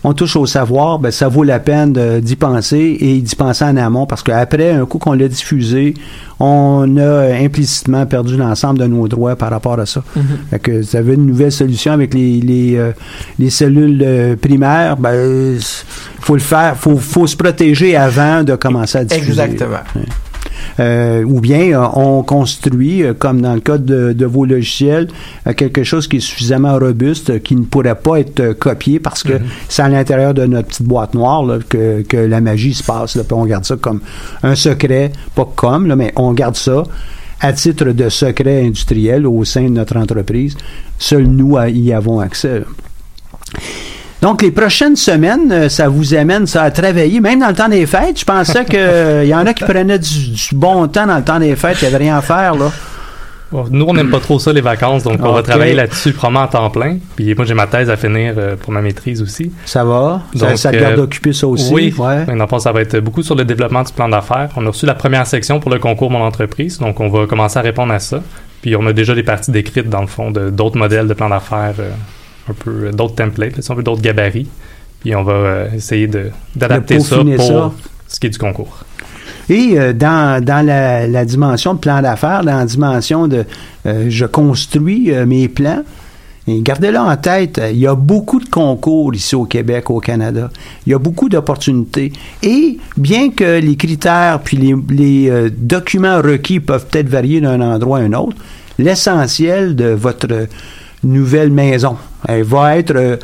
on 0.04 0.12
touche 0.12 0.36
au 0.36 0.46
savoir, 0.46 1.00
ben, 1.00 1.10
ça 1.10 1.26
vaut 1.26 1.42
la 1.42 1.58
peine 1.58 1.92
d'y 2.20 2.36
penser 2.36 2.96
et 3.00 3.18
d'y 3.20 3.34
penser 3.34 3.64
en 3.64 3.76
amont 3.76 4.06
parce 4.06 4.22
qu'après, 4.22 4.70
un 4.70 4.84
coup 4.86 4.98
qu'on 4.98 5.14
l'a 5.14 5.26
diffusé, 5.26 5.94
on 6.38 6.96
a 6.96 7.34
implicitement 7.42 8.06
perdu 8.06 8.36
l'ensemble 8.36 8.78
de 8.78 8.86
nos 8.86 9.08
droits 9.08 9.34
par 9.34 9.50
rapport 9.50 9.80
à 9.80 9.86
ça. 9.86 10.04
Fait 10.50 10.60
que 10.60 10.80
vous 10.82 10.94
avez 10.96 11.14
une 11.14 11.26
nouvelle 11.26 11.50
solution 11.50 11.90
avec 11.92 12.14
les, 12.14 12.40
les, 12.40 12.76
euh, 12.76 12.92
les 13.40 13.50
cellules 13.50 14.00
euh, 14.04 14.36
primaires, 14.36 14.96
ben, 14.96 15.58
faut 16.20 16.34
le 16.34 16.40
faire, 16.40 16.76
faut, 16.76 16.98
faut 16.98 17.26
se 17.26 17.36
protéger 17.36 17.96
avant 17.96 18.44
de 18.44 18.54
commencer 18.54 18.98
à 18.98 19.04
diffuser. 19.04 19.30
Exactement. 19.42 19.78
Euh, 20.78 21.24
ou 21.24 21.40
bien 21.40 21.72
euh, 21.72 21.86
on 21.94 22.22
construit, 22.22 23.02
euh, 23.02 23.14
comme 23.14 23.40
dans 23.40 23.54
le 23.54 23.60
cas 23.60 23.78
de, 23.78 24.12
de 24.12 24.26
vos 24.26 24.44
logiciels, 24.44 25.08
euh, 25.46 25.52
quelque 25.54 25.84
chose 25.84 26.06
qui 26.06 26.16
est 26.16 26.20
suffisamment 26.20 26.78
robuste, 26.78 27.42
qui 27.42 27.56
ne 27.56 27.64
pourrait 27.64 27.94
pas 27.94 28.20
être 28.20 28.52
copié 28.52 29.00
parce 29.00 29.22
que 29.22 29.34
c'est 29.68 29.82
à 29.82 29.88
l'intérieur 29.88 30.34
de 30.34 30.44
notre 30.44 30.68
petite 30.68 30.86
boîte 30.86 31.14
noire 31.14 31.44
là, 31.44 31.58
que, 31.66 32.02
que 32.02 32.16
la 32.16 32.40
magie 32.40 32.74
se 32.74 32.82
passe. 32.82 33.16
Là, 33.16 33.24
puis 33.24 33.34
on 33.34 33.46
garde 33.46 33.64
ça 33.64 33.76
comme 33.76 34.00
un 34.42 34.54
secret, 34.54 35.12
pas 35.34 35.48
comme, 35.56 35.86
là, 35.86 35.96
mais 35.96 36.12
on 36.16 36.32
garde 36.32 36.56
ça 36.56 36.82
à 37.40 37.52
titre 37.52 37.86
de 37.86 38.08
secret 38.08 38.64
industriel 38.64 39.26
au 39.26 39.44
sein 39.44 39.64
de 39.64 39.68
notre 39.68 39.96
entreprise. 39.96 40.56
Seuls 40.98 41.26
nous 41.26 41.56
y 41.68 41.92
avons 41.92 42.20
accès. 42.20 42.62
Donc, 44.22 44.42
les 44.42 44.50
prochaines 44.50 44.96
semaines, 44.96 45.52
euh, 45.52 45.68
ça 45.68 45.88
vous 45.88 46.14
amène 46.14 46.46
ça 46.46 46.62
à 46.62 46.70
travailler, 46.70 47.20
même 47.20 47.40
dans 47.40 47.48
le 47.48 47.54
temps 47.54 47.68
des 47.68 47.86
fêtes. 47.86 48.18
Je 48.20 48.24
pensais 48.24 48.64
qu'il 48.64 49.28
y 49.28 49.34
en 49.34 49.46
a 49.46 49.52
qui 49.52 49.64
prenaient 49.64 49.98
du, 49.98 50.30
du 50.30 50.54
bon 50.54 50.86
temps 50.88 51.06
dans 51.06 51.16
le 51.18 51.24
temps 51.24 51.38
des 51.38 51.54
fêtes, 51.54 51.78
il 51.82 51.88
n'y 51.88 51.94
avait 51.94 52.04
rien 52.04 52.16
à 52.16 52.22
faire, 52.22 52.54
là. 52.54 52.70
Bon, 53.52 53.64
Nous, 53.70 53.84
on 53.86 53.94
n'aime 53.94 54.10
pas 54.10 54.18
trop 54.18 54.40
ça, 54.40 54.52
les 54.52 54.60
vacances, 54.60 55.04
donc 55.04 55.20
on 55.22 55.32
va 55.32 55.42
travailler 55.42 55.74
là-dessus 55.74 56.12
probablement 56.12 56.44
à 56.44 56.48
temps 56.48 56.68
plein. 56.70 56.98
Puis 57.14 57.32
moi, 57.34 57.44
j'ai 57.44 57.54
ma 57.54 57.68
thèse 57.68 57.88
à 57.88 57.96
finir 57.96 58.34
euh, 58.36 58.56
pour 58.56 58.72
ma 58.72 58.82
maîtrise 58.82 59.22
aussi. 59.22 59.52
Ça 59.64 59.84
va? 59.84 60.22
Ça, 60.34 60.48
Donc, 60.48 60.58
ça 60.58 60.72
te 60.72 60.76
garde 60.76 60.98
euh, 60.98 61.04
occupé 61.04 61.32
ça 61.32 61.46
aussi? 61.46 61.72
Oui, 61.72 61.94
Ouais. 61.96 62.24
fond, 62.48 62.58
ça 62.58 62.72
va 62.72 62.80
être 62.80 62.98
beaucoup 62.98 63.22
sur 63.22 63.36
le 63.36 63.44
développement 63.44 63.84
du 63.84 63.92
plan 63.92 64.08
d'affaires. 64.08 64.48
On 64.56 64.66
a 64.66 64.70
reçu 64.70 64.84
la 64.84 64.94
première 64.94 65.28
section 65.28 65.60
pour 65.60 65.70
le 65.70 65.78
concours 65.78 66.10
Mon 66.10 66.22
entreprise, 66.22 66.78
donc 66.78 66.98
on 66.98 67.08
va 67.08 67.26
commencer 67.26 67.58
à 67.58 67.62
répondre 67.62 67.92
à 67.92 68.00
ça. 68.00 68.20
Puis 68.62 68.74
on 68.74 68.84
a 68.86 68.92
déjà 68.92 69.14
des 69.14 69.22
parties 69.22 69.52
décrites, 69.52 69.88
dans 69.88 70.00
le 70.00 70.06
fond, 70.08 70.32
de 70.32 70.50
d'autres 70.50 70.76
modèles 70.76 71.06
de 71.06 71.14
plan 71.14 71.28
d'affaires, 71.28 71.74
euh, 71.78 71.90
un 72.48 72.54
peu 72.54 72.70
euh, 72.70 72.92
d'autres 72.92 73.14
templates, 73.14 73.56
là, 73.56 73.62
si 73.62 73.70
on 73.70 73.74
veut, 73.74 73.82
d'autres 73.82 74.02
gabarits. 74.02 74.48
Puis 75.00 75.14
on 75.14 75.22
va 75.22 75.32
euh, 75.32 75.68
essayer 75.74 76.08
d'adapter 76.54 77.00
ça 77.00 77.16
pour 77.16 77.42
ça. 77.42 77.72
ce 78.08 78.20
qui 78.20 78.26
est 78.26 78.30
du 78.30 78.38
concours. 78.38 78.84
Et 79.48 79.78
euh, 79.78 79.92
dans, 79.92 80.42
dans 80.42 80.64
la, 80.64 81.06
la 81.06 81.24
dimension 81.24 81.74
de 81.74 81.78
plan 81.78 82.02
d'affaires, 82.02 82.42
dans 82.44 82.58
la 82.58 82.64
dimension 82.64 83.28
de 83.28 83.44
euh, 83.86 84.06
je 84.08 84.24
construis 84.24 85.12
euh, 85.12 85.26
mes 85.26 85.48
plans, 85.48 85.82
et 86.48 86.60
gardez-le 86.60 86.98
en 86.98 87.16
tête, 87.16 87.60
il 87.72 87.78
y 87.78 87.88
a 87.88 87.96
beaucoup 87.96 88.38
de 88.38 88.48
concours 88.48 89.12
ici 89.12 89.34
au 89.34 89.46
Québec, 89.46 89.90
au 89.90 89.98
Canada. 89.98 90.48
Il 90.86 90.92
y 90.92 90.94
a 90.94 90.98
beaucoup 90.98 91.28
d'opportunités. 91.28 92.12
Et 92.40 92.78
bien 92.96 93.30
que 93.30 93.58
les 93.58 93.74
critères 93.74 94.38
puis 94.44 94.56
les, 94.56 94.76
les, 94.90 95.50
documents 95.50 96.18
requis 96.22 96.60
peuvent 96.60 96.86
peut-être 96.86 97.08
varier 97.08 97.40
d'un 97.40 97.60
endroit 97.60 97.98
à 97.98 98.02
un 98.02 98.12
autre, 98.12 98.36
l'essentiel 98.78 99.74
de 99.74 99.86
votre 99.86 100.46
nouvelle 101.02 101.50
maison, 101.50 101.96
elle 102.26 102.42
va 102.42 102.76
être 102.78 102.94
euh, 102.96 103.16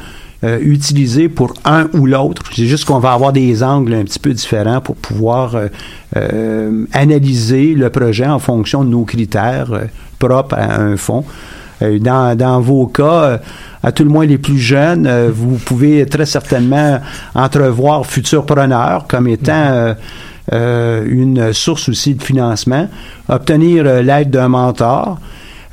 euh, 0.45 0.59
utilisée 0.61 1.29
pour 1.29 1.55
un 1.65 1.89
ou 1.93 2.07
l'autre. 2.07 2.43
C'est 2.53 2.67
juste 2.67 2.85
qu'on 2.85 2.99
va 2.99 3.13
avoir 3.13 3.33
des 3.33 3.63
angles 3.63 3.95
un 3.95 4.03
petit 4.03 4.19
peu 4.19 4.33
différents 4.33 4.81
pour 4.81 4.97
pouvoir 4.97 5.55
euh, 5.55 5.69
euh, 6.17 6.85
analyser 6.93 7.75
le 7.75 7.91
projet 7.91 8.27
en 8.27 8.41
fonction 8.41 8.83
de 8.83 8.89
nos 8.89 9.05
critères 9.05 9.73
euh, 9.73 9.85
propres 10.19 10.57
à 10.57 10.81
un 10.81 10.97
fonds. 10.97 11.25
Dans, 11.81 12.37
dans 12.37 12.61
vos 12.61 12.87
cas, 12.87 13.41
à 13.83 13.91
tout 13.91 14.05
le 14.05 14.09
moins 14.09 14.25
les 14.25 14.39
plus 14.39 14.59
jeunes, 14.59 15.11
vous 15.31 15.57
pouvez 15.57 16.07
très 16.07 16.27
certainement 16.27 17.01
entrevoir 17.35 18.07
futurs 18.07 18.47
preneurs 18.47 19.07
comme 19.09 19.27
étant 19.27 19.93
une 20.53 21.53
source 21.53 21.89
aussi 21.89 22.15
de 22.15 22.23
financement, 22.23 22.89
obtenir 23.29 23.83
l'aide 23.83 24.31
d'un 24.31 24.47
mentor. 24.47 25.19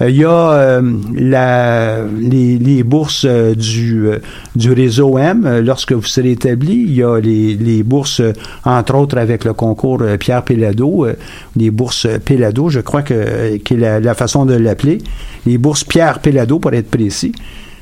Euh, 0.01 0.09
Il 0.09 0.15
y 0.17 0.23
a 0.25 0.51
euh, 0.51 0.81
la- 1.15 2.03
les, 2.05 2.57
les 2.57 2.83
bourses 2.83 3.25
euh, 3.27 3.53
du, 3.55 4.07
euh, 4.07 4.19
du 4.55 4.71
réseau 4.71 5.17
M 5.17 5.45
euh, 5.45 5.61
lorsque 5.61 5.91
vous 5.91 6.03
serez 6.03 6.31
établi. 6.31 6.73
Il 6.87 6.95
y 6.95 7.03
a 7.03 7.19
les, 7.19 7.55
les 7.55 7.83
bourses, 7.83 8.21
euh, 8.21 8.33
entre 8.63 8.95
autres 8.95 9.17
avec 9.17 9.43
le 9.45 9.53
concours 9.53 9.99
euh, 10.01 10.17
Pierre 10.17 10.43
Pellado, 10.43 11.05
euh, 11.05 11.13
les 11.57 11.69
bourses 11.71 12.05
euh, 12.05 12.17
Pellado, 12.19 12.69
je 12.69 12.79
crois 12.79 13.01
que 13.01 13.13
euh, 13.13 13.57
qui 13.63 13.75
la, 13.75 13.99
la 13.99 14.13
façon 14.13 14.45
de 14.45 14.53
l'appeler. 14.53 14.99
Les 15.45 15.57
bourses 15.57 15.83
Pierre 15.83 16.19
Pellado, 16.19 16.59
pour 16.59 16.73
être 16.73 16.89
précis. 16.89 17.33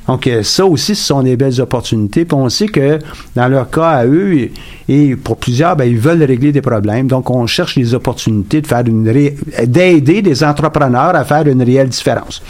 Donc, 0.07 0.25
euh, 0.27 0.41
ça 0.41 0.65
aussi, 0.65 0.95
ce 0.95 1.03
sont 1.03 1.21
des 1.21 1.35
belles 1.35 1.59
opportunités. 1.59 2.23
Puis 2.23 2.35
on 2.35 2.47
sait 2.49 2.67
que 2.67 2.99
dans 3.35 3.47
leur 3.47 3.69
cas 3.69 3.89
à 3.89 4.05
eux, 4.05 4.49
et, 4.87 5.15
pour 5.17 5.37
plusieurs, 5.37 5.75
ben, 5.75 5.83
ils 5.85 5.97
veulent 5.99 6.23
régler 6.23 6.51
des 6.51 6.61
problèmes. 6.61 7.07
Donc, 7.07 7.29
on 7.29 7.45
cherche 7.45 7.75
les 7.75 7.93
opportunités 7.93 8.61
de 8.61 8.67
faire 8.67 8.83
une 8.85 9.09
ré- 9.09 9.35
d'aider 9.65 10.21
des 10.21 10.43
entrepreneurs 10.43 11.13
à 11.15 11.25
faire 11.25 11.45
une 11.47 11.61
réelle 11.61 11.89
différence. 11.89 12.41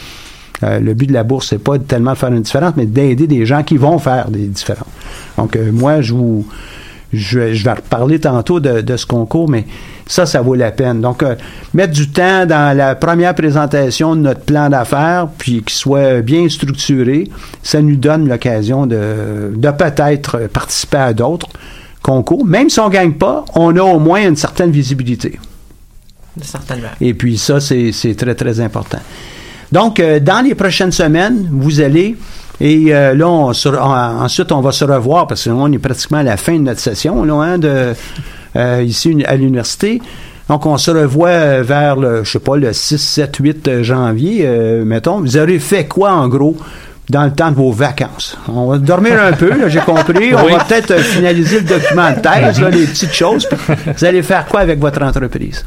Euh, 0.62 0.80
le 0.80 0.94
but 0.94 1.06
de 1.06 1.12
la 1.12 1.24
bourse, 1.24 1.48
c'est 1.50 1.62
pas 1.62 1.78
tellement 1.78 2.12
de 2.12 2.18
faire 2.18 2.32
une 2.32 2.42
différence, 2.42 2.74
mais 2.76 2.86
d'aider 2.86 3.26
des 3.26 3.44
gens 3.46 3.62
qui 3.62 3.76
vont 3.76 3.98
faire 3.98 4.30
des 4.30 4.46
différences. 4.46 4.88
Donc, 5.36 5.56
euh, 5.56 5.70
moi, 5.72 6.00
je 6.00 6.14
vous, 6.14 6.46
je, 7.12 7.38
vais- 7.38 7.54
je 7.54 7.64
vais 7.64 7.72
reparler 7.72 8.18
tantôt 8.18 8.60
de, 8.60 8.80
de 8.80 8.96
ce 8.96 9.06
concours, 9.06 9.48
mais 9.48 9.64
ça, 10.06 10.24
ça 10.26 10.40
vaut 10.42 10.54
la 10.54 10.70
peine. 10.70 11.00
Donc, 11.00 11.22
euh, 11.22 11.34
mettre 11.74 11.92
du 11.92 12.08
temps 12.10 12.46
dans 12.46 12.76
la 12.76 12.94
première 12.94 13.34
présentation 13.34 14.16
de 14.16 14.20
notre 14.22 14.40
plan 14.40 14.68
d'affaires, 14.70 15.28
puis 15.38 15.62
qu'il 15.62 15.70
soit 15.76 16.20
bien 16.22 16.48
structuré, 16.48 17.28
ça 17.62 17.80
nous 17.82 17.96
donne 17.96 18.28
l'occasion 18.28 18.86
de, 18.86 19.52
de 19.54 19.70
peut-être 19.70 20.48
participer 20.52 20.96
à 20.98 21.12
d'autres 21.12 21.48
concours. 22.02 22.44
Même 22.46 22.70
si 22.70 22.80
on 22.80 22.88
ne 22.88 22.92
gagne 22.92 23.12
pas, 23.12 23.44
on 23.54 23.76
a 23.76 23.82
au 23.82 23.98
moins 23.98 24.26
une 24.28 24.36
certaine 24.36 24.70
visibilité. 24.70 25.38
Certainement. 26.40 26.88
Et 27.00 27.14
puis 27.14 27.36
ça, 27.36 27.58
c'est 27.60 27.90
c'est 27.92 28.14
très, 28.14 28.34
très 28.34 28.60
important. 28.60 29.00
Donc, 29.72 29.98
euh, 30.00 30.20
dans 30.20 30.40
les 30.42 30.54
prochaines 30.54 30.92
semaines, 30.92 31.48
vous 31.50 31.80
allez, 31.80 32.16
et 32.60 32.86
euh, 32.94 33.14
là, 33.14 33.28
on 33.28 33.52
se- 33.52 33.68
ensuite, 33.68 34.50
on 34.52 34.60
va 34.60 34.72
se 34.72 34.84
revoir, 34.84 35.26
parce 35.26 35.44
que 35.44 35.50
là, 35.50 35.56
on 35.56 35.70
est 35.72 35.78
pratiquement 35.78 36.18
à 36.18 36.22
la 36.22 36.36
fin 36.36 36.54
de 36.54 36.62
notre 36.62 36.80
session, 36.80 37.24
là, 37.24 37.34
hein, 37.34 37.58
de, 37.58 37.94
euh, 38.56 38.82
ici 38.84 39.22
à 39.26 39.36
l'université. 39.36 40.00
Donc, 40.48 40.64
on 40.64 40.78
se 40.78 40.90
revoit 40.90 41.28
euh, 41.28 41.62
vers 41.62 41.96
le, 41.96 42.24
je 42.24 42.30
sais 42.30 42.38
pas, 42.38 42.56
le 42.56 42.72
6, 42.72 42.96
7, 42.98 43.36
8 43.36 43.82
janvier, 43.82 44.40
euh, 44.44 44.84
mettons. 44.84 45.20
Vous 45.20 45.36
aurez 45.36 45.58
fait 45.58 45.84
quoi, 45.86 46.12
en 46.12 46.26
gros, 46.26 46.56
dans 47.10 47.24
le 47.24 47.32
temps 47.32 47.50
de 47.50 47.56
vos 47.56 47.70
vacances? 47.70 48.36
On 48.48 48.66
va 48.70 48.78
dormir 48.78 49.22
un 49.22 49.32
peu, 49.32 49.52
j'ai 49.68 49.80
compris. 49.80 50.34
On 50.34 50.46
Oui. 50.46 50.52
va 50.52 50.64
peut-être 50.64 50.90
euh, 50.92 50.98
finaliser 51.00 51.60
le 51.60 51.66
document 51.66 52.10
de 52.12 52.20
thèse, 52.20 52.60
là, 52.62 52.70
les 52.70 52.86
petites 52.86 53.12
choses. 53.12 53.46
Puis 53.46 53.76
Vous 53.98 54.04
allez 54.06 54.22
faire 54.22 54.46
quoi 54.46 54.60
avec 54.60 54.78
votre 54.80 55.02
entreprise? 55.02 55.64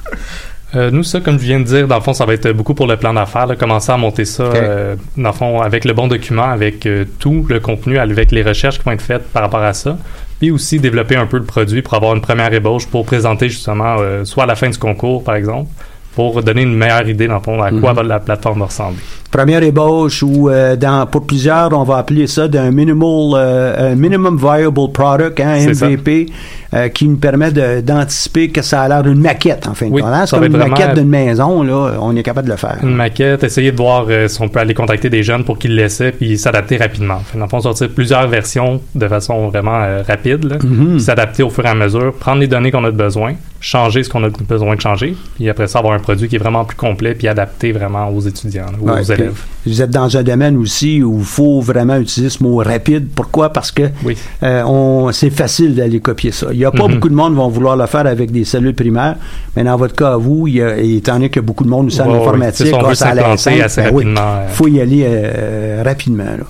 Euh, 0.73 0.89
nous, 0.89 1.03
ça, 1.03 1.19
comme 1.19 1.37
je 1.37 1.43
viens 1.45 1.59
de 1.59 1.65
dire, 1.65 1.87
dans 1.87 1.95
le 1.95 2.01
fond, 2.01 2.13
ça 2.13 2.25
va 2.25 2.33
être 2.33 2.51
beaucoup 2.51 2.73
pour 2.73 2.87
le 2.87 2.95
plan 2.95 3.13
d'affaires. 3.13 3.45
là, 3.45 3.55
Commencer 3.55 3.91
à 3.91 3.97
monter 3.97 4.25
ça, 4.25 4.43
euh, 4.43 4.95
dans 5.17 5.29
le 5.29 5.35
fond, 5.35 5.61
avec 5.61 5.83
le 5.85 5.93
bon 5.93 6.07
document, 6.07 6.49
avec 6.49 6.85
euh, 6.85 7.05
tout 7.19 7.45
le 7.49 7.59
contenu, 7.59 7.97
avec 7.97 8.31
les 8.31 8.41
recherches 8.41 8.79
qui 8.79 8.85
vont 8.85 8.91
être 8.91 9.01
faites 9.01 9.27
par 9.31 9.43
rapport 9.43 9.61
à 9.61 9.73
ça. 9.73 9.97
Puis 10.39 10.49
aussi 10.49 10.79
développer 10.79 11.15
un 11.15 11.27
peu 11.27 11.37
le 11.37 11.43
produit 11.43 11.81
pour 11.81 11.93
avoir 11.93 12.15
une 12.15 12.21
première 12.21 12.51
ébauche 12.53 12.87
pour 12.87 13.05
présenter 13.05 13.49
justement, 13.49 13.97
euh, 13.99 14.23
soit 14.23 14.45
à 14.45 14.47
la 14.47 14.55
fin 14.55 14.69
du 14.69 14.77
concours, 14.77 15.23
par 15.23 15.35
exemple, 15.35 15.69
pour 16.15 16.41
donner 16.43 16.63
une 16.63 16.75
meilleure 16.75 17.07
idée, 17.07 17.27
dans 17.27 17.35
le 17.35 17.41
fond, 17.41 17.61
à 17.61 17.69
quoi 17.71 17.91
Mhm. 17.91 17.95
va 17.95 18.03
la 18.03 18.19
plateforme 18.19 18.63
ressembler. 18.63 18.99
première 19.31 19.63
ébauche 19.63 20.23
ou 20.23 20.49
euh, 20.49 20.75
dans 20.75 21.05
pour 21.05 21.25
plusieurs 21.25 21.71
on 21.71 21.83
va 21.85 21.95
appeler 21.99 22.27
ça 22.27 22.49
d'un 22.49 22.69
minimal 22.69 23.31
euh, 23.35 23.91
un 23.93 23.95
minimum 23.95 24.37
viable 24.37 24.91
product 24.91 25.39
hein. 25.39 25.55
MVP 25.69 26.25
euh, 26.73 26.89
qui 26.89 27.07
nous 27.07 27.15
permet 27.15 27.49
d'anticiper 27.81 28.49
que 28.49 28.61
ça 28.61 28.81
a 28.81 28.87
l'air 28.89 29.03
d'une 29.03 29.21
maquette 29.21 29.67
en 29.69 29.73
fin 29.73 29.85
de 29.87 29.91
compte 29.91 30.01
hein. 30.03 30.25
c'est 30.25 30.35
comme 30.35 30.45
une 30.47 30.57
maquette 30.57 30.95
d'une 30.95 31.07
maison 31.07 31.63
là 31.63 31.93
on 32.01 32.13
est 32.17 32.23
capable 32.23 32.47
de 32.47 32.51
le 32.51 32.57
faire 32.57 32.77
Une 32.83 32.93
maquette, 32.95 33.41
essayer 33.45 33.71
de 33.71 33.77
voir 33.77 34.05
euh, 34.09 34.27
si 34.27 34.41
on 34.41 34.49
peut 34.49 34.59
aller 34.59 34.73
contacter 34.73 35.09
des 35.09 35.23
jeunes 35.23 35.45
pour 35.45 35.57
qu'ils 35.57 35.75
l'essaient 35.75 36.11
puis 36.11 36.37
s'adapter 36.37 36.75
rapidement. 36.75 37.19
Fait, 37.19 37.37
Dans 37.37 37.45
le 37.45 37.49
fond, 37.49 37.61
sortir 37.61 37.87
plusieurs 37.89 38.27
versions 38.27 38.81
de 38.95 39.07
façon 39.07 39.47
vraiment 39.47 39.79
rapide, 40.05 40.57
puis 40.59 40.99
s'adapter 40.99 41.41
au 41.43 41.49
fur 41.49 41.65
et 41.65 41.69
à 41.69 41.73
mesure, 41.75 42.11
prendre 42.13 42.41
les 42.41 42.47
données 42.47 42.71
qu'on 42.71 42.83
a 42.83 42.91
besoin, 42.91 43.35
changer 43.61 44.03
ce 44.03 44.09
qu'on 44.09 44.23
a 44.25 44.29
besoin 44.29 44.75
de 44.75 44.81
changer, 44.81 45.15
puis 45.35 45.49
après 45.49 45.67
ça, 45.67 45.79
avoir 45.79 45.93
un 45.93 45.99
produit 46.01 46.27
qui 46.27 46.35
est 46.35 46.39
vraiment 46.39 46.65
plus 46.65 46.75
complet 46.75 47.15
puis 47.15 47.27
adapté 47.27 47.71
vraiment 47.71 48.09
aux 48.09 48.19
étudiants, 48.21 48.65
là, 48.65 48.93
Ouais, 48.95 48.99
aux 49.01 49.03
élèves. 49.03 49.39
Vous 49.65 49.81
êtes 49.81 49.91
dans 49.91 50.17
un 50.17 50.23
domaine 50.23 50.57
aussi 50.57 51.01
où 51.03 51.19
il 51.19 51.23
faut 51.25 51.61
vraiment 51.61 51.97
utiliser 51.97 52.29
ce 52.29 52.43
mot 52.43 52.57
rapide. 52.57 53.07
Pourquoi? 53.15 53.53
Parce 53.53 53.71
que 53.71 53.83
Oui. 54.03 54.17
euh, 54.43 54.63
on, 54.65 55.11
c'est 55.11 55.29
facile 55.29 55.75
d'aller 55.75 55.99
copier 55.99 56.31
ça. 56.31 56.47
Il 56.51 56.57
n'y 56.57 56.65
a 56.65 56.71
pas 56.71 56.87
Mhm. 56.87 56.95
beaucoup 56.95 57.09
de 57.09 57.13
monde 57.15 57.33
qui 57.33 57.37
vont 57.37 57.47
vouloir 57.49 57.77
le 57.77 57.85
faire 57.85 58.05
avec 58.07 58.31
des 58.31 58.43
cellules 58.43 58.73
primaires, 58.75 59.15
mais 59.55 59.63
dans 59.63 59.77
votre 59.77 59.95
cas, 59.95 60.17
vous, 60.17 60.47
il 60.47 60.55
y 60.55 60.61
a, 60.61 60.77
étant 60.77 61.13
donné 61.13 61.29
que 61.29 61.39
beaucoup 61.39 61.63
de 61.63 61.69
monde 61.69 61.87
aussi 61.87 62.01
en 62.01 62.07
Ouais, 62.07 62.13
ouais, 62.13 62.21
informatique, 62.21 62.65
c'est 62.67 62.71
ça, 62.71 62.77
on 62.83 62.87
veut 62.87 62.95
ça 62.95 63.07
a 63.09 63.13
l'air 63.13 63.23
s'implanter 63.37 63.41
simple, 63.43 63.61
assez 63.63 63.81
ben 63.83 63.89
oui, 63.93 64.03
rapidement, 64.03 64.21
euh. 64.37 64.47
faut 64.49 64.67
y 64.67 64.81
aller 64.81 65.03
euh, 65.05 65.81
rapidement. 65.85 66.23
là. 66.23 66.43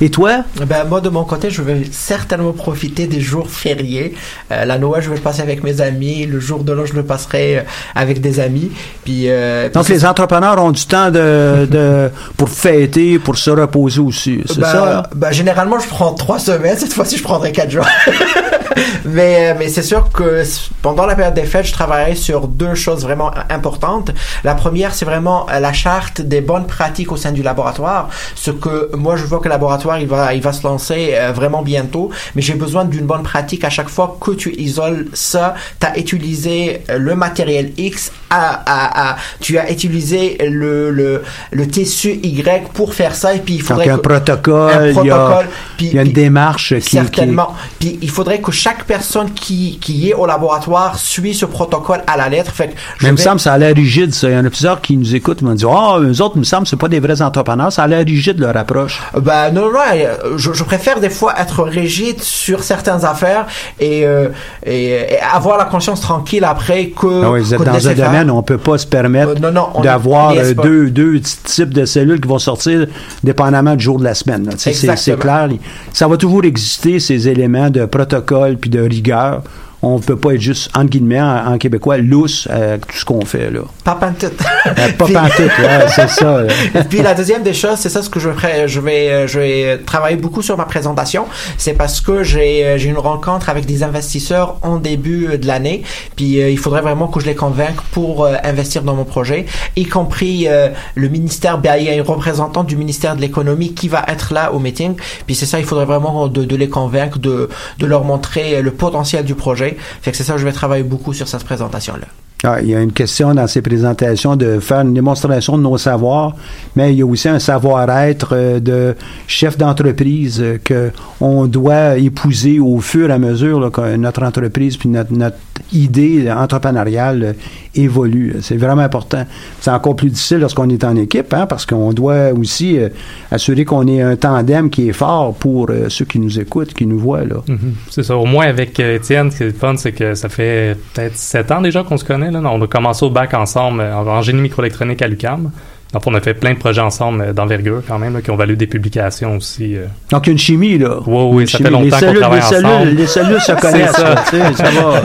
Et 0.00 0.10
toi? 0.10 0.44
Ben, 0.66 0.84
moi, 0.84 1.00
de 1.00 1.08
mon 1.08 1.24
côté, 1.24 1.48
je 1.50 1.62
vais 1.62 1.82
certainement 1.90 2.52
profiter 2.52 3.06
des 3.06 3.20
jours 3.20 3.48
fériés. 3.48 4.14
Euh, 4.52 4.64
la 4.64 4.78
Noël, 4.78 5.02
je 5.02 5.08
vais 5.08 5.16
le 5.16 5.22
passer 5.22 5.40
avec 5.40 5.62
mes 5.64 5.80
amis. 5.80 6.26
Le 6.26 6.38
jour 6.38 6.64
de 6.64 6.72
l'an, 6.72 6.84
je 6.84 6.92
le 6.94 7.02
passerai 7.02 7.58
euh, 7.58 7.62
avec 7.94 8.20
des 8.20 8.38
amis. 8.40 8.70
Puis, 9.04 9.30
euh, 9.30 9.70
Donc, 9.70 9.84
puis 9.84 9.94
les 9.94 10.04
entrepreneurs 10.04 10.62
ont 10.62 10.70
du 10.70 10.84
temps 10.86 11.10
de, 11.10 11.66
de, 11.70 12.10
pour 12.36 12.50
fêter, 12.50 13.18
pour 13.18 13.38
se 13.38 13.50
reposer 13.50 14.00
aussi. 14.00 14.42
C'est 14.46 14.58
Ben, 14.60 14.66
ça? 14.66 14.84
là? 14.84 15.10
ben, 15.14 15.30
généralement, 15.32 15.78
je 15.78 15.88
prends 15.88 16.12
trois 16.12 16.38
semaines. 16.38 16.76
Cette 16.76 16.92
fois-ci, 16.92 17.16
je 17.16 17.22
prendrai 17.22 17.52
quatre 17.52 17.70
jours. 17.70 17.86
mais 19.04 19.54
mais 19.54 19.68
c'est 19.68 19.82
sûr 19.82 20.10
que 20.10 20.42
pendant 20.82 21.06
la 21.06 21.14
période 21.14 21.34
des 21.34 21.44
fêtes, 21.44 21.66
je 21.66 21.72
travaillerai 21.72 22.14
sur 22.14 22.48
deux 22.48 22.74
choses 22.74 23.02
vraiment 23.02 23.30
importantes. 23.50 24.10
La 24.44 24.54
première, 24.54 24.94
c'est 24.94 25.04
vraiment 25.04 25.46
euh, 25.50 25.58
la 25.58 25.72
charte 25.72 26.20
des 26.20 26.40
bonnes 26.40 26.66
pratiques 26.66 27.12
au 27.12 27.16
sein 27.16 27.32
du 27.32 27.42
laboratoire. 27.42 28.08
Ce 28.34 28.50
que 28.50 28.94
moi, 28.94 29.16
je 29.16 29.24
vois 29.24 29.38
que 29.38 29.44
le 29.44 29.50
laboratoire, 29.50 29.98
il 29.98 30.06
va, 30.06 30.34
il 30.34 30.42
va 30.42 30.52
se 30.52 30.66
lancer 30.66 31.14
euh, 31.14 31.32
vraiment 31.32 31.62
bientôt. 31.62 32.10
Mais 32.34 32.42
j'ai 32.42 32.54
besoin 32.54 32.84
d'une 32.84 33.06
bonne 33.06 33.22
pratique 33.22 33.64
à 33.64 33.70
chaque 33.70 33.88
fois 33.88 34.16
que 34.20 34.32
tu 34.32 34.54
isoles 34.54 35.06
ça. 35.12 35.54
Tu 35.80 35.86
as 35.86 35.98
utilisé 35.98 36.82
euh, 36.90 36.98
le 36.98 37.14
matériel 37.14 37.72
X, 37.76 38.12
à, 38.30 38.62
à, 38.66 39.10
à- 39.12 39.16
tu 39.40 39.58
as 39.58 39.70
utilisé 39.70 40.36
le, 40.48 40.90
le, 40.90 41.22
le 41.52 41.68
tissu 41.68 42.18
Y 42.22 42.68
pour 42.74 42.94
faire 42.94 43.14
ça. 43.14 43.34
Et 43.34 43.38
puis, 43.38 43.54
il 43.54 43.58
Donc, 43.58 43.66
faudrait 43.68 43.88
un 43.90 43.96
que- 43.96 44.02
protocole, 44.02 44.72
un 44.72 44.86
il 44.88 45.06
y 45.06 45.10
a, 45.10 45.14
protocole, 45.16 45.46
puis- 45.76 45.86
il 45.88 45.94
y 45.94 45.98
a 45.98 46.02
une 46.02 46.08
puis- 46.12 46.22
démarche 46.22 46.74
qui, 46.76 46.80
qui 46.80 46.96
Certainement. 46.96 47.54
Puis 47.78 47.98
il 48.02 48.10
faudrait 48.10 48.40
que 48.40 48.50
chaque 48.52 48.84
personne 48.84 49.30
qui, 49.32 49.78
qui 49.80 50.10
est 50.10 50.14
au 50.14 50.26
laboratoire 50.26 50.98
suit 50.98 51.34
ce 51.34 51.46
protocole 51.46 52.02
à 52.06 52.16
la 52.16 52.28
lettre. 52.28 52.52
Fait 52.52 52.68
que 52.68 52.72
je 52.98 53.04
Mais 53.04 53.08
il 53.10 53.12
me 53.12 53.16
vais- 53.16 53.22
semble 53.22 53.40
ça 53.40 53.52
a 53.52 53.58
l'air 53.58 53.74
rigide, 53.74 54.12
ça. 54.14 54.28
Il 54.28 54.34
y 54.34 54.36
en 54.38 54.44
a 54.44 54.50
plusieurs 54.50 54.80
qui 54.80 54.96
nous 54.96 55.14
écoutent 55.14 55.42
et 55.42 55.44
m'ont 55.44 55.54
dit 55.54 55.64
Ah, 55.68 55.98
eux 56.00 56.20
autres, 56.22 56.32
il 56.36 56.40
me 56.40 56.44
semble 56.44 56.66
c'est 56.66 56.76
pas 56.76 56.88
des 56.88 57.00
vrais 57.00 57.20
entrepreneurs. 57.22 57.70
Ça 57.72 57.84
a 57.84 57.86
l'air 57.86 58.04
rigide, 58.04 58.38
leur 58.40 58.56
approche. 58.56 59.00
Ben 59.20 59.50
non, 59.52 59.62
non, 59.66 59.72
non, 59.72 59.78
euh, 59.94 60.36
je, 60.36 60.52
je 60.52 60.64
préfère 60.64 61.00
des 61.00 61.10
fois 61.10 61.34
être 61.40 61.62
rigide 61.62 62.20
sur 62.22 62.62
certaines 62.62 63.04
affaires 63.04 63.46
et, 63.78 64.04
euh, 64.06 64.28
et, 64.64 64.86
et 65.14 65.18
avoir 65.20 65.58
la 65.58 65.64
conscience 65.66 66.00
tranquille 66.00 66.44
après 66.44 66.86
que. 66.88 67.24
Ah 67.24 67.30
oui, 67.30 67.40
vous 67.40 67.54
êtes 67.54 67.60
que 67.60 67.64
dans 67.64 67.88
un 67.88 67.92
domaine 67.94 68.25
jeune, 68.26 68.36
on 68.36 68.42
peut 68.42 68.58
pas 68.58 68.78
se 68.78 68.86
permettre 68.86 69.30
Euh, 69.30 69.34
non, 69.40 69.52
non, 69.52 69.68
on- 69.74 69.80
d'avoir 69.82 70.32
euh, 70.32 70.54
deux, 70.54 70.90
deux 70.90 71.20
types 71.20 71.72
de 71.74 71.84
cellules 71.84 72.20
qui 72.20 72.28
vont 72.28 72.38
sortir 72.38 72.86
dépendamment 73.24 73.74
du 73.76 73.84
jour 73.84 73.98
de 73.98 74.04
la 74.04 74.14
semaine. 74.14 74.50
C'est 74.56 74.72
c'est 74.96 75.16
clair. 75.18 75.48
Ça 75.92 76.08
va 76.08 76.16
toujours 76.16 76.44
exister, 76.44 77.00
ces 77.00 77.28
éléments 77.28 77.70
de 77.70 77.84
protocole 77.86 78.56
puis 78.56 78.70
de 78.70 78.80
rigueur. 78.80 79.42
On 79.88 80.00
peut 80.00 80.16
pas 80.16 80.32
être 80.34 80.40
juste, 80.40 80.70
entre 80.74 80.90
guillemets, 80.90 81.20
en, 81.20 81.54
en 81.54 81.58
québécois, 81.58 81.98
lousse 81.98 82.48
à 82.50 82.78
tout 82.78 82.96
ce 82.96 83.04
qu'on 83.04 83.24
fait. 83.24 83.50
là. 83.50 83.60
Pas 83.84 83.94
pantoute. 83.94 84.32
Euh, 84.66 84.72
pas 84.98 85.06
pantoute, 85.06 85.38
ouais, 85.58 85.86
c'est 85.94 86.08
ça. 86.08 86.42
là. 86.42 86.52
Et 86.74 86.82
puis 86.84 87.02
la 87.02 87.14
deuxième 87.14 87.42
des 87.42 87.54
choses, 87.54 87.78
c'est 87.78 87.88
ça 87.88 88.02
ce 88.02 88.10
que 88.10 88.18
je 88.20 88.28
vais, 88.28 88.66
je 88.68 88.80
vais, 88.80 89.10
euh, 89.10 89.26
je 89.26 89.38
vais 89.38 89.78
travailler 89.78 90.16
beaucoup 90.16 90.42
sur 90.42 90.56
ma 90.56 90.64
présentation. 90.64 91.26
C'est 91.56 91.74
parce 91.74 92.00
que 92.00 92.22
j'ai, 92.22 92.64
euh, 92.64 92.78
j'ai 92.78 92.88
une 92.88 92.98
rencontre 92.98 93.48
avec 93.48 93.64
des 93.66 93.82
investisseurs 93.82 94.56
en 94.62 94.76
début 94.78 95.28
euh, 95.28 95.38
de 95.38 95.46
l'année. 95.46 95.82
Puis 96.16 96.40
euh, 96.42 96.50
il 96.50 96.58
faudrait 96.58 96.82
vraiment 96.82 97.06
que 97.08 97.20
je 97.20 97.26
les 97.26 97.34
convainque 97.34 97.80
pour 97.92 98.24
euh, 98.24 98.34
investir 98.42 98.82
dans 98.82 98.94
mon 98.94 99.04
projet, 99.04 99.46
y 99.76 99.84
compris 99.84 100.46
euh, 100.48 100.68
le 100.94 101.08
ministère. 101.08 101.58
Ben, 101.58 101.76
il 101.78 101.84
y 101.84 101.90
a 101.90 102.00
un 102.00 102.02
représentant 102.02 102.64
du 102.64 102.76
ministère 102.76 103.14
de 103.16 103.20
l'économie 103.20 103.72
qui 103.74 103.88
va 103.88 104.04
être 104.08 104.32
là 104.34 104.52
au 104.52 104.58
meeting. 104.58 104.94
Puis 105.26 105.34
c'est 105.34 105.46
ça, 105.46 105.58
il 105.58 105.64
faudrait 105.64 105.84
vraiment 105.86 106.28
de, 106.28 106.44
de 106.44 106.56
les 106.56 106.68
convaincre, 106.68 107.18
de, 107.18 107.48
de 107.78 107.86
leur 107.86 108.04
montrer 108.04 108.60
le 108.62 108.70
potentiel 108.72 109.24
du 109.24 109.34
projet. 109.34 109.75
Fait 110.02 110.10
que 110.10 110.16
c'est 110.16 110.24
ça, 110.24 110.36
je 110.36 110.44
vais 110.44 110.52
travailler 110.52 110.84
beaucoup 110.84 111.12
sur 111.12 111.28
cette 111.28 111.44
présentation-là. 111.44 112.06
Ah, 112.44 112.60
il 112.60 112.68
y 112.68 112.74
a 112.74 112.80
une 112.80 112.92
question 112.92 113.34
dans 113.34 113.46
ces 113.46 113.62
présentations 113.62 114.36
de 114.36 114.60
faire 114.60 114.82
une 114.82 114.92
démonstration 114.92 115.56
de 115.56 115.62
nos 115.62 115.78
savoirs, 115.78 116.36
mais 116.76 116.92
il 116.92 116.98
y 116.98 117.02
a 117.02 117.06
aussi 117.06 117.28
un 117.28 117.38
savoir-être 117.38 118.28
euh, 118.32 118.60
de 118.60 118.94
chef 119.26 119.56
d'entreprise 119.56 120.40
euh, 120.42 120.58
que 120.62 120.92
on 121.20 121.46
doit 121.46 121.96
épouser 121.96 122.60
au 122.60 122.78
fur 122.80 123.08
et 123.08 123.12
à 123.14 123.18
mesure 123.18 123.72
que 123.72 123.96
notre 123.96 124.22
entreprise 124.22 124.76
puis 124.76 124.90
notre, 124.90 125.12
notre 125.14 125.38
idée 125.72 126.30
entrepreneuriale 126.30 127.22
euh, 127.22 127.32
évolue. 127.74 128.36
C'est 128.40 128.56
vraiment 128.56 128.82
important. 128.82 129.24
C'est 129.60 129.70
encore 129.70 129.96
plus 129.96 130.10
difficile 130.10 130.38
lorsqu'on 130.38 130.68
est 130.68 130.84
en 130.84 130.96
équipe, 130.96 131.32
hein, 131.34 131.46
parce 131.46 131.66
qu'on 131.66 131.92
doit 131.92 132.32
aussi 132.32 132.78
euh, 132.78 132.88
assurer 133.30 133.64
qu'on 133.64 133.86
ait 133.86 134.00
un 134.00 134.16
tandem 134.16 134.70
qui 134.70 134.88
est 134.88 134.92
fort 134.92 135.34
pour 135.34 135.70
euh, 135.70 135.88
ceux 135.88 136.04
qui 136.04 136.18
nous 136.18 136.38
écoutent, 136.38 136.72
qui 136.74 136.86
nous 136.86 136.98
voient. 136.98 137.24
Mhm. 137.24 137.74
C'est 137.90 138.02
ça. 138.02 138.16
Au 138.16 138.26
moins 138.26 138.46
avec 138.46 138.78
euh, 138.80 138.96
Étienne, 138.96 139.30
ce 139.30 139.38
qui 139.38 139.42
est 139.44 139.58
fun, 139.58 139.76
c'est 139.76 139.92
que 139.92 140.14
ça 140.14 140.28
fait 140.28 140.76
peut-être 140.94 141.16
sept 141.16 141.50
ans 141.50 141.60
déjà 141.60 141.82
qu'on 141.82 141.96
se 141.96 142.04
connaît. 142.04 142.30
Là. 142.30 142.40
On 142.44 142.60
a 142.62 142.66
commencé 142.66 143.04
au 143.04 143.10
bac 143.10 143.34
ensemble 143.34 143.80
euh, 143.80 143.96
en, 143.96 144.06
en 144.06 144.22
génie 144.22 144.40
microélectronique 144.40 145.02
à 145.02 145.08
l'UQAM. 145.08 145.50
Donc, 145.96 146.02
on 146.06 146.14
a 146.14 146.20
fait 146.20 146.34
plein 146.34 146.52
de 146.52 146.58
projets 146.58 146.82
ensemble 146.82 147.22
euh, 147.22 147.32
d'envergure 147.32 147.80
quand 147.88 147.98
même, 147.98 148.12
là, 148.12 148.20
qui 148.20 148.30
ont 148.30 148.36
valu 148.36 148.54
des 148.54 148.66
publications 148.66 149.36
aussi. 149.36 149.76
euh. 149.76 149.86
Donc, 150.10 150.26
il 150.26 150.28
y 150.28 150.30
a 150.30 150.32
une 150.32 150.38
chimie, 150.38 150.76
là. 150.76 150.98
Oui, 151.06 151.28
oui, 151.32 151.48
ça 151.48 151.56
chimie. 151.56 151.68
fait 151.68 151.72
longtemps 151.72 151.98
les 152.00 152.06
qu'on 152.06 152.20
travaille 152.20 152.40
les 152.40 152.46
cellules, 152.46 152.66
ensemble. 152.66 152.90
Les 152.90 153.06
cellules 153.06 153.40
se 153.40 153.52
connaissent, 153.62 153.92
ça. 153.92 154.24
ça 154.56 154.70
va. 154.72 155.02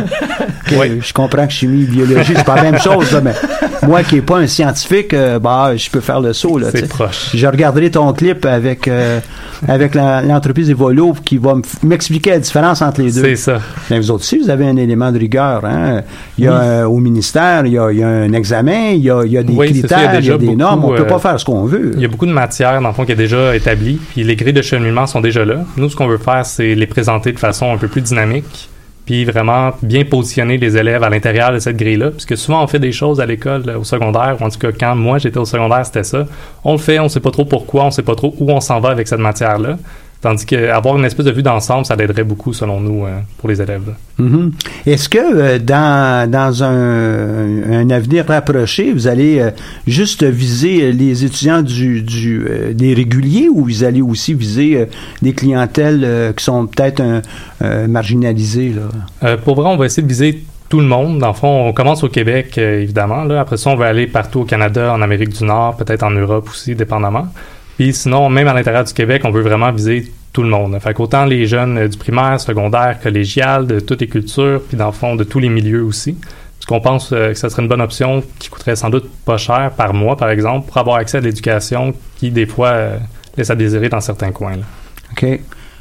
Ok, 0.78 1.02
Je 1.02 1.14
comprends 1.14 1.48
que 1.48 1.54
chimie, 1.54 1.86
biologie, 1.86 2.34
c'est 2.36 2.46
pas 2.46 2.56
la 2.56 2.64
même 2.64 2.80
chose, 2.80 3.12
là, 3.12 3.22
mais 3.22 3.34
moi 3.88 4.04
qui 4.04 4.16
n'ai 4.16 4.22
pas 4.22 4.38
un 4.38 4.48
scientifique, 4.48 5.14
euh, 5.14 5.40
bah, 5.40 5.76
je 5.76 5.90
peux 5.90 6.02
faire 6.02 6.20
le 6.20 6.34
saut. 6.34 6.58
Là, 6.58 6.68
C'est 6.72 6.88
proche. 6.88 7.30
Je 7.34 7.48
regarderai 7.48 7.92
ton 7.92 8.12
clip 8.14 8.46
avec, 8.46 8.88
euh, 8.88 9.20
avec 9.68 9.96
l'entreprise 9.96 10.70
Evolo 10.70 11.14
qui 11.26 11.38
va 11.38 11.56
m'expliquer 11.84 12.32
la 12.32 12.40
différence 12.40 12.82
entre 12.82 13.02
les 13.02 13.12
deux. 13.12 13.22
C'est 13.22 13.36
ça. 13.36 13.60
Mais 13.90 14.00
vous 14.00 14.12
autres 14.12 14.24
aussi, 14.24 14.40
vous 14.40 14.50
avez 14.50 14.68
un 14.68 14.76
élément 14.76 15.12
de 15.12 15.20
rigueur. 15.20 15.66
Hein? 15.66 16.02
Il 16.38 16.46
y 16.46 16.48
a 16.48 16.54
euh, 16.54 16.86
au 16.86 16.98
ministère, 16.98 17.66
il 17.66 17.74
y 17.74 17.78
a, 17.78 17.92
il 17.92 18.00
y 18.00 18.04
a 18.04 18.08
un 18.08 18.34
examen, 18.34 18.92
il 18.92 19.04
y 19.04 19.10
a, 19.10 19.24
il 19.26 19.32
y 19.32 19.38
a 19.38 19.44
des 19.44 19.54
Oui, 19.54 19.72
c'est 19.82 19.88
ça, 19.88 20.00
il 20.00 20.04
y 20.04 20.06
a 20.06 20.10
critères, 20.10 20.20
il 20.20 20.26
y 20.26 20.32
a, 20.32 20.38
des 20.38 20.46
beaucoup, 20.48 20.58
normes. 20.58 20.86
On 20.86 20.96
peut 20.96 21.02
euh, 21.02 21.06
pas 21.06 21.20
faire 21.20 21.40
ce 21.40 21.46
qu'on 21.46 21.66
veut. 21.66 21.92
Il 21.96 22.02
y 22.02 22.06
a 22.06 22.08
beaucoup 22.08 22.26
de 22.26 22.32
matière, 22.32 22.80
dans 22.82 22.88
le 22.88 22.94
fond, 22.94 23.06
qui 23.06 23.12
est 23.12 23.16
déjà 23.16 23.56
établie, 23.56 24.00
puis 24.12 24.24
les 24.24 24.36
grilles 24.36 24.54
de 24.54 24.62
cheminement 24.62 25.08
sont 25.08 25.22
déjà 25.22 25.46
là. 25.46 25.64
Nous, 25.78 25.90
ce 25.90 25.96
qu'on 25.96 26.08
veut 26.08 26.18
faire, 26.18 26.46
c'est 26.46 26.76
les 26.76 26.88
présenter 26.88 27.32
de 27.32 27.40
façon 27.40 27.72
un 27.72 27.78
peu 27.78 27.88
plus 27.88 28.02
dynamique, 28.02 28.70
puis 29.06 29.26
vraiment 29.26 29.72
bien 29.82 30.06
positionner 30.06 30.58
les 30.58 30.78
élèves 30.78 31.04
à 31.04 31.10
l'intérieur 31.10 31.52
de 31.52 31.60
cette 31.60 31.78
grille-là, 31.78 32.12
puisque 32.12 32.38
souvent 32.38 32.64
on 32.64 32.68
fait 32.68 32.80
des 32.80 32.92
choses 32.92 33.20
à 33.20 33.26
l'école, 33.26 33.64
euh, 33.68 33.80
au 33.80 33.84
secondaire, 33.84 34.38
ou 34.40 34.44
en 34.44 34.50
tout 34.50 34.60
cas 34.60 34.72
quand 34.72 34.96
moi 34.96 35.18
j'étais 35.18 35.38
au 35.38 35.46
secondaire, 35.46 35.86
c'était 35.86 36.04
ça. 36.04 36.26
On 36.64 36.74
le 36.74 36.78
fait, 36.78 37.00
on 37.00 37.10
sait 37.10 37.20
pas 37.20 37.32
trop 37.32 37.46
pourquoi, 37.46 37.86
on 37.86 37.92
sait 37.92 38.04
pas 38.04 38.16
trop 38.16 38.36
où 38.40 38.52
on 38.52 38.60
s'en 38.60 38.80
va 38.80 38.90
avec 38.90 39.08
cette 39.08 39.20
matière-là. 39.20 39.78
Tandis 40.22 40.46
qu'avoir 40.46 41.00
une 41.00 41.06
espèce 41.06 41.26
de 41.26 41.32
vue 41.32 41.42
d'ensemble, 41.42 41.84
ça 41.84 41.96
l'aiderait 41.96 42.24
beaucoup, 42.24 42.54
selon 42.54 42.80
nous, 42.80 43.06
euh, 43.06 43.20
pour 43.40 43.50
les 43.50 43.60
élèves. 43.60 43.96
Mhm. 44.20 44.52
Est-ce 44.86 45.10
que 45.10 45.18
euh, 45.18 45.58
dans, 45.58 46.30
dans 46.30 46.64
un, 46.64 47.64
un 47.72 47.90
avenir 47.90 48.28
rapproché, 48.28 48.94
vous 48.94 49.08
allez 49.08 49.40
euh, 49.40 49.50
juste 49.88 50.24
viser 50.24 50.92
les 50.92 51.26
étudiants 51.26 51.64
du, 51.64 52.04
du, 52.04 52.46
des 52.74 52.94
réguliers 52.94 53.50
ou 53.50 53.66
vous 53.66 53.84
allez 53.84 54.04
aussi 54.04 54.36
viser 54.36 54.88
des 55.24 55.34
clientèles 55.34 56.34
qui 56.38 56.44
sont 56.44 56.68
peut-être 56.68 57.02
marginalisées? 57.88 58.74
Là? 58.76 59.28
Euh, 59.28 59.38
pour 59.38 59.56
vrai, 59.56 59.70
on 59.70 59.78
va 59.78 59.88
essayer 59.88 60.04
de 60.04 60.08
viser 60.08 60.44
tout 60.70 60.80
le 60.80 60.86
monde. 60.86 61.18
Dans 61.18 61.30
le 61.30 61.34
fond, 61.34 61.68
on 61.68 61.74
commence 61.74 62.04
au 62.04 62.10
Québec, 62.10 62.60
évidemment. 62.60 63.24
Là. 63.24 63.42
Après 63.42 63.58
ça, 63.58 63.72
on 63.72 63.76
va 63.76 63.88
aller 63.88 64.06
partout 64.06 64.42
au 64.42 64.46
Canada, 64.46 64.94
en 64.94 65.02
Amérique 65.02 65.30
du 65.30 65.44
Nord, 65.44 65.78
peut-être 65.78 66.04
en 66.04 66.12
Europe 66.12 66.48
aussi, 66.50 66.76
dépendamment. 66.76 67.28
Puis 67.82 67.96
sinon, 67.96 68.30
même 68.30 68.48
à 68.48 68.54
l'intérieur 68.54 68.84
du 68.84 68.94
Québec, 68.94 69.24
on 69.26 69.32
veut 69.32 69.42
vraiment 69.42 69.72
viser 69.72 70.12
tout 70.34 70.44
le 70.44 70.50
monde. 70.50 70.78
Fait 70.80 70.94
qu'autant 70.94 71.26
les 71.26 71.48
jeunes 71.48 71.80
euh, 71.80 71.88
du 71.88 71.98
primaire, 71.98 72.40
secondaire, 72.40 73.00
collégial, 73.02 73.66
de 73.66 73.80
toutes 73.80 74.02
les 74.02 74.08
cultures, 74.08 74.62
puis 74.68 74.78
dans 74.78 74.86
le 74.86 74.92
fond, 74.92 75.16
de 75.16 75.24
tous 75.24 75.40
les 75.40 75.50
milieux 75.50 75.84
aussi. 75.84 76.14
Parce 76.14 76.68
qu'on 76.68 76.80
pense 76.80 77.12
euh, 77.12 77.30
que 77.30 77.34
ça 77.34 77.50
serait 77.50 77.64
une 77.64 77.68
bonne 77.68 77.82
option 77.82 78.24
qui 78.38 78.50
coûterait 78.50 78.76
sans 78.76 78.92
doute 78.92 79.10
pas 79.26 79.38
cher 79.38 79.72
par 79.76 79.96
mois, 79.96 80.16
par 80.16 80.30
exemple, 80.30 80.68
pour 80.68 80.78
avoir 80.78 80.98
accès 80.98 81.18
à 81.18 81.22
l'éducation 81.22 81.96
qui, 82.18 82.30
des 82.30 82.46
fois, 82.46 82.68
euh, 82.68 82.98
laisse 83.36 83.50
à 83.50 83.56
désirer 83.56 83.90
dans 83.90 84.00
certains 84.00 84.32
coins. 84.32 84.58
là. 84.58 84.64
OK. 85.14 85.40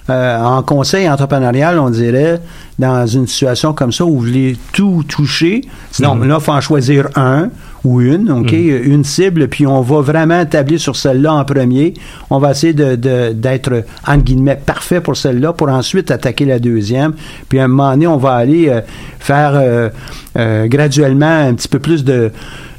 Euh, 0.08 0.38
en 0.38 0.62
conseil 0.62 1.06
entrepreneurial, 1.06 1.78
on 1.78 1.90
dirait, 1.90 2.40
dans 2.78 3.06
une 3.06 3.26
situation 3.26 3.74
comme 3.74 3.92
ça 3.92 4.06
où 4.06 4.14
vous 4.14 4.20
voulez 4.20 4.56
tout 4.72 5.04
toucher, 5.06 5.60
sinon, 5.90 6.14
Mhm. 6.14 6.28
là, 6.28 6.36
il 6.40 6.42
faut 6.42 6.52
en 6.52 6.62
choisir 6.62 7.08
un 7.14 7.50
ou 7.84 8.00
une, 8.02 8.30
OK, 8.30 8.52
une 8.52 9.04
cible, 9.04 9.48
puis 9.48 9.66
on 9.66 9.80
va 9.80 10.00
vraiment 10.02 10.40
établir 10.42 10.78
sur 10.78 10.96
celle-là 10.96 11.32
en 11.32 11.44
premier. 11.44 11.94
On 12.28 12.38
va 12.38 12.50
essayer 12.50 12.72
de, 12.74 12.94
de- 12.96 13.32
d'être, 13.32 13.84
entre 14.06 14.24
guillemets, 14.24 14.60
parfait 14.64 15.00
pour 15.00 15.16
celle-là, 15.16 15.52
pour 15.54 15.68
ensuite 15.70 16.10
attaquer 16.10 16.44
la 16.44 16.58
deuxième. 16.58 17.14
Puis 17.48 17.58
à 17.58 17.64
un 17.64 17.68
moment 17.68 17.90
donné, 17.92 18.06
on 18.06 18.18
va 18.18 18.32
aller 18.34 18.68
euh, 18.68 18.80
faire 19.18 19.52
euh, 19.54 19.88
euh, 20.36 20.66
graduellement 20.66 21.26
un 21.48 21.54
petit 21.54 21.68
peu 21.68 21.78
plus 21.78 22.04
de... 22.04 22.30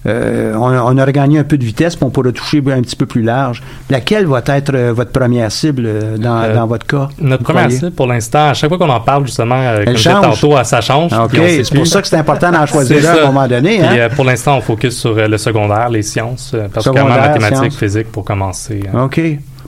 euh, 0.07 0.53
on, 0.55 0.71
on 0.71 0.97
a 0.97 1.05
regagné 1.05 1.37
un 1.39 1.43
peu 1.43 1.57
de 1.57 1.63
vitesse, 1.63 1.95
puis 1.95 2.05
on 2.05 2.09
pourra 2.09 2.31
toucher 2.31 2.57
un 2.71 2.81
petit 2.81 2.95
peu 2.95 3.05
plus 3.05 3.21
large. 3.21 3.61
Laquelle 3.89 4.25
va 4.25 4.41
être 4.47 4.73
euh, 4.73 4.93
votre 4.93 5.11
première 5.11 5.51
cible 5.51 5.83
euh, 5.85 6.17
dans, 6.17 6.53
dans 6.53 6.65
votre 6.67 6.85
cas? 6.87 7.09
Notre 7.19 7.43
première 7.43 7.63
croyez? 7.63 7.77
cible, 7.79 7.91
pour 7.91 8.07
l'instant, 8.07 8.49
à 8.49 8.53
chaque 8.53 8.69
fois 8.69 8.77
qu'on 8.79 8.89
en 8.89 8.99
parle, 9.01 9.25
justement, 9.27 9.61
comme 9.85 9.95
je 9.97 10.09
tantôt, 10.09 10.55
ça 10.63 10.81
change. 10.81 11.11
C'est 11.33 11.73
pour 11.75 11.87
ça 11.87 12.01
que 12.01 12.07
c'est 12.07 12.17
important 12.17 12.51
d'en 12.51 12.65
choisir 12.71 13.09
un 13.09 13.13
à 13.15 13.21
un 13.21 13.25
moment 13.27 13.47
donné. 13.47 13.77
Puis, 13.79 13.99
Hein? 14.01 14.09
pour 14.15 14.25
l'instant, 14.25 14.57
on 14.57 14.61
focus 14.61 14.97
sur 14.97 15.13
le 15.15 15.37
secondaire, 15.37 15.89
les 15.89 16.01
sciences, 16.01 16.55
particulièrement 16.73 17.11
Secondaire, 17.13 17.27
mathématiques, 17.31 17.57
sciences. 17.71 17.77
physique 17.77 18.11
pour 18.11 18.23
commencer. 18.25 18.81
hein. 18.93 19.03
OK. 19.03 19.19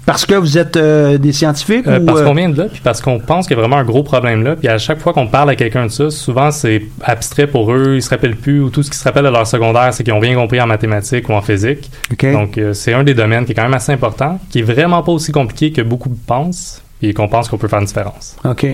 Parce 0.05 0.25
que 0.25 0.35
vous 0.35 0.57
êtes 0.57 0.75
euh, 0.75 1.17
des 1.17 1.31
scientifiques 1.31 1.87
Euh, 1.87 1.99
ou... 1.99 2.05
parce 2.05 2.19
euh, 2.19 2.25
qu'on 2.25 2.33
vient 2.33 2.49
de 2.49 2.57
là, 2.57 2.65
puis 2.65 2.81
parce 2.83 3.01
qu'on 3.01 3.19
pense 3.19 3.47
qu'il 3.47 3.55
y 3.55 3.59
a 3.59 3.61
vraiment 3.61 3.77
un 3.77 3.85
gros 3.85 4.03
problème 4.03 4.43
là. 4.43 4.55
Puis 4.55 4.67
à 4.67 4.77
chaque 4.77 4.99
fois 4.99 5.13
qu'on 5.13 5.27
parle 5.27 5.49
à 5.49 5.55
quelqu'un 5.55 5.85
de 5.85 5.91
ça, 5.91 6.11
souvent 6.11 6.51
c'est 6.51 6.83
abstrait 7.01 7.47
pour 7.47 7.71
eux, 7.73 7.95
ils 7.95 8.01
se 8.01 8.09
rappellent 8.09 8.35
plus, 8.35 8.59
ou 8.61 8.69
tout 8.69 8.83
ce 8.83 8.91
qui 8.91 8.97
se 8.97 9.03
rappelle 9.03 9.23
de 9.23 9.29
leur 9.29 9.47
secondaire, 9.47 9.93
c'est 9.93 10.03
qu'ils 10.03 10.13
ont 10.13 10.19
rien 10.19 10.35
compris 10.35 10.59
en 10.59 10.67
mathématiques 10.67 11.29
ou 11.29 11.33
en 11.33 11.41
physique. 11.41 11.89
OK. 12.11 12.31
Donc 12.31 12.57
euh, 12.57 12.73
c'est 12.73 12.93
un 12.93 13.03
des 13.03 13.13
domaines 13.13 13.45
qui 13.45 13.53
est 13.53 13.55
quand 13.55 13.63
même 13.63 13.73
assez 13.73 13.91
important, 13.91 14.39
qui 14.49 14.59
est 14.59 14.63
vraiment 14.63 15.03
pas 15.03 15.11
aussi 15.11 15.31
compliqué 15.31 15.71
que 15.71 15.81
beaucoup 15.81 16.09
pensent, 16.09 16.81
et 17.03 17.13
qu'on 17.13 17.27
pense 17.27 17.49
qu'on 17.49 17.57
peut 17.57 17.67
faire 17.67 17.79
une 17.79 17.85
différence. 17.85 18.35
OK. 18.45 18.65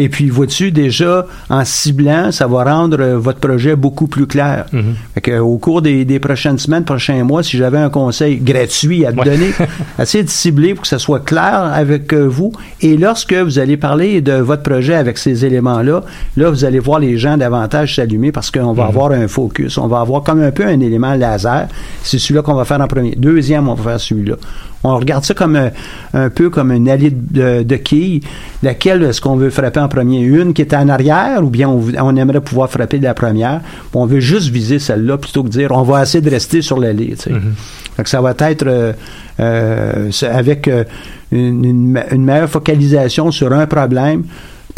Et 0.00 0.08
puis, 0.08 0.28
vois-tu, 0.30 0.70
déjà, 0.70 1.26
en 1.50 1.64
ciblant, 1.64 2.30
ça 2.30 2.46
va 2.46 2.62
rendre 2.62 3.00
euh, 3.00 3.18
votre 3.18 3.40
projet 3.40 3.74
beaucoup 3.74 4.06
plus 4.06 4.28
clair. 4.28 4.66
Mhm. 4.72 4.94
Fait 5.14 5.20
que, 5.20 5.38
au 5.40 5.58
cours 5.58 5.82
des, 5.82 6.04
des 6.04 6.20
prochaines 6.20 6.58
semaines, 6.58 6.84
prochains 6.84 7.24
mois, 7.24 7.42
si 7.42 7.56
j'avais 7.56 7.78
un 7.78 7.90
conseil 7.90 8.36
gratuit 8.36 9.04
à 9.04 9.12
te 9.12 9.18
Ouais. 9.18 9.24
donner, 9.24 9.50
essayez 9.98 10.22
de 10.22 10.28
cibler 10.30 10.74
pour 10.74 10.82
que 10.82 10.88
ça 10.88 11.00
soit 11.00 11.18
clair 11.24 11.54
avec 11.74 12.12
euh, 12.12 12.26
vous. 12.28 12.52
Et 12.80 12.96
lorsque 12.96 13.32
vous 13.34 13.58
allez 13.58 13.76
parler 13.76 14.20
de 14.20 14.34
votre 14.34 14.62
projet 14.62 14.94
avec 14.94 15.18
ces 15.18 15.44
éléments-là, 15.44 16.04
là, 16.36 16.50
vous 16.50 16.64
allez 16.64 16.78
voir 16.78 17.00
les 17.00 17.18
gens 17.18 17.36
davantage 17.36 17.96
s'allumer 17.96 18.30
parce 18.30 18.52
qu'on 18.52 18.74
va 18.74 18.84
Mhm. 18.84 18.88
avoir 18.90 19.10
un 19.10 19.26
focus. 19.26 19.78
On 19.78 19.88
va 19.88 19.98
avoir 20.00 20.22
comme 20.22 20.40
un 20.42 20.52
peu 20.52 20.64
un 20.64 20.78
élément 20.78 21.14
laser. 21.14 21.66
C'est 22.04 22.18
celui-là 22.20 22.42
qu'on 22.42 22.54
va 22.54 22.64
faire 22.64 22.80
en 22.80 22.86
premier. 22.86 23.16
Deuxième, 23.16 23.68
on 23.68 23.74
va 23.74 23.90
faire 23.90 24.00
celui-là. 24.00 24.36
On 24.84 24.96
regarde 24.96 25.24
ça 25.24 25.34
comme 25.34 25.56
un, 25.56 25.70
un 26.14 26.30
peu 26.30 26.50
comme 26.50 26.70
une 26.70 26.88
allée 26.88 27.10
de, 27.10 27.62
de 27.64 27.76
quilles. 27.76 28.20
Laquelle 28.62 29.02
est-ce 29.02 29.20
qu'on 29.20 29.36
veut 29.36 29.50
frapper 29.50 29.80
en 29.80 29.88
premier? 29.88 30.20
Une 30.20 30.54
qui 30.54 30.62
est 30.62 30.72
en 30.74 30.88
arrière 30.88 31.42
ou 31.42 31.50
bien 31.50 31.68
on, 31.68 32.16
aimerait 32.16 32.40
pouvoir 32.40 32.70
frapper 32.70 32.98
de 32.98 33.04
la 33.04 33.14
première? 33.14 33.60
On 33.92 34.06
veut 34.06 34.20
juste 34.20 34.48
viser 34.50 34.78
celle-là 34.78 35.18
plutôt 35.18 35.42
que 35.42 35.48
de 35.48 35.52
dire 35.52 35.72
on 35.72 35.82
va 35.82 36.02
essayer 36.02 36.20
de 36.22 36.30
rester 36.30 36.62
sur 36.62 36.78
l'allée. 36.78 37.14
tu 37.16 37.24
sais. 37.24 37.30
Mhm. 37.30 37.54
Que 37.96 38.08
ça 38.08 38.20
va 38.20 38.30
être 38.38 38.64
euh, 38.68 38.92
euh, 39.40 40.10
avec 40.30 40.68
euh, 40.68 40.84
une, 41.32 41.64
une 41.64 41.90
me- 41.92 42.14
une 42.14 42.24
meilleure 42.24 42.48
focalisation 42.48 43.30
sur 43.32 43.52
un 43.52 43.66
problème 43.66 44.22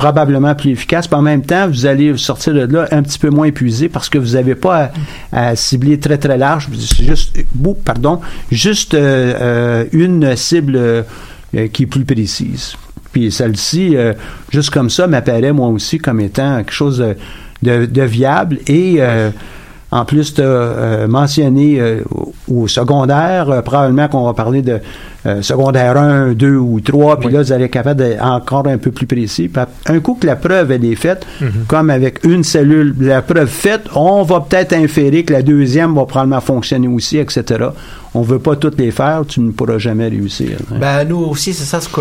probablement 0.01 0.55
plus 0.55 0.70
efficace. 0.70 1.07
Puis 1.07 1.16
en 1.16 1.20
même 1.20 1.42
temps, 1.42 1.68
vous 1.68 1.84
allez 1.84 2.16
sortir 2.16 2.55
de 2.55 2.61
là 2.61 2.88
un 2.90 3.03
petit 3.03 3.18
peu 3.18 3.28
moins 3.28 3.44
épuisé 3.44 3.90
parce 3.90 4.09
que 4.09 4.16
vous 4.16 4.32
n'avez 4.32 4.55
pas 4.55 4.92
à, 5.30 5.55
cibler 5.57 6.01
très 6.01 6.16
très 6.16 6.38
large. 6.38 6.68
C'est 6.74 7.05
juste, 7.05 7.36
pardon, 7.84 8.18
juste 8.51 8.94
euh, 8.94 9.34
euh, 9.38 9.84
une 9.92 10.36
cible 10.36 10.76
euh, 10.76 11.03
qui 11.70 11.82
est 11.82 11.86
plus 11.86 12.07
précise. 12.07 12.76
Puis 13.12 13.30
celle-ci, 13.30 13.94
juste 14.51 14.70
comme 14.70 14.88
ça, 14.88 15.07
m'apparaît 15.07 15.53
moi 15.53 15.68
aussi 15.68 15.98
comme 15.98 16.20
étant 16.20 16.59
quelque 16.59 16.72
chose 16.72 17.05
de, 17.62 18.03
viable 18.03 18.59
et 18.68 19.01
En 19.90 20.05
plus, 20.05 20.32
tu 20.32 20.42
as 20.42 21.09
mentionné 21.09 21.82
au, 22.46 22.68
secondaire, 22.68 23.62
probablement 23.64 24.07
qu'on 24.07 24.24
va 24.24 24.32
parler 24.32 24.62
de 24.62 24.78
euh, 25.27 25.43
secondaire 25.43 25.97
1, 25.97 26.33
2 26.33 26.57
ou 26.57 26.81
3, 26.81 27.18
puis 27.21 27.31
là, 27.31 27.43
vous 27.43 27.53
allez 27.53 27.64
être 27.66 27.71
capable 27.71 28.01
d'être 28.03 28.23
encore 28.25 28.66
un 28.66 28.79
peu 28.79 28.91
plus 28.91 29.07
précis. 29.07 29.49
Puis 29.49 29.62
un 29.87 30.01
coup 30.01 30.14
que 30.21 30.27
la 30.27 30.37
preuve, 30.37 30.73
elle 30.73 30.85
est 30.85 30.95
faite, 30.95 31.27
comme 31.68 31.91
avec 31.91 32.25
une 32.25 32.45
cellule, 32.45 32.95
la 33.01 33.23
preuve 33.23 33.49
faite, 33.49 33.83
on 33.95 34.23
va 34.23 34.41
peut-être 34.41 34.73
inférer 34.73 35.25
que 35.25 35.33
la 35.33 35.43
deuxième 35.43 35.95
va 35.95 36.05
probablement 36.07 36.41
fonctionner 36.41 36.89
aussi, 36.89 37.18
etc. 37.18 37.68
On 38.12 38.23
veut 38.23 38.41
pas 38.41 38.57
toutes 38.57 38.77
les 38.81 38.91
faire, 38.91 39.23
tu 39.29 39.39
ne 39.41 39.53
pourras 39.53 39.79
jamais 39.79 40.09
réussir. 40.09 40.59
hein. 40.73 40.79
Ben, 40.81 41.05
nous 41.09 41.18
aussi, 41.18 41.55
c'est 41.55 41.62
ça 41.64 41.81
ce 41.81 41.89
que 41.89 42.01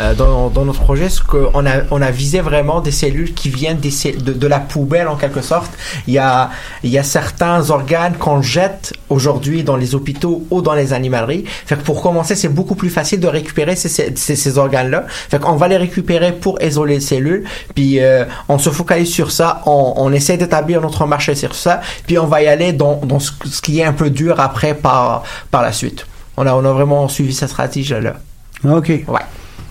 euh, 0.00 0.14
dans, 0.14 0.50
dans 0.50 0.64
notre 0.64 0.78
projet, 0.80 1.08
ce 1.08 1.20
que 1.20 1.46
on 1.52 1.66
a 1.66 1.72
on 1.90 2.00
a 2.00 2.12
visé 2.12 2.38
vraiment 2.40 2.80
des 2.80 2.92
cellules 2.92 3.34
qui 3.34 3.48
viennent 3.48 3.78
des 3.78 3.90
cell- 3.90 4.22
de, 4.22 4.32
de 4.32 4.46
la 4.46 4.60
poubelle 4.60 5.08
en 5.08 5.16
quelque 5.16 5.40
sorte. 5.42 5.72
Il 6.06 6.14
y 6.14 6.18
a 6.18 6.50
il 6.84 6.90
y 6.90 6.98
a 6.98 7.02
certains 7.02 7.70
organes 7.70 8.12
qu'on 8.20 8.40
jette 8.40 8.92
aujourd'hui 9.08 9.64
dans 9.64 9.76
les 9.76 9.96
hôpitaux 9.96 10.44
ou 10.50 10.62
dans 10.62 10.74
les 10.74 10.92
animaleries. 10.92 11.42
Fait 11.66 11.74
que 11.74 11.82
pour 11.82 12.02
commencer, 12.02 12.36
c'est 12.36 12.48
beaucoup 12.58 12.74
plus 12.74 12.90
facile 12.90 13.20
de 13.20 13.28
récupérer 13.28 13.76
ces, 13.76 13.88
ces, 14.16 14.58
organes-là. 14.58 15.04
Fait 15.30 15.38
qu'on 15.38 15.54
va 15.54 15.68
les 15.68 15.76
récupérer 15.76 16.32
pour 16.32 16.60
isoler 16.60 16.94
les 16.94 17.00
cellules. 17.00 17.44
Puis 17.76 18.00
euh, 18.00 18.24
on 18.48 18.58
se 18.58 18.70
focalise 18.70 19.12
sur 19.12 19.30
ça. 19.30 19.62
On, 19.66 19.94
on 19.96 20.12
essaie 20.12 20.36
d'établir 20.36 20.80
notre 20.80 21.06
marché 21.06 21.36
sur 21.36 21.54
ça. 21.54 21.80
Puis 22.06 22.18
on 22.18 22.26
va 22.26 22.42
y 22.42 22.48
aller 22.48 22.72
dans, 22.72 22.96
dans 22.96 23.20
ce, 23.20 23.30
ce 23.44 23.62
qui 23.62 23.78
est 23.78 23.84
un 23.84 23.92
peu 23.92 24.10
dur 24.10 24.40
après 24.40 24.74
par 24.74 25.22
par 25.52 25.62
la 25.62 25.72
suite. 25.72 26.04
On 26.36 26.46
a 26.48 26.52
on 26.52 26.64
a 26.64 26.72
vraiment 26.72 27.06
suivi 27.06 27.32
cette 27.32 27.50
stratégie-là. 27.50 28.14
OK. 28.64 28.88
Ouais. 28.88 29.26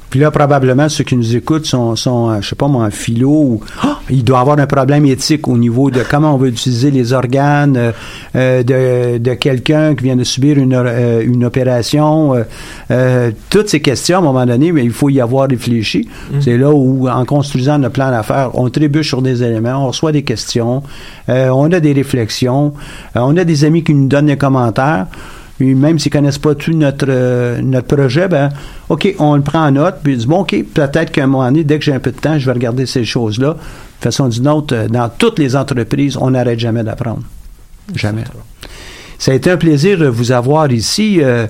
Puis 0.09 0.19
là, 0.21 0.31
probablement, 0.31 0.87
ceux 0.89 1.03
qui 1.03 1.15
nous 1.15 1.35
écoutent 1.35 1.65
sont, 1.65 1.95
sont 1.95 2.29
euh, 2.29 2.37
je 2.41 2.49
sais 2.49 2.55
pas 2.55 2.67
moi, 2.67 2.85
en 2.85 2.91
philo 2.91 3.29
ou 3.29 3.61
Ah! 3.83 3.99
il 4.09 4.23
doit 4.23 4.39
avoir 4.39 4.57
un 4.57 4.65
problème 4.67 5.05
éthique 5.05 5.47
au 5.49 5.57
niveau 5.57 5.91
de 5.91 6.01
comment 6.09 6.33
on 6.33 6.37
veut 6.37 6.47
utiliser 6.47 6.91
les 6.91 7.11
organes 7.11 7.75
euh, 7.75 7.91
euh, 8.35 8.63
de, 8.63 9.17
de 9.17 9.33
quelqu'un 9.33 9.95
qui 9.95 10.05
vient 10.05 10.15
de 10.15 10.23
subir 10.23 10.57
une, 10.57 10.73
euh, 10.73 11.21
une 11.25 11.43
opération. 11.43 12.35
euh, 12.91 13.31
toutes 13.49 13.67
ces 13.69 13.81
questions, 13.81 14.17
à 14.17 14.19
un 14.21 14.23
moment 14.23 14.45
donné, 14.45 14.71
mais 14.71 14.83
il 14.83 14.91
faut 14.91 15.09
y 15.09 15.19
avoir 15.19 15.49
réfléchi. 15.49 16.07
C'est 16.39 16.57
là 16.57 16.71
où, 16.71 17.07
en 17.09 17.25
construisant 17.25 17.77
notre 17.77 17.93
plan 17.93 18.09
d'affaires, 18.11 18.51
on 18.53 18.69
trébuche 18.69 19.09
sur 19.09 19.21
des 19.21 19.43
éléments, 19.43 19.83
on 19.83 19.87
reçoit 19.87 20.11
des 20.13 20.23
questions, 20.23 20.83
euh, 21.29 21.49
on 21.49 21.71
a 21.71 21.79
des 21.79 21.91
réflexions, 21.93 22.73
on 23.15 23.35
a 23.35 23.43
des 23.43 23.65
amis 23.65 23.83
qui 23.83 23.93
nous 23.93 24.07
donnent 24.07 24.27
des 24.27 24.37
commentaires. 24.37 25.07
Puis 25.57 25.73
même 25.73 25.97
s'ils 25.97 26.11
connaissent 26.11 26.37
pas 26.37 26.53
tout 26.53 26.73
notre 26.73 27.07
euh, 27.09 27.61
notre 27.61 27.87
projet, 27.87 28.27
ben 28.27 28.49
OK, 28.89 29.13
on 29.19 29.35
le 29.35 29.41
prend 29.41 29.65
en 29.65 29.71
note, 29.71 29.95
puis 30.03 30.13
ils 30.13 30.17
disent 30.17 30.27
bon 30.27 30.41
OK, 30.41 30.55
peut-être 30.73 31.11
qu'à 31.11 31.23
un 31.23 31.27
moment 31.27 31.45
donné, 31.45 31.63
dès 31.63 31.79
que 31.79 31.85
j'ai 31.85 31.93
un 31.93 31.99
peu 31.99 32.11
de 32.11 32.19
temps, 32.19 32.37
je 32.37 32.45
vais 32.45 32.51
regarder 32.51 32.85
ces 32.85 33.05
choses-là. 33.05 33.55
De 33.99 34.03
façon 34.03 34.27
d'une 34.27 34.47
autre, 34.47 34.75
euh, 34.75 34.87
dans 34.87 35.09
toutes 35.09 35.39
les 35.39 35.55
entreprises, 35.55 36.17
on 36.19 36.31
n'arrête 36.31 36.59
jamais 36.59 36.83
d'apprendre. 36.83 37.23
Jamais. 37.95 38.23
Ça 39.17 39.31
a 39.31 39.35
été 39.35 39.49
un 39.49 39.57
plaisir 39.57 39.97
de 39.97 40.07
vous 40.07 40.31
avoir 40.31 40.71
ici 40.71 41.19
euh, 41.21 41.47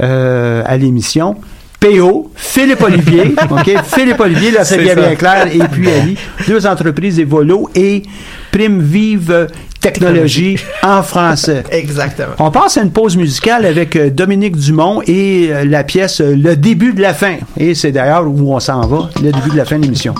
euh, 0.00 0.62
à 0.64 0.76
l'émission. 0.76 1.36
PO, 1.80 2.30
Philippe 2.36 2.82
Olivier, 2.82 3.34
OK? 3.50 3.70
Philippe 3.84 4.20
Olivier, 4.20 4.52
là, 4.52 4.64
c'est 4.64 4.78
bien, 4.78 4.94
bien 4.94 5.16
clair, 5.16 5.48
et 5.52 5.66
puis 5.66 5.90
Ali, 5.90 6.16
deux 6.46 6.64
entreprises 6.64 7.18
Evolo 7.18 7.68
et 7.74 8.04
Prime 8.52 8.80
Vive 8.80 9.48
Technologie 9.82 10.56
en 10.84 11.02
français. 11.02 11.64
Exactement. 11.72 12.34
On 12.38 12.52
passe 12.52 12.76
à 12.76 12.82
une 12.82 12.92
pause 12.92 13.16
musicale 13.16 13.66
avec 13.66 13.96
euh, 13.96 14.10
Dominique 14.10 14.56
Dumont 14.56 15.02
et 15.06 15.48
euh, 15.50 15.64
la 15.64 15.82
pièce 15.82 16.20
euh, 16.20 16.36
Le 16.36 16.54
début 16.54 16.92
de 16.92 17.02
la 17.02 17.12
fin. 17.12 17.36
Et 17.56 17.74
c'est 17.74 17.90
d'ailleurs 17.90 18.26
où 18.26 18.54
on 18.54 18.60
s'en 18.60 18.86
va, 18.86 19.10
le 19.20 19.32
début 19.32 19.50
de 19.50 19.56
la 19.56 19.64
fin 19.64 19.78
de 19.78 19.82
l'émission. 19.82 20.14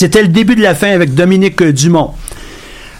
C'était 0.00 0.22
le 0.22 0.28
début 0.28 0.54
de 0.54 0.62
la 0.62 0.74
fin 0.74 0.92
avec 0.92 1.12
Dominique 1.12 1.62
Dumont. 1.62 2.12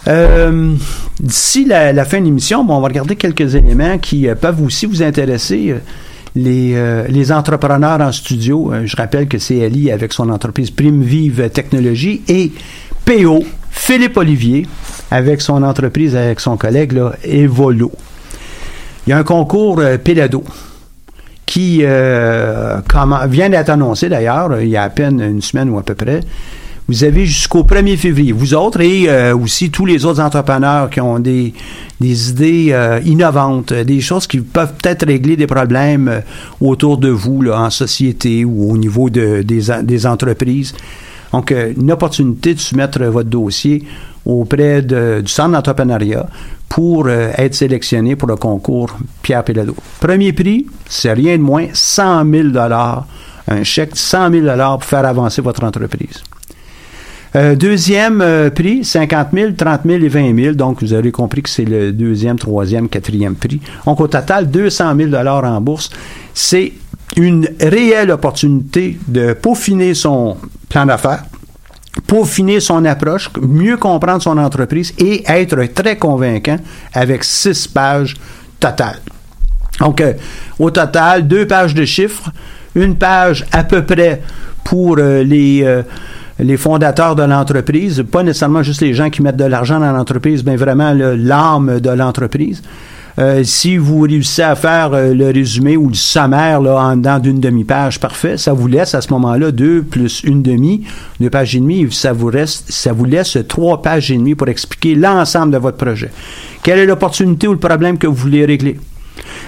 Euh, 0.07 0.75
D'ici 1.19 1.65
la, 1.65 2.05
fin 2.05 2.19
de 2.19 2.25
l'émission, 2.25 2.63
bon, 2.63 2.75
on 2.75 2.79
va 2.79 2.89
regarder 2.89 3.15
quelques 3.15 3.55
éléments 3.55 3.97
qui 3.97 4.27
euh, 4.27 4.35
peuvent 4.35 4.61
aussi 4.61 4.85
vous 4.85 5.01
intéresser. 5.01 5.71
Euh, 5.71 5.79
les, 6.35 6.75
euh, 6.75 7.35
entrepreneurs 7.35 8.01
en 8.01 8.11
studio, 8.11 8.71
euh, 8.71 8.83
je 8.85 8.95
rappelle 8.95 9.27
que 9.27 9.39
c'est 9.39 9.65
Ali 9.65 9.89
avec 9.89 10.13
son 10.13 10.29
entreprise 10.29 10.69
Prime 10.69 11.01
Vive 11.01 11.49
Technologie 11.49 12.21
et 12.27 12.51
PO, 13.03 13.45
Philippe 13.71 14.17
Olivier, 14.17 14.67
avec 15.09 15.41
son 15.41 15.63
entreprise, 15.63 16.15
avec 16.15 16.39
son 16.39 16.55
collègue 16.55 17.01
Evolo. 17.23 17.91
Il 19.07 19.09
y 19.09 19.13
a 19.13 19.17
un 19.17 19.23
concours 19.23 19.79
euh, 19.79 19.97
Pelado 19.97 20.43
qui 21.47 21.79
euh, 21.81 22.79
vient 23.27 23.49
d'être 23.49 23.69
annoncé 23.71 24.07
d'ailleurs, 24.07 24.61
il 24.61 24.69
y 24.69 24.77
a 24.77 24.83
à 24.83 24.89
peine 24.89 25.19
une 25.19 25.41
semaine 25.41 25.71
ou 25.71 25.79
à 25.79 25.81
peu 25.81 25.95
près. 25.95 26.19
Vous 26.91 27.05
avez 27.05 27.25
jusqu'au 27.25 27.63
1er 27.63 27.95
février, 27.95 28.33
vous 28.33 28.53
autres 28.53 28.81
et 28.81 29.07
euh, 29.09 29.33
aussi 29.33 29.71
tous 29.71 29.85
les 29.85 30.03
autres 30.05 30.19
entrepreneurs 30.19 30.89
qui 30.89 30.99
ont 30.99 31.19
des, 31.19 31.53
idées 32.01 32.67
euh, 32.71 32.99
innovantes, 33.05 33.71
euh, 33.71 33.85
des 33.85 34.01
choses 34.01 34.27
qui 34.27 34.41
peuvent 34.41 34.73
peut-être 34.73 35.07
régler 35.07 35.37
des 35.37 35.47
problèmes 35.47 36.21
autour 36.59 36.97
de 36.97 37.07
vous, 37.07 37.45
en 37.49 37.69
société 37.69 38.43
ou 38.43 38.73
au 38.73 38.77
niveau 38.77 39.09
de- 39.09 39.41
des, 39.41 39.71
en- 39.71 39.83
des 39.83 40.05
entreprises. 40.05 40.73
Donc, 41.31 41.51
une 41.77 41.93
opportunité 41.93 42.53
de 42.55 42.59
soumettre 42.59 43.01
votre 43.05 43.29
dossier 43.29 43.85
auprès 44.25 44.81
du 44.81 45.29
centre 45.31 45.51
d'entrepreneuriat 45.53 46.27
pour 46.67 47.07
être 47.09 47.55
sélectionné 47.55 48.17
pour 48.17 48.27
le 48.27 48.35
concours 48.35 48.97
Pierre 49.21 49.45
Pelado. 49.45 49.75
Premier 50.01 50.33
prix, 50.33 50.67
c'est 50.89 51.13
rien 51.13 51.37
de 51.37 51.41
moins, 51.41 51.67
100 51.71 52.29
000 52.29 52.47
un 53.47 53.63
chèque 53.63 53.93
de 53.93 53.97
100 53.97 54.29
000 54.29 54.45
pour 54.73 54.83
faire 54.83 55.05
avancer 55.05 55.41
votre 55.41 55.63
entreprise. 55.63 56.21
Euh, 57.33 57.55
deuxième 57.55 58.21
euh, 58.21 58.49
prix, 58.49 58.83
50 58.83 59.27
000, 59.33 59.51
30 59.53 59.81
000 59.85 60.03
et 60.03 60.07
20 60.09 60.35
000. 60.35 60.55
Donc, 60.55 60.81
vous 60.81 60.93
aurez 60.93 61.11
compris 61.11 61.41
que 61.41 61.49
c'est 61.49 61.63
le 61.63 61.93
deuxième, 61.93 62.37
troisième, 62.37 62.89
quatrième 62.89 63.35
prix. 63.35 63.61
Donc, 63.85 64.01
au 64.01 64.07
total, 64.07 64.49
200 64.49 64.95
000 64.97 65.15
en 65.15 65.61
bourse. 65.61 65.89
C'est 66.33 66.73
une 67.15 67.47
réelle 67.59 68.11
opportunité 68.11 68.97
de 69.07 69.33
peaufiner 69.33 69.93
son 69.93 70.35
plan 70.67 70.85
d'affaires, 70.85 71.23
peaufiner 72.05 72.59
son 72.59 72.83
approche, 72.83 73.29
mieux 73.41 73.77
comprendre 73.77 74.21
son 74.21 74.37
entreprise 74.37 74.93
et 74.97 75.23
être 75.25 75.63
très 75.73 75.97
convaincant 75.97 76.57
avec 76.93 77.23
six 77.23 77.65
pages 77.67 78.15
totales. 78.59 78.99
Donc, 79.79 80.01
euh, 80.01 80.13
au 80.59 80.69
total, 80.69 81.27
deux 81.27 81.47
pages 81.47 81.73
de 81.73 81.85
chiffres, 81.85 82.29
une 82.75 82.97
page 82.97 83.45
à 83.53 83.63
peu 83.63 83.85
près 83.85 84.21
pour 84.65 84.97
les, 84.97 85.65
les 86.41 86.57
fondateurs 86.57 87.15
de 87.15 87.23
l'entreprise, 87.23 88.03
pas 88.09 88.23
nécessairement 88.23 88.63
juste 88.63 88.81
les 88.81 88.93
gens 88.93 89.09
qui 89.09 89.21
mettent 89.21 89.37
de 89.37 89.45
l'argent 89.45 89.79
dans 89.79 89.91
l'entreprise, 89.91 90.43
mais 90.43 90.55
vraiment 90.55 90.93
l'âme 90.93 91.79
de 91.79 91.89
l'entreprise. 91.89 92.61
Euh, 93.19 93.43
si 93.43 93.77
vous 93.77 94.01
réussissez 94.01 94.41
à 94.41 94.55
faire 94.55 94.93
euh, 94.93 95.13
le 95.13 95.27
résumé 95.31 95.75
ou 95.75 95.89
le 95.89 95.95
sommaire 95.95 96.61
là, 96.61 96.77
en 96.77 96.95
dedans 96.95 97.19
d'une 97.19 97.41
demi-page, 97.41 97.99
parfait. 97.99 98.37
Ça 98.37 98.53
vous 98.53 98.67
laisse 98.67 98.95
à 98.95 99.01
ce 99.01 99.11
moment-là 99.11 99.51
deux 99.51 99.83
plus 99.83 100.23
une 100.23 100.41
demi, 100.41 100.85
deux 101.19 101.29
pages 101.29 101.55
et 101.55 101.59
demie. 101.59 101.87
Ça 101.91 102.13
vous 102.13 102.27
reste, 102.27 102.71
ça 102.71 102.93
vous 102.93 103.03
laisse 103.03 103.37
trois 103.49 103.81
pages 103.81 104.11
et 104.11 104.17
demie 104.17 104.33
pour 104.33 104.47
expliquer 104.47 104.95
l'ensemble 104.95 105.51
de 105.51 105.57
votre 105.57 105.77
projet. 105.77 106.09
Quelle 106.63 106.79
est 106.79 106.85
l'opportunité 106.85 107.47
ou 107.47 107.51
le 107.51 107.59
problème 107.59 107.97
que 107.97 108.07
vous 108.07 108.15
voulez 108.15 108.45
régler? 108.45 108.79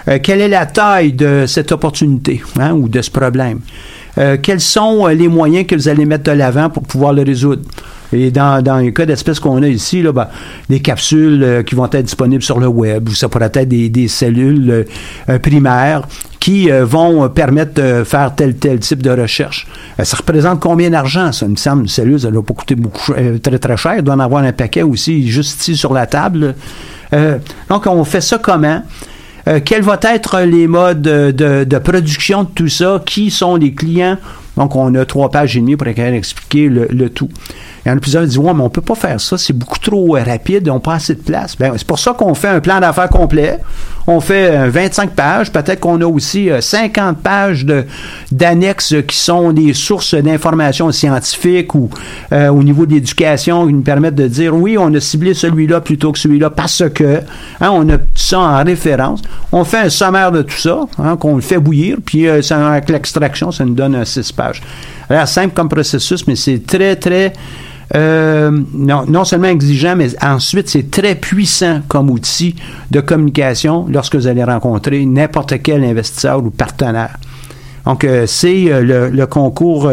Euh, 0.09 0.19
quelle 0.21 0.41
est 0.41 0.49
la 0.49 0.65
taille 0.65 1.13
de 1.13 1.45
cette 1.47 1.71
opportunité 1.71 2.43
hein, 2.59 2.73
ou 2.73 2.89
de 2.89 3.01
ce 3.01 3.09
problème? 3.09 3.61
Euh, 4.17 4.37
quels 4.41 4.61
sont 4.61 5.07
euh, 5.07 5.13
les 5.13 5.27
moyens 5.27 5.65
que 5.65 5.75
vous 5.75 5.87
allez 5.87 6.05
mettre 6.05 6.25
de 6.25 6.31
l'avant 6.31 6.69
pour 6.69 6.83
pouvoir 6.83 7.13
le 7.13 7.23
résoudre? 7.23 7.63
Et 8.11 8.29
dans, 8.29 8.61
dans 8.61 8.77
les 8.77 8.93
cas 8.93 9.07
d'espèces 9.07 9.39
qu'on 9.39 9.63
a 9.63 9.67
ici, 9.67 10.03
là, 10.03 10.11
ben, 10.11 10.27
des 10.69 10.79
capsules 10.81 11.43
euh, 11.43 11.63
qui 11.63 11.73
vont 11.73 11.85
être 11.85 12.03
disponibles 12.03 12.43
sur 12.43 12.59
le 12.59 12.67
web, 12.67 13.09
ou 13.09 13.15
ça 13.15 13.27
pourrait 13.27 13.51
être 13.53 13.67
des, 13.67 13.89
des 13.89 14.07
cellules 14.07 14.85
primaires 15.41 16.03
qui 16.39 16.69
vont 16.69 17.29
permettre 17.29 17.73
de 17.81 18.03
faire 18.03 18.35
tel 18.35 18.55
tel 18.55 18.79
type 18.79 19.01
de 19.01 19.09
recherche. 19.09 19.65
Ça 20.03 20.17
représente 20.17 20.59
combien 20.59 20.89
d'argent, 20.89 21.31
ça? 21.31 21.47
Me 21.47 21.55
semble 21.55 21.83
une 21.83 21.87
cellule, 21.87 22.19
ça 22.19 22.27
ne 22.27 22.33
doit 22.33 22.43
pas 22.43 22.53
coûter 22.53 22.75
beaucoup, 22.75 23.13
très 23.41 23.59
très 23.59 23.77
cher. 23.77 23.95
Il 23.97 24.03
doit 24.03 24.15
en 24.15 24.19
avoir 24.19 24.43
un 24.43 24.51
paquet 24.51 24.81
aussi 24.81 25.27
juste 25.29 25.61
ici 25.61 25.77
sur 25.77 25.93
la 25.93 26.05
table. 26.05 26.53
Donc, 27.69 27.87
on 27.87 28.03
fait 28.03 28.19
ça 28.19 28.37
comment? 28.37 28.81
Euh, 29.47 29.59
quels 29.63 29.81
vont 29.81 29.99
être 30.01 30.41
les 30.41 30.67
modes 30.67 31.01
de, 31.01 31.77
production 31.79 32.43
de 32.43 32.49
tout 32.49 32.69
ça? 32.69 33.01
Qui 33.05 33.31
sont 33.31 33.55
les 33.55 33.73
clients? 33.73 34.17
Donc, 34.57 34.75
on 34.75 34.93
a 34.95 35.05
trois 35.05 35.29
pages 35.29 35.57
et 35.57 35.59
demie 35.59 35.75
pour 35.75 35.87
expliquer 35.87 36.69
le, 36.69 36.87
le 36.89 37.09
tout. 37.09 37.29
Il 37.85 37.89
y 37.89 37.91
en 37.91 37.97
a 37.97 37.99
plusieurs 37.99 38.23
qui 38.23 38.29
disent, 38.29 38.37
ouais, 38.37 38.53
mais 38.53 38.63
on 38.63 38.69
peut 38.69 38.81
pas 38.81 38.95
faire 38.95 39.19
ça, 39.19 39.37
c'est 39.37 39.53
beaucoup 39.53 39.79
trop 39.79 40.15
euh, 40.15 40.23
rapide, 40.23 40.69
on 40.69 40.75
n'a 40.75 40.79
pas 40.79 40.95
assez 40.95 41.15
de 41.15 41.21
place. 41.21 41.55
Ben, 41.57 41.73
c'est 41.75 41.87
pour 41.87 41.99
ça 41.99 42.13
qu'on 42.13 42.33
fait 42.33 42.47
un 42.47 42.59
plan 42.59 42.79
d'affaires 42.79 43.09
complet. 43.09 43.59
On 44.05 44.19
fait 44.19 44.51
euh, 44.51 44.69
25 44.69 45.11
pages, 45.11 45.51
peut-être 45.51 45.79
qu'on 45.79 46.01
a 46.01 46.05
aussi 46.05 46.49
euh, 46.49 46.59
50 46.59 47.19
pages 47.19 47.65
de, 47.65 47.85
d'annexes 48.31 48.95
qui 49.07 49.15
sont 49.15 49.53
des 49.53 49.73
sources 49.73 50.13
d'informations 50.15 50.91
scientifiques 50.91 51.73
ou 51.73 51.89
euh, 52.33 52.49
au 52.49 52.63
niveau 52.63 52.85
de 52.85 52.93
l'éducation 52.93 53.65
qui 53.67 53.73
nous 53.73 53.81
permettent 53.81 54.15
de 54.15 54.27
dire, 54.27 54.55
oui, 54.55 54.77
on 54.77 54.93
a 54.93 54.99
ciblé 54.99 55.33
celui-là 55.33 55.79
plutôt 55.79 56.11
que 56.11 56.19
celui-là 56.19 56.49
parce 56.49 56.83
que, 56.93 57.21
hein, 57.61 57.69
on 57.71 57.87
a 57.89 57.97
tout 57.97 58.07
ça 58.15 58.39
en 58.39 58.63
référence. 58.63 59.21
On 59.51 59.63
fait 59.63 59.77
un 59.77 59.89
sommaire 59.89 60.31
de 60.31 60.41
tout 60.41 60.57
ça, 60.57 60.81
hein, 60.97 61.15
qu'on 61.15 61.35
le 61.35 61.41
fait 61.41 61.57
bouillir, 61.57 61.97
puis 62.03 62.27
euh, 62.27 62.41
avec 62.51 62.89
l'extraction, 62.89 63.51
ça 63.51 63.63
nous 63.63 63.73
donne 63.73 63.95
un 63.95 64.05
6 64.05 64.31
pages. 64.33 64.61
Simple 65.25 65.53
comme 65.53 65.69
processus, 65.69 66.25
mais 66.27 66.35
c'est 66.35 66.65
très, 66.65 66.95
très 66.95 67.33
euh, 67.95 68.51
non, 68.73 69.05
non 69.07 69.23
seulement 69.23 69.47
exigeant, 69.47 69.95
mais 69.95 70.09
ensuite 70.23 70.69
c'est 70.69 70.89
très 70.89 71.15
puissant 71.15 71.81
comme 71.87 72.09
outil 72.09 72.55
de 72.91 73.01
communication 73.01 73.85
lorsque 73.89 74.15
vous 74.15 74.27
allez 74.27 74.43
rencontrer 74.43 75.05
n'importe 75.05 75.61
quel 75.61 75.83
investisseur 75.83 76.43
ou 76.43 76.49
partenaire. 76.49 77.17
Donc, 77.85 78.05
euh, 78.05 78.25
c'est 78.25 78.71
euh, 78.71 79.09
le, 79.11 79.25
concours 79.25 79.91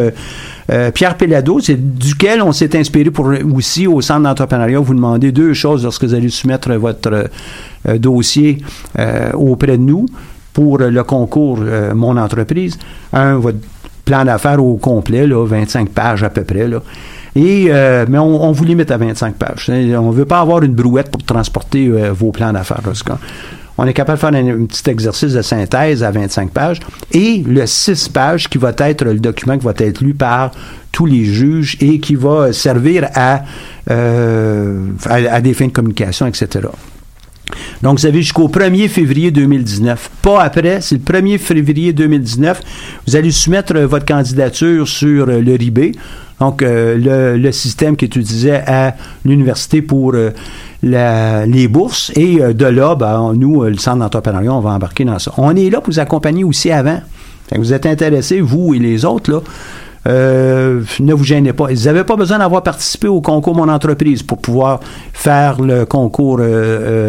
Pierre 0.95 1.17
Pellado, 1.17 1.59
c'est 1.59 1.99
duquel 1.99 2.41
on 2.41 2.53
s'est 2.53 2.79
inspiré 2.79 3.11
pour 3.11 3.33
aussi 3.57 3.89
au 3.89 4.01
centre 4.01 4.23
d'entrepreneuriat. 4.23 4.79
Vous 4.79 4.95
demandez 4.95 5.33
deux 5.33 5.53
choses 5.53 5.83
lorsque 5.83 6.05
vous 6.05 6.15
allez 6.15 6.29
soumettre 6.29 6.73
votre 6.75 7.29
dossier 7.97 8.63
auprès 9.35 9.77
de 9.79 9.83
nous 9.83 10.07
pour 10.53 10.79
le 10.79 11.03
concours 11.03 11.59
Mon 11.97 12.17
entreprise. 12.17 12.79
Un, 13.13 13.39
votre 13.39 13.59
plan 14.05 14.25
d'affaires 14.25 14.65
au 14.65 14.77
complet, 14.77 15.27
là, 15.27 15.45
25 15.45 15.89
pages 15.89 16.23
à 16.23 16.31
peu 16.31 16.45
près. 16.45 16.69
Là. 16.69 16.81
Et, 17.37 17.67
euh, 17.69 18.07
mais 18.09 18.19
on, 18.19 18.53
vous 18.53 18.65
limite 18.65 18.91
à 18.91 18.97
25 18.97 19.35
pages. 19.37 19.71
On 19.71 20.11
ne 20.11 20.13
veut 20.13 20.25
pas 20.25 20.41
avoir 20.41 20.63
une 20.63 20.75
brouette 20.75 21.11
pour 21.11 21.23
transporter 21.23 21.87
euh, 21.87 22.13
vos 22.13 22.33
plans 22.33 22.53
d'affaires. 22.53 22.81
On 23.79 23.87
est 23.87 23.95
capable 23.95 24.19
de 24.19 24.21
faire 24.21 24.35
un, 24.35 24.63
un 24.63 24.67
petit 24.67 24.91
exercice 24.91 25.33
de 25.33 25.43
synthèse 25.43 26.03
à 26.03 26.11
25 26.11 26.51
pages 26.51 26.81
et 27.13 27.43
le 27.47 27.67
6 27.67 28.11
pages 28.11 28.49
qui 28.49 28.59
va 28.59 28.73
être 28.77 29.05
le 29.05 29.15
document 29.15 29.57
qui 29.57 29.65
va 29.65 29.73
être 29.79 30.01
lu 30.03 30.13
par 30.13 30.51
tous 30.93 31.07
les 31.07 31.25
juges 31.25 31.77
et 31.81 31.99
qui 32.01 32.15
va 32.15 32.53
servir 32.53 33.09
à, 33.15 33.43
euh, 33.91 34.87
à, 35.07 35.15
à 35.15 35.41
des 35.41 35.55
fins 35.55 35.69
de 35.69 35.73
communication, 35.73 36.27
etc. 36.27 36.69
Donc, 37.83 37.99
vous 37.99 38.07
avez 38.07 38.23
jusqu'au 38.23 38.49
1er 38.49 38.89
février 38.89 39.31
2019. 39.31 40.11
Pas 40.23 40.43
après, 40.43 40.81
c'est 40.81 40.97
le 40.97 41.01
1er 41.01 41.39
février 41.39 41.93
2019. 41.93 42.61
Vous 43.07 43.17
allez 43.17 43.31
soumettre 43.31 43.75
euh, 43.77 43.87
votre 43.87 44.05
candidature 44.05 44.87
sur 44.87 45.29
euh, 45.29 45.41
le 45.41 45.55
RIB, 45.55 45.97
donc 46.41 46.63
euh, 46.63 47.37
le, 47.37 47.53
système 47.53 47.97
qui 47.97 48.05
est 48.05 48.17
utilisé 48.17 48.53
à 48.53 48.95
l'université 49.25 49.83
pour 49.83 50.15
les 50.83 51.69
bourses. 51.69 52.13
Et 52.17 52.39
de 52.39 52.65
là, 52.65 52.95
ben, 52.95 53.35
nous, 53.35 53.65
le 53.65 53.77
Centre 53.77 53.99
d'entrepreneuriat, 53.99 54.55
on 54.55 54.61
va 54.61 54.71
embarquer 54.71 55.05
dans 55.05 55.19
ça. 55.19 55.33
On 55.37 55.55
est 55.55 55.69
là 55.69 55.81
pour 55.81 55.93
vous 55.93 55.99
accompagner 55.99 56.45
aussi 56.45 56.71
avant. 56.71 57.01
Vous 57.55 57.73
êtes 57.73 57.85
intéressés, 57.85 58.41
vous 58.41 58.75
et 58.75 58.79
les 58.79 59.05
autres, 59.05 59.31
là, 59.31 59.41
euh, 60.07 60.81
ne 61.01 61.13
vous 61.15 61.25
gênez 61.25 61.53
pas. 61.53 61.67
Vous 61.67 61.85
n'avez 61.85 62.05
pas 62.05 62.17
besoin 62.17 62.39
d'avoir 62.39 62.63
participé 62.63 63.07
au 63.09 63.21
concours 63.21 63.55
Mon 63.55 63.69
Entreprise 63.69 64.23
pour 64.23 64.39
pouvoir 64.39 64.81
faire 65.13 65.61
le 65.61 65.85
concours 65.85 66.39
euh, 66.41 66.45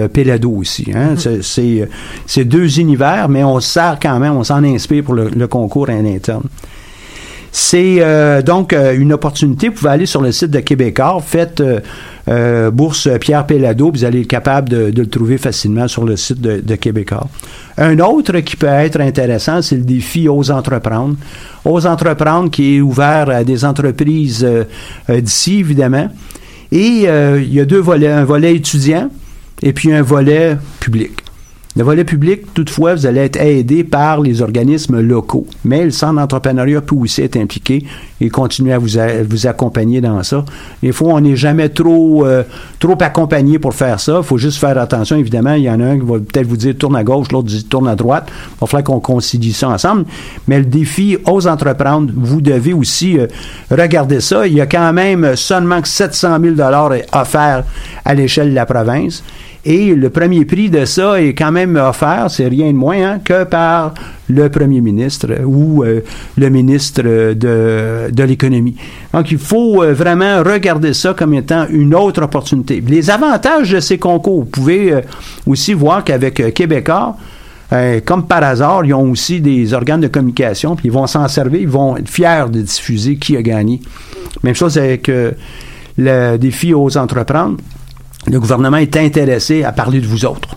euh, 0.03 0.07
Pelado 0.07 0.51
aussi. 0.51 0.91
hein. 0.93 1.15
C'est- 1.17 1.41
C'est 1.41 1.89
c'est 2.25 2.45
deux 2.45 2.79
univers, 2.79 3.29
mais 3.29 3.43
on 3.43 3.59
se 3.59 3.69
sert 3.69 3.97
quand 4.01 4.19
même, 4.19 4.33
on 4.35 4.43
s'en 4.43 4.63
inspire 4.63 5.03
pour 5.03 5.13
le, 5.13 5.29
le 5.29 5.47
concours 5.47 5.89
à 5.89 5.93
l'interne. 5.93 6.43
C'est 7.51 7.97
euh, 7.99 8.41
donc 8.41 8.71
euh, 8.71 8.95
une 8.97 9.11
opportunité. 9.11 9.67
Vous 9.67 9.75
pouvez 9.75 9.89
aller 9.89 10.05
sur 10.05 10.21
le 10.21 10.31
site 10.31 10.51
de 10.51 10.59
Québécois, 10.61 11.21
faites 11.25 11.59
euh, 11.59 11.81
euh, 12.29 12.71
Bourse 12.71 13.09
Pierre 13.19 13.45
Pellado, 13.45 13.91
vous 13.91 14.05
allez 14.05 14.21
être 14.21 14.27
capable 14.27 14.69
de, 14.69 14.89
de 14.89 15.01
le 15.01 15.09
trouver 15.09 15.37
facilement 15.37 15.87
sur 15.89 16.05
le 16.05 16.15
site 16.15 16.39
de, 16.39 16.61
de 16.61 16.75
Québécois. 16.75 17.27
Un 17.77 17.99
autre 17.99 18.39
qui 18.39 18.55
peut 18.55 18.67
être 18.67 19.01
intéressant, 19.01 19.61
c'est 19.61 19.75
le 19.75 19.83
défi 19.83 20.29
Ose 20.29 20.49
entreprendre. 20.49 21.15
Ose 21.65 21.87
entreprendre 21.87 22.49
qui 22.49 22.77
est 22.77 22.81
ouvert 22.81 23.29
à 23.29 23.43
des 23.43 23.65
entreprises 23.65 24.45
euh, 24.45 24.63
d'ici, 25.21 25.59
évidemment. 25.59 26.09
Et 26.71 27.05
il 27.05 27.53
y 27.53 27.59
a 27.59 27.65
deux 27.65 27.81
volets, 27.81 28.07
un 28.07 28.23
volet 28.23 28.55
étudiant 28.55 29.09
et 29.61 29.73
puis 29.73 29.91
un 29.91 30.01
volet 30.01 30.55
public. 30.79 31.11
Le 31.77 31.83
volet 31.83 32.03
public, 32.03 32.53
toutefois, 32.53 32.95
vous 32.95 33.05
allez 33.05 33.21
être 33.21 33.39
aidé 33.39 33.85
par 33.85 34.19
les 34.19 34.41
organismes 34.41 34.99
locaux. 34.99 35.47
Mais 35.63 35.85
le 35.85 35.91
centre 35.91 36.15
d'entrepreneuriat 36.15 36.81
peut 36.81 36.95
aussi 36.95 37.21
être 37.21 37.37
impliqué. 37.37 37.85
Et 38.21 38.29
continuer 38.29 38.71
à 38.71 38.77
vous, 38.77 38.87
vous 39.27 39.47
accompagner 39.47 39.99
dans 39.99 40.21
ça. 40.21 40.45
Des 40.81 40.91
fois, 40.91 41.15
on 41.15 41.19
n'est 41.19 41.35
jamais 41.35 41.69
trop, 41.69 42.25
euh, 42.25 42.43
trop 42.79 42.95
accompagné 42.99 43.57
pour 43.57 43.73
faire 43.73 43.99
ça. 43.99 44.19
Il 44.19 44.23
faut 44.23 44.37
juste 44.37 44.59
faire 44.59 44.77
attention. 44.77 45.17
Évidemment, 45.17 45.53
il 45.55 45.63
y 45.63 45.69
en 45.69 45.79
a 45.79 45.85
un 45.85 45.99
qui 45.99 46.05
va 46.05 46.19
peut-être 46.19 46.45
vous 46.45 46.57
dire 46.57 46.75
tourne 46.77 46.95
à 46.95 47.03
gauche, 47.03 47.31
l'autre 47.31 47.47
dit 47.47 47.63
tourne 47.65 47.87
à 47.87 47.95
droite. 47.95 48.27
Il 48.29 48.61
va 48.61 48.67
falloir 48.67 48.83
qu'on 48.83 48.99
concilie 48.99 49.53
ça 49.53 49.69
ensemble. 49.69 50.05
Mais 50.47 50.59
le 50.59 50.65
défi, 50.65 51.17
ose 51.25 51.47
entreprendre, 51.47 52.11
vous 52.15 52.41
devez 52.41 52.73
aussi 52.73 53.17
euh, 53.17 53.25
regarder 53.71 54.21
ça. 54.21 54.45
Il 54.45 54.53
y 54.53 54.61
a 54.61 54.67
quand 54.67 54.93
même 54.93 55.35
seulement 55.35 55.81
que 55.81 55.87
700 55.87 56.37
000 56.55 56.55
offerts 57.13 57.63
à 58.05 58.13
l'échelle 58.13 58.51
de 58.51 58.55
la 58.55 58.67
province. 58.67 59.23
Et 59.63 59.93
le 59.93 60.09
premier 60.09 60.43
prix 60.45 60.69
de 60.69 60.85
ça 60.85 61.21
est 61.21 61.35
quand 61.35 61.51
même 61.51 61.75
offert, 61.75 62.25
c'est 62.29 62.47
rien 62.47 62.67
de 62.67 62.77
moins 62.77 63.03
hein, 63.03 63.19
que 63.23 63.43
par 63.43 63.93
le 64.31 64.49
premier 64.49 64.81
ministre 64.81 65.27
ou 65.45 65.83
euh, 65.83 66.01
le 66.37 66.49
ministre 66.49 67.03
de, 67.03 68.09
de 68.11 68.23
l'économie. 68.23 68.75
Donc, 69.13 69.31
il 69.31 69.37
faut 69.37 69.83
euh, 69.83 69.93
vraiment 69.93 70.43
regarder 70.43 70.93
ça 70.93 71.13
comme 71.13 71.33
étant 71.33 71.67
une 71.69 71.93
autre 71.93 72.23
opportunité. 72.23 72.81
Les 72.85 73.09
avantages 73.09 73.71
de 73.71 73.79
ces 73.79 73.97
concours, 73.97 74.39
vous 74.39 74.49
pouvez 74.49 74.93
euh, 74.93 75.01
aussi 75.45 75.73
voir 75.73 76.03
qu'avec 76.03 76.53
Québécois, 76.53 77.15
comme 78.03 78.27
par 78.27 78.43
hasard, 78.43 78.83
ils 78.83 78.93
ont 78.93 79.11
aussi 79.11 79.39
des 79.39 79.73
organes 79.73 80.01
de 80.01 80.09
communication, 80.09 80.75
puis 80.75 80.89
ils 80.89 80.91
vont 80.91 81.07
s'en 81.07 81.29
servir, 81.29 81.61
ils 81.61 81.69
vont 81.69 81.95
être 81.95 82.09
fiers 82.09 82.47
de 82.51 82.61
diffuser 82.61 83.15
qui 83.15 83.37
a 83.37 83.41
gagné. 83.41 83.79
Même 84.43 84.55
chose 84.55 84.77
avec 84.77 85.09
le 85.97 86.35
défi 86.37 86.73
aux 86.73 86.97
entreprendre. 86.97 87.55
Le 88.27 88.41
gouvernement 88.41 88.75
est 88.75 88.97
intéressé 88.97 89.63
à 89.63 89.71
parler 89.71 90.01
de 90.01 90.07
vous 90.07 90.25
autres. 90.25 90.49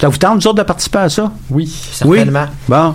Ça 0.00 0.08
vous 0.08 0.18
tente, 0.18 0.40
vous 0.40 0.48
autres, 0.48 0.58
de 0.58 0.62
participer 0.62 0.98
à 0.98 1.08
ça? 1.08 1.32
Oui. 1.50 1.66
Certainement. 1.66 2.46
Bon. 2.68 2.94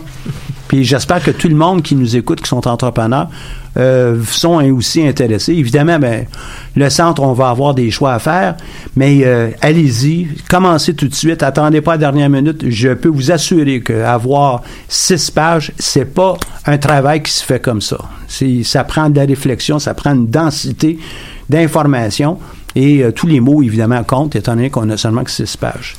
Puis 0.70 0.84
j'espère 0.84 1.24
que 1.24 1.32
tout 1.32 1.50
le 1.50 1.56
monde 1.56 1.82
qui 1.82 1.96
nous 1.96 2.16
écoute, 2.16 2.42
qui 2.42 2.48
sont 2.48 2.68
entrepreneurs, 2.68 3.28
euh, 3.76 4.22
sont 4.24 4.64
aussi 4.72 5.06
intéressés. 5.06 5.54
Évidemment, 5.54 5.98
ben, 5.98 6.28
le 6.76 6.90
centre, 6.92 7.24
on 7.24 7.34
va 7.34 7.50
avoir 7.50 7.74
des 7.74 7.90
choix 7.90 8.14
à 8.14 8.20
faire, 8.20 8.56
mais 8.96 9.22
euh, 9.24 9.50
allez-y, 9.62 10.28
commencez 10.48 10.94
tout 10.94 11.08
de 11.08 11.16
suite, 11.16 11.42
attendez 11.42 11.82
pas 11.82 11.94
la 11.94 11.98
dernière 11.98 12.30
minute. 12.30 12.70
Je 12.70 12.90
peux 12.90 13.10
vous 13.10 13.32
assurer 13.32 13.82
qu'avoir 13.82 14.62
six 14.88 15.32
pages, 15.32 15.72
c'est 15.80 16.06
pas 16.14 16.38
un 16.68 16.78
travail 16.78 17.24
qui 17.24 17.32
se 17.32 17.44
fait 17.44 17.60
comme 17.60 17.82
ça. 17.82 17.98
C'est, 18.28 18.62
ça 18.64 18.84
prend 18.84 19.10
de 19.10 19.16
la 19.16 19.26
réflexion, 19.26 19.80
ça 19.80 19.96
prend 19.96 20.14
une 20.14 20.28
densité 20.28 21.00
d'informations 21.50 22.38
et 22.76 23.04
euh, 23.04 23.12
tous 23.12 23.26
les 23.26 23.40
mots, 23.40 23.64
évidemment, 23.64 24.04
comptent, 24.04 24.36
étant 24.36 24.56
donné 24.56 24.70
qu'on 24.70 24.88
a 24.92 24.98
seulement 24.98 25.24
que 25.24 25.32
six 25.32 25.58
pages. 25.58 25.96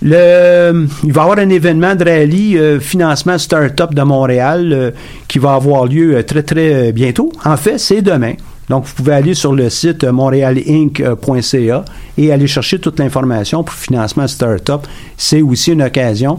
Le, 0.00 0.86
il 1.02 1.12
va 1.12 1.22
y 1.22 1.24
avoir 1.24 1.38
un 1.38 1.48
événement 1.48 1.96
de 1.96 2.04
rallye 2.04 2.56
euh, 2.56 2.78
financement 2.78 3.36
start-up 3.36 3.94
de 3.94 4.02
Montréal 4.02 4.72
euh, 4.72 4.90
qui 5.26 5.40
va 5.40 5.54
avoir 5.54 5.86
lieu 5.86 6.16
euh, 6.16 6.22
très 6.22 6.44
très 6.44 6.92
bientôt. 6.92 7.32
En 7.44 7.56
fait, 7.56 7.78
c'est 7.78 8.02
demain. 8.02 8.34
Donc, 8.68 8.84
vous 8.84 8.94
pouvez 8.94 9.14
aller 9.14 9.34
sur 9.34 9.54
le 9.54 9.70
site 9.70 10.04
montrealinc.ca 10.04 11.84
et 12.18 12.32
aller 12.32 12.46
chercher 12.46 12.78
toute 12.78 12.98
l'information 12.98 13.64
pour 13.64 13.74
financement 13.74 14.28
start-up. 14.28 14.82
C'est 15.16 15.42
aussi 15.42 15.72
une 15.72 15.82
occasion. 15.82 16.38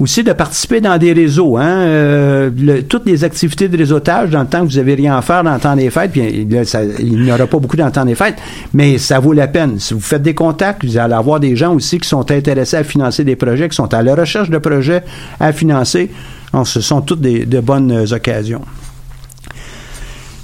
Aussi 0.00 0.24
de 0.24 0.32
participer 0.32 0.80
dans 0.80 0.96
des 0.96 1.12
réseaux. 1.12 1.58
Hein, 1.58 1.68
euh, 1.82 2.50
le- 2.56 2.82
toutes 2.84 3.04
les 3.04 3.22
activités 3.22 3.68
de 3.68 3.76
réseautage 3.76 4.30
dans 4.30 4.40
le 4.40 4.46
temps 4.46 4.64
que 4.66 4.70
vous 4.72 4.78
n'avez 4.78 4.94
rien 4.94 5.14
à 5.14 5.20
faire 5.20 5.44
dans 5.44 5.52
le 5.52 5.60
temps 5.60 5.76
des 5.76 5.90
fêtes, 5.90 6.10
puis 6.12 6.48
ça- 6.64 6.80
il 6.98 7.20
n'y 7.20 7.30
aura 7.30 7.46
pas 7.46 7.58
beaucoup 7.58 7.76
dans 7.76 7.84
le 7.84 7.92
temps 7.92 8.06
des 8.06 8.14
fêtes, 8.14 8.36
mais 8.72 8.96
ça 8.96 9.18
vaut 9.20 9.34
la 9.34 9.46
peine. 9.46 9.78
Si 9.78 9.92
vous 9.92 10.00
faites 10.00 10.22
des 10.22 10.32
contacts, 10.32 10.84
vous 10.86 10.96
allez 10.96 11.12
avoir 11.12 11.38
des 11.38 11.54
gens 11.54 11.74
aussi 11.74 11.98
qui 11.98 12.08
sont 12.08 12.30
intéressés 12.30 12.78
à 12.78 12.84
financer 12.84 13.24
des 13.24 13.36
projets, 13.36 13.68
qui 13.68 13.76
sont 13.76 13.92
à 13.92 14.02
la 14.02 14.14
recherche 14.14 14.48
de 14.48 14.56
projets 14.56 15.02
à 15.38 15.52
financer. 15.52 16.10
Ce 16.64 16.80
sont 16.80 17.02
toutes 17.02 17.20
des, 17.20 17.44
de 17.44 17.60
bonnes 17.60 17.92
euh, 17.92 18.12
occasions. 18.14 18.62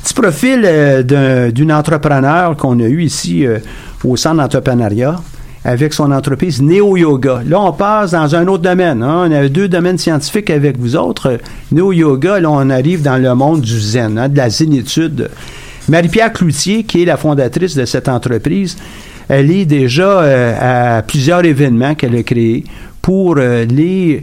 Petit 0.04 0.14
profil 0.14 0.62
euh, 0.64 1.02
d'un- 1.02 1.48
d'une 1.50 1.72
entrepreneur 1.72 2.56
qu'on 2.56 2.78
a 2.80 2.84
eu 2.84 3.02
ici 3.02 3.46
euh, 3.46 3.58
au 4.04 4.16
centre 4.16 4.36
d'entrepreneuriat 4.36 5.16
avec 5.66 5.92
son 5.92 6.12
entreprise 6.12 6.62
Neo 6.62 6.96
Yoga. 6.96 7.42
Là, 7.44 7.60
on 7.60 7.72
passe 7.72 8.12
dans 8.12 8.36
un 8.36 8.46
autre 8.46 8.62
domaine. 8.62 9.02
hein. 9.02 9.26
On 9.28 9.32
a 9.32 9.48
deux 9.48 9.66
domaines 9.66 9.98
scientifiques 9.98 10.48
avec 10.48 10.78
vous 10.78 10.94
autres. 10.94 11.38
Neo 11.72 11.92
Yoga, 11.92 12.38
là, 12.38 12.48
on 12.50 12.70
arrive 12.70 13.02
dans 13.02 13.20
le 13.20 13.34
monde 13.34 13.62
du 13.62 13.80
zen, 13.80 14.16
hein, 14.16 14.28
de 14.28 14.36
la 14.36 14.48
zénitude. 14.48 15.28
Marie-Pierre 15.88 16.32
Cloutier, 16.32 16.84
qui 16.84 17.02
est 17.02 17.04
la 17.04 17.16
fondatrice 17.16 17.74
de 17.74 17.84
cette 17.84 18.08
entreprise, 18.08 18.76
elle 19.28 19.50
est 19.50 19.64
déjà 19.64 20.20
euh, 20.20 20.98
à 20.98 21.02
plusieurs 21.02 21.44
événements 21.44 21.96
qu'elle 21.96 22.14
a 22.14 22.22
créés 22.22 22.62
pour 23.02 23.34
euh, 23.38 23.64
les 23.64 24.22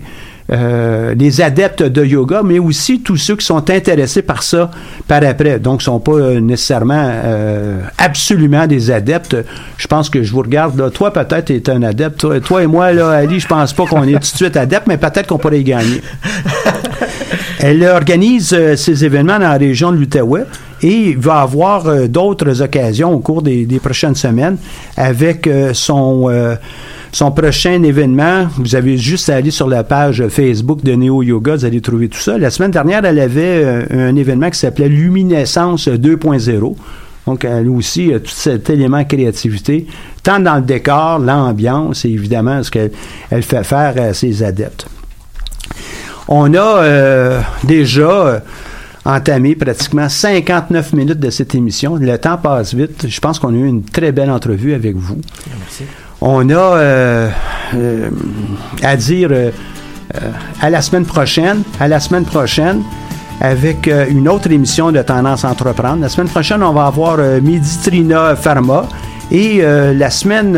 euh, 0.52 1.16
les 1.16 1.42
adeptes 1.42 1.84
de 1.84 2.04
yoga, 2.04 2.42
mais 2.44 2.60
aussi 2.60 3.02
tous 3.02 3.18
ceux 3.18 3.36
qui 3.36 3.46
sont 3.46 3.70
intéressés 3.70 4.22
par 4.22 4.44
ça 4.44 4.70
par 5.08 5.24
après. 5.24 5.60
Donc, 5.60 5.80
ne 5.80 5.84
sont 5.84 6.00
pas 6.00 6.14
euh, 6.14 6.40
nécessairement 6.40 7.10
euh, 7.10 7.82
absolument 7.98 8.68
des 8.68 8.92
adeptes. 8.92 9.38
Je 9.78 9.88
pense 9.88 10.10
que 10.10 10.24
je 10.24 10.32
vous 10.32 10.42
regarde, 10.42 10.78
là. 10.78 10.90
toi 10.90 11.12
peut-être 11.14 11.52
es 11.52 11.70
un 11.70 11.84
adepte. 11.84 12.20
Toi, 12.20 12.40
toi 12.40 12.64
et 12.64 12.68
moi, 12.68 12.92
là, 12.92 13.12
Ali, 13.12 13.40
je 13.40 13.48
pense 13.48 13.74
pas 13.74 13.86
qu'on 13.86 14.04
est 14.04 14.14
tout 14.14 14.20
de 14.20 14.26
suite 14.26 14.58
adeptes, 14.58 14.88
mais 14.88 14.98
peut-être 14.98 15.28
qu'on 15.28 15.38
pourrait 15.38 15.62
y 15.62 15.64
gagner. 15.64 16.02
Elle 17.60 17.84
organise 17.86 18.54
euh, 18.54 18.76
ces 18.76 19.06
événements 19.06 19.40
dans 19.40 19.48
la 19.48 19.58
région 19.58 19.92
de 19.92 19.98
l'Outaouais 19.98 20.46
et 20.84 21.10
il 21.10 21.18
va 21.18 21.40
avoir 21.40 21.88
euh, 21.88 22.08
d'autres 22.08 22.62
occasions 22.62 23.14
au 23.14 23.20
cours 23.20 23.42
des, 23.42 23.66
des 23.66 23.80
prochaines 23.80 24.16
semaines 24.16 24.58
avec 24.98 25.48
euh, 25.48 25.74
son, 25.74 26.30
euh, 26.30 26.56
son 27.14 27.32
prochain 27.32 27.84
événement. 27.84 28.48
Vous 28.58 28.76
avez 28.76 28.98
juste 28.98 29.30
à 29.30 29.36
aller 29.36 29.52
sur 29.52 29.70
la 29.70 29.84
page 29.84 30.28
Facebook 30.28 30.84
de 30.84 30.94
Neo 30.96 31.22
Yoga, 31.22 31.56
vous 31.56 31.66
allez 31.66 31.80
trouver 31.80 32.10
tout 32.10 32.20
ça. 32.20 32.38
La 32.38 32.50
semaine 32.50 32.72
dernière, 32.72 33.06
elle 33.06 33.20
avait 33.20 33.64
euh, 33.64 34.10
un 34.10 34.16
événement 34.16 34.50
qui 34.50 34.60
s'appelait 34.60 34.90
Luminescence 34.90 35.88
2.0. 35.88 36.76
Donc, 37.28 37.46
elle 37.46 37.70
aussi 37.70 38.12
euh, 38.12 38.20
tout 38.20 38.32
cet 38.32 38.70
élément 38.72 39.04
créativité, 39.06 39.86
tant 40.24 40.40
dans 40.40 40.56
le 40.56 40.64
décor, 40.64 41.20
l'ambiance 41.20 42.04
et 42.04 42.10
évidemment 42.10 42.64
ce 42.64 42.72
qu'elle 42.72 42.92
elle 43.30 43.44
fait 43.44 43.64
faire 43.64 43.94
à 43.98 44.14
ses 44.14 44.42
adeptes. 44.42 44.88
On 46.28 46.52
a 46.56 46.84
euh, 46.84 47.42
déjà 47.64 48.42
entamé 49.06 49.56
pratiquement 49.56 50.10
59 50.10 50.94
minutes 50.94 51.20
de 51.20 51.30
cette 51.30 51.54
émission. 51.54 51.96
Le 51.96 52.18
temps 52.18 52.38
passe 52.38 52.74
vite. 52.74 53.08
Je 53.08 53.20
pense 53.20 53.38
qu'on 53.38 53.50
a 53.50 53.58
eu 53.58 53.68
une 53.68 53.84
très 53.84 54.12
belle 54.12 54.32
entrevue 54.32 54.74
avec 54.74 54.96
vous. 54.96 55.20
On 56.26 56.50
a 56.50 56.54
euh, 56.54 57.30
euh, 57.76 58.10
à 58.82 58.96
dire 58.96 59.28
euh, 59.30 59.52
à 60.62 60.70
la 60.70 60.82
semaine 60.82 61.06
prochaine, 61.06 61.64
à 61.82 61.90
la 61.90 62.00
semaine 62.00 62.24
prochaine, 62.24 62.82
avec 63.42 63.92
une 64.10 64.30
autre 64.30 64.50
émission 64.50 64.90
de 64.94 65.02
Tendance 65.02 65.44
Entreprendre. 65.44 66.00
La 66.00 66.08
semaine 66.08 66.30
prochaine, 66.30 66.64
on 66.64 66.72
va 66.72 66.86
avoir 66.86 67.18
Midi 67.42 67.78
Trina 67.84 68.38
Pharma 68.38 68.88
et 69.32 69.62
la 69.62 70.10
semaine 70.10 70.58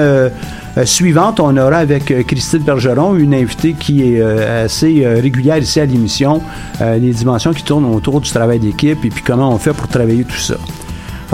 suivante, 0.84 1.39
on 1.39 1.57
aura 1.57 1.78
avec 1.78 2.28
Christine 2.28 2.59
Bergeron 2.59 3.16
une 3.16 3.34
invitée 3.34 3.74
qui 3.74 4.03
est 4.03 4.22
assez 4.22 5.03
régulière 5.07 5.57
ici 5.57 5.80
à 5.80 5.86
l'émission, 5.86 6.43
les 6.82 7.11
dimensions 7.11 7.53
qui 7.53 7.63
tournent 7.63 7.86
autour 7.86 8.22
du 8.22 8.30
travail 8.30 8.59
d'équipe 8.59 9.03
et 9.03 9.09
puis 9.09 9.24
comment 9.24 9.51
on 9.51 9.57
fait 9.57 9.74
pour 9.74 9.88
travailler 9.88 10.26
tout 10.26 10.36
ça. 10.36 10.55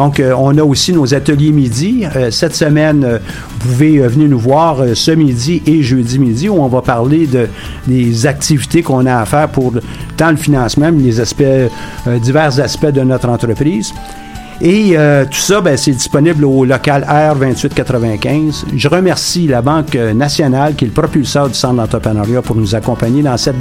Donc, 0.01 0.19
euh, 0.19 0.33
on 0.35 0.57
a 0.57 0.63
aussi 0.63 0.93
nos 0.93 1.13
ateliers 1.13 1.51
midi. 1.51 2.07
Euh, 2.15 2.31
cette 2.31 2.55
semaine, 2.55 3.03
euh, 3.03 3.19
vous 3.51 3.69
pouvez 3.69 3.99
venir 3.99 4.29
nous 4.29 4.39
voir 4.39 4.77
ce 4.95 5.11
midi 5.11 5.61
et 5.67 5.83
jeudi 5.83 6.17
midi 6.17 6.49
où 6.49 6.55
on 6.55 6.67
va 6.67 6.81
parler 6.81 7.27
de, 7.27 7.47
des 7.85 8.25
activités 8.25 8.81
qu'on 8.81 9.05
a 9.05 9.17
à 9.17 9.25
faire 9.25 9.47
pour 9.49 9.73
tant 10.17 10.31
le 10.31 10.37
financement, 10.37 10.91
mais 10.91 11.11
les 11.11 12.19
divers 12.19 12.59
aspects 12.59 12.87
de 12.87 13.01
notre 13.01 13.29
entreprise. 13.29 13.93
Et 14.59 14.95
tout 15.29 15.39
ça, 15.39 15.61
ben, 15.61 15.75
c'est 15.77 15.91
disponible 15.91 16.45
au 16.45 16.65
local 16.65 17.05
R2895. 17.07 18.65
Je 18.75 18.87
remercie 18.87 19.47
la 19.47 19.61
Banque 19.61 19.95
nationale, 19.95 20.75
qui 20.75 20.85
est 20.85 20.87
le 20.87 20.93
propulseur 20.93 21.47
du 21.47 21.55
Centre 21.55 21.75
d'entrepreneuriat, 21.75 22.41
pour 22.41 22.55
nous 22.55 22.75
accompagner 22.75 23.23
dans 23.23 23.37
cette 23.37 23.49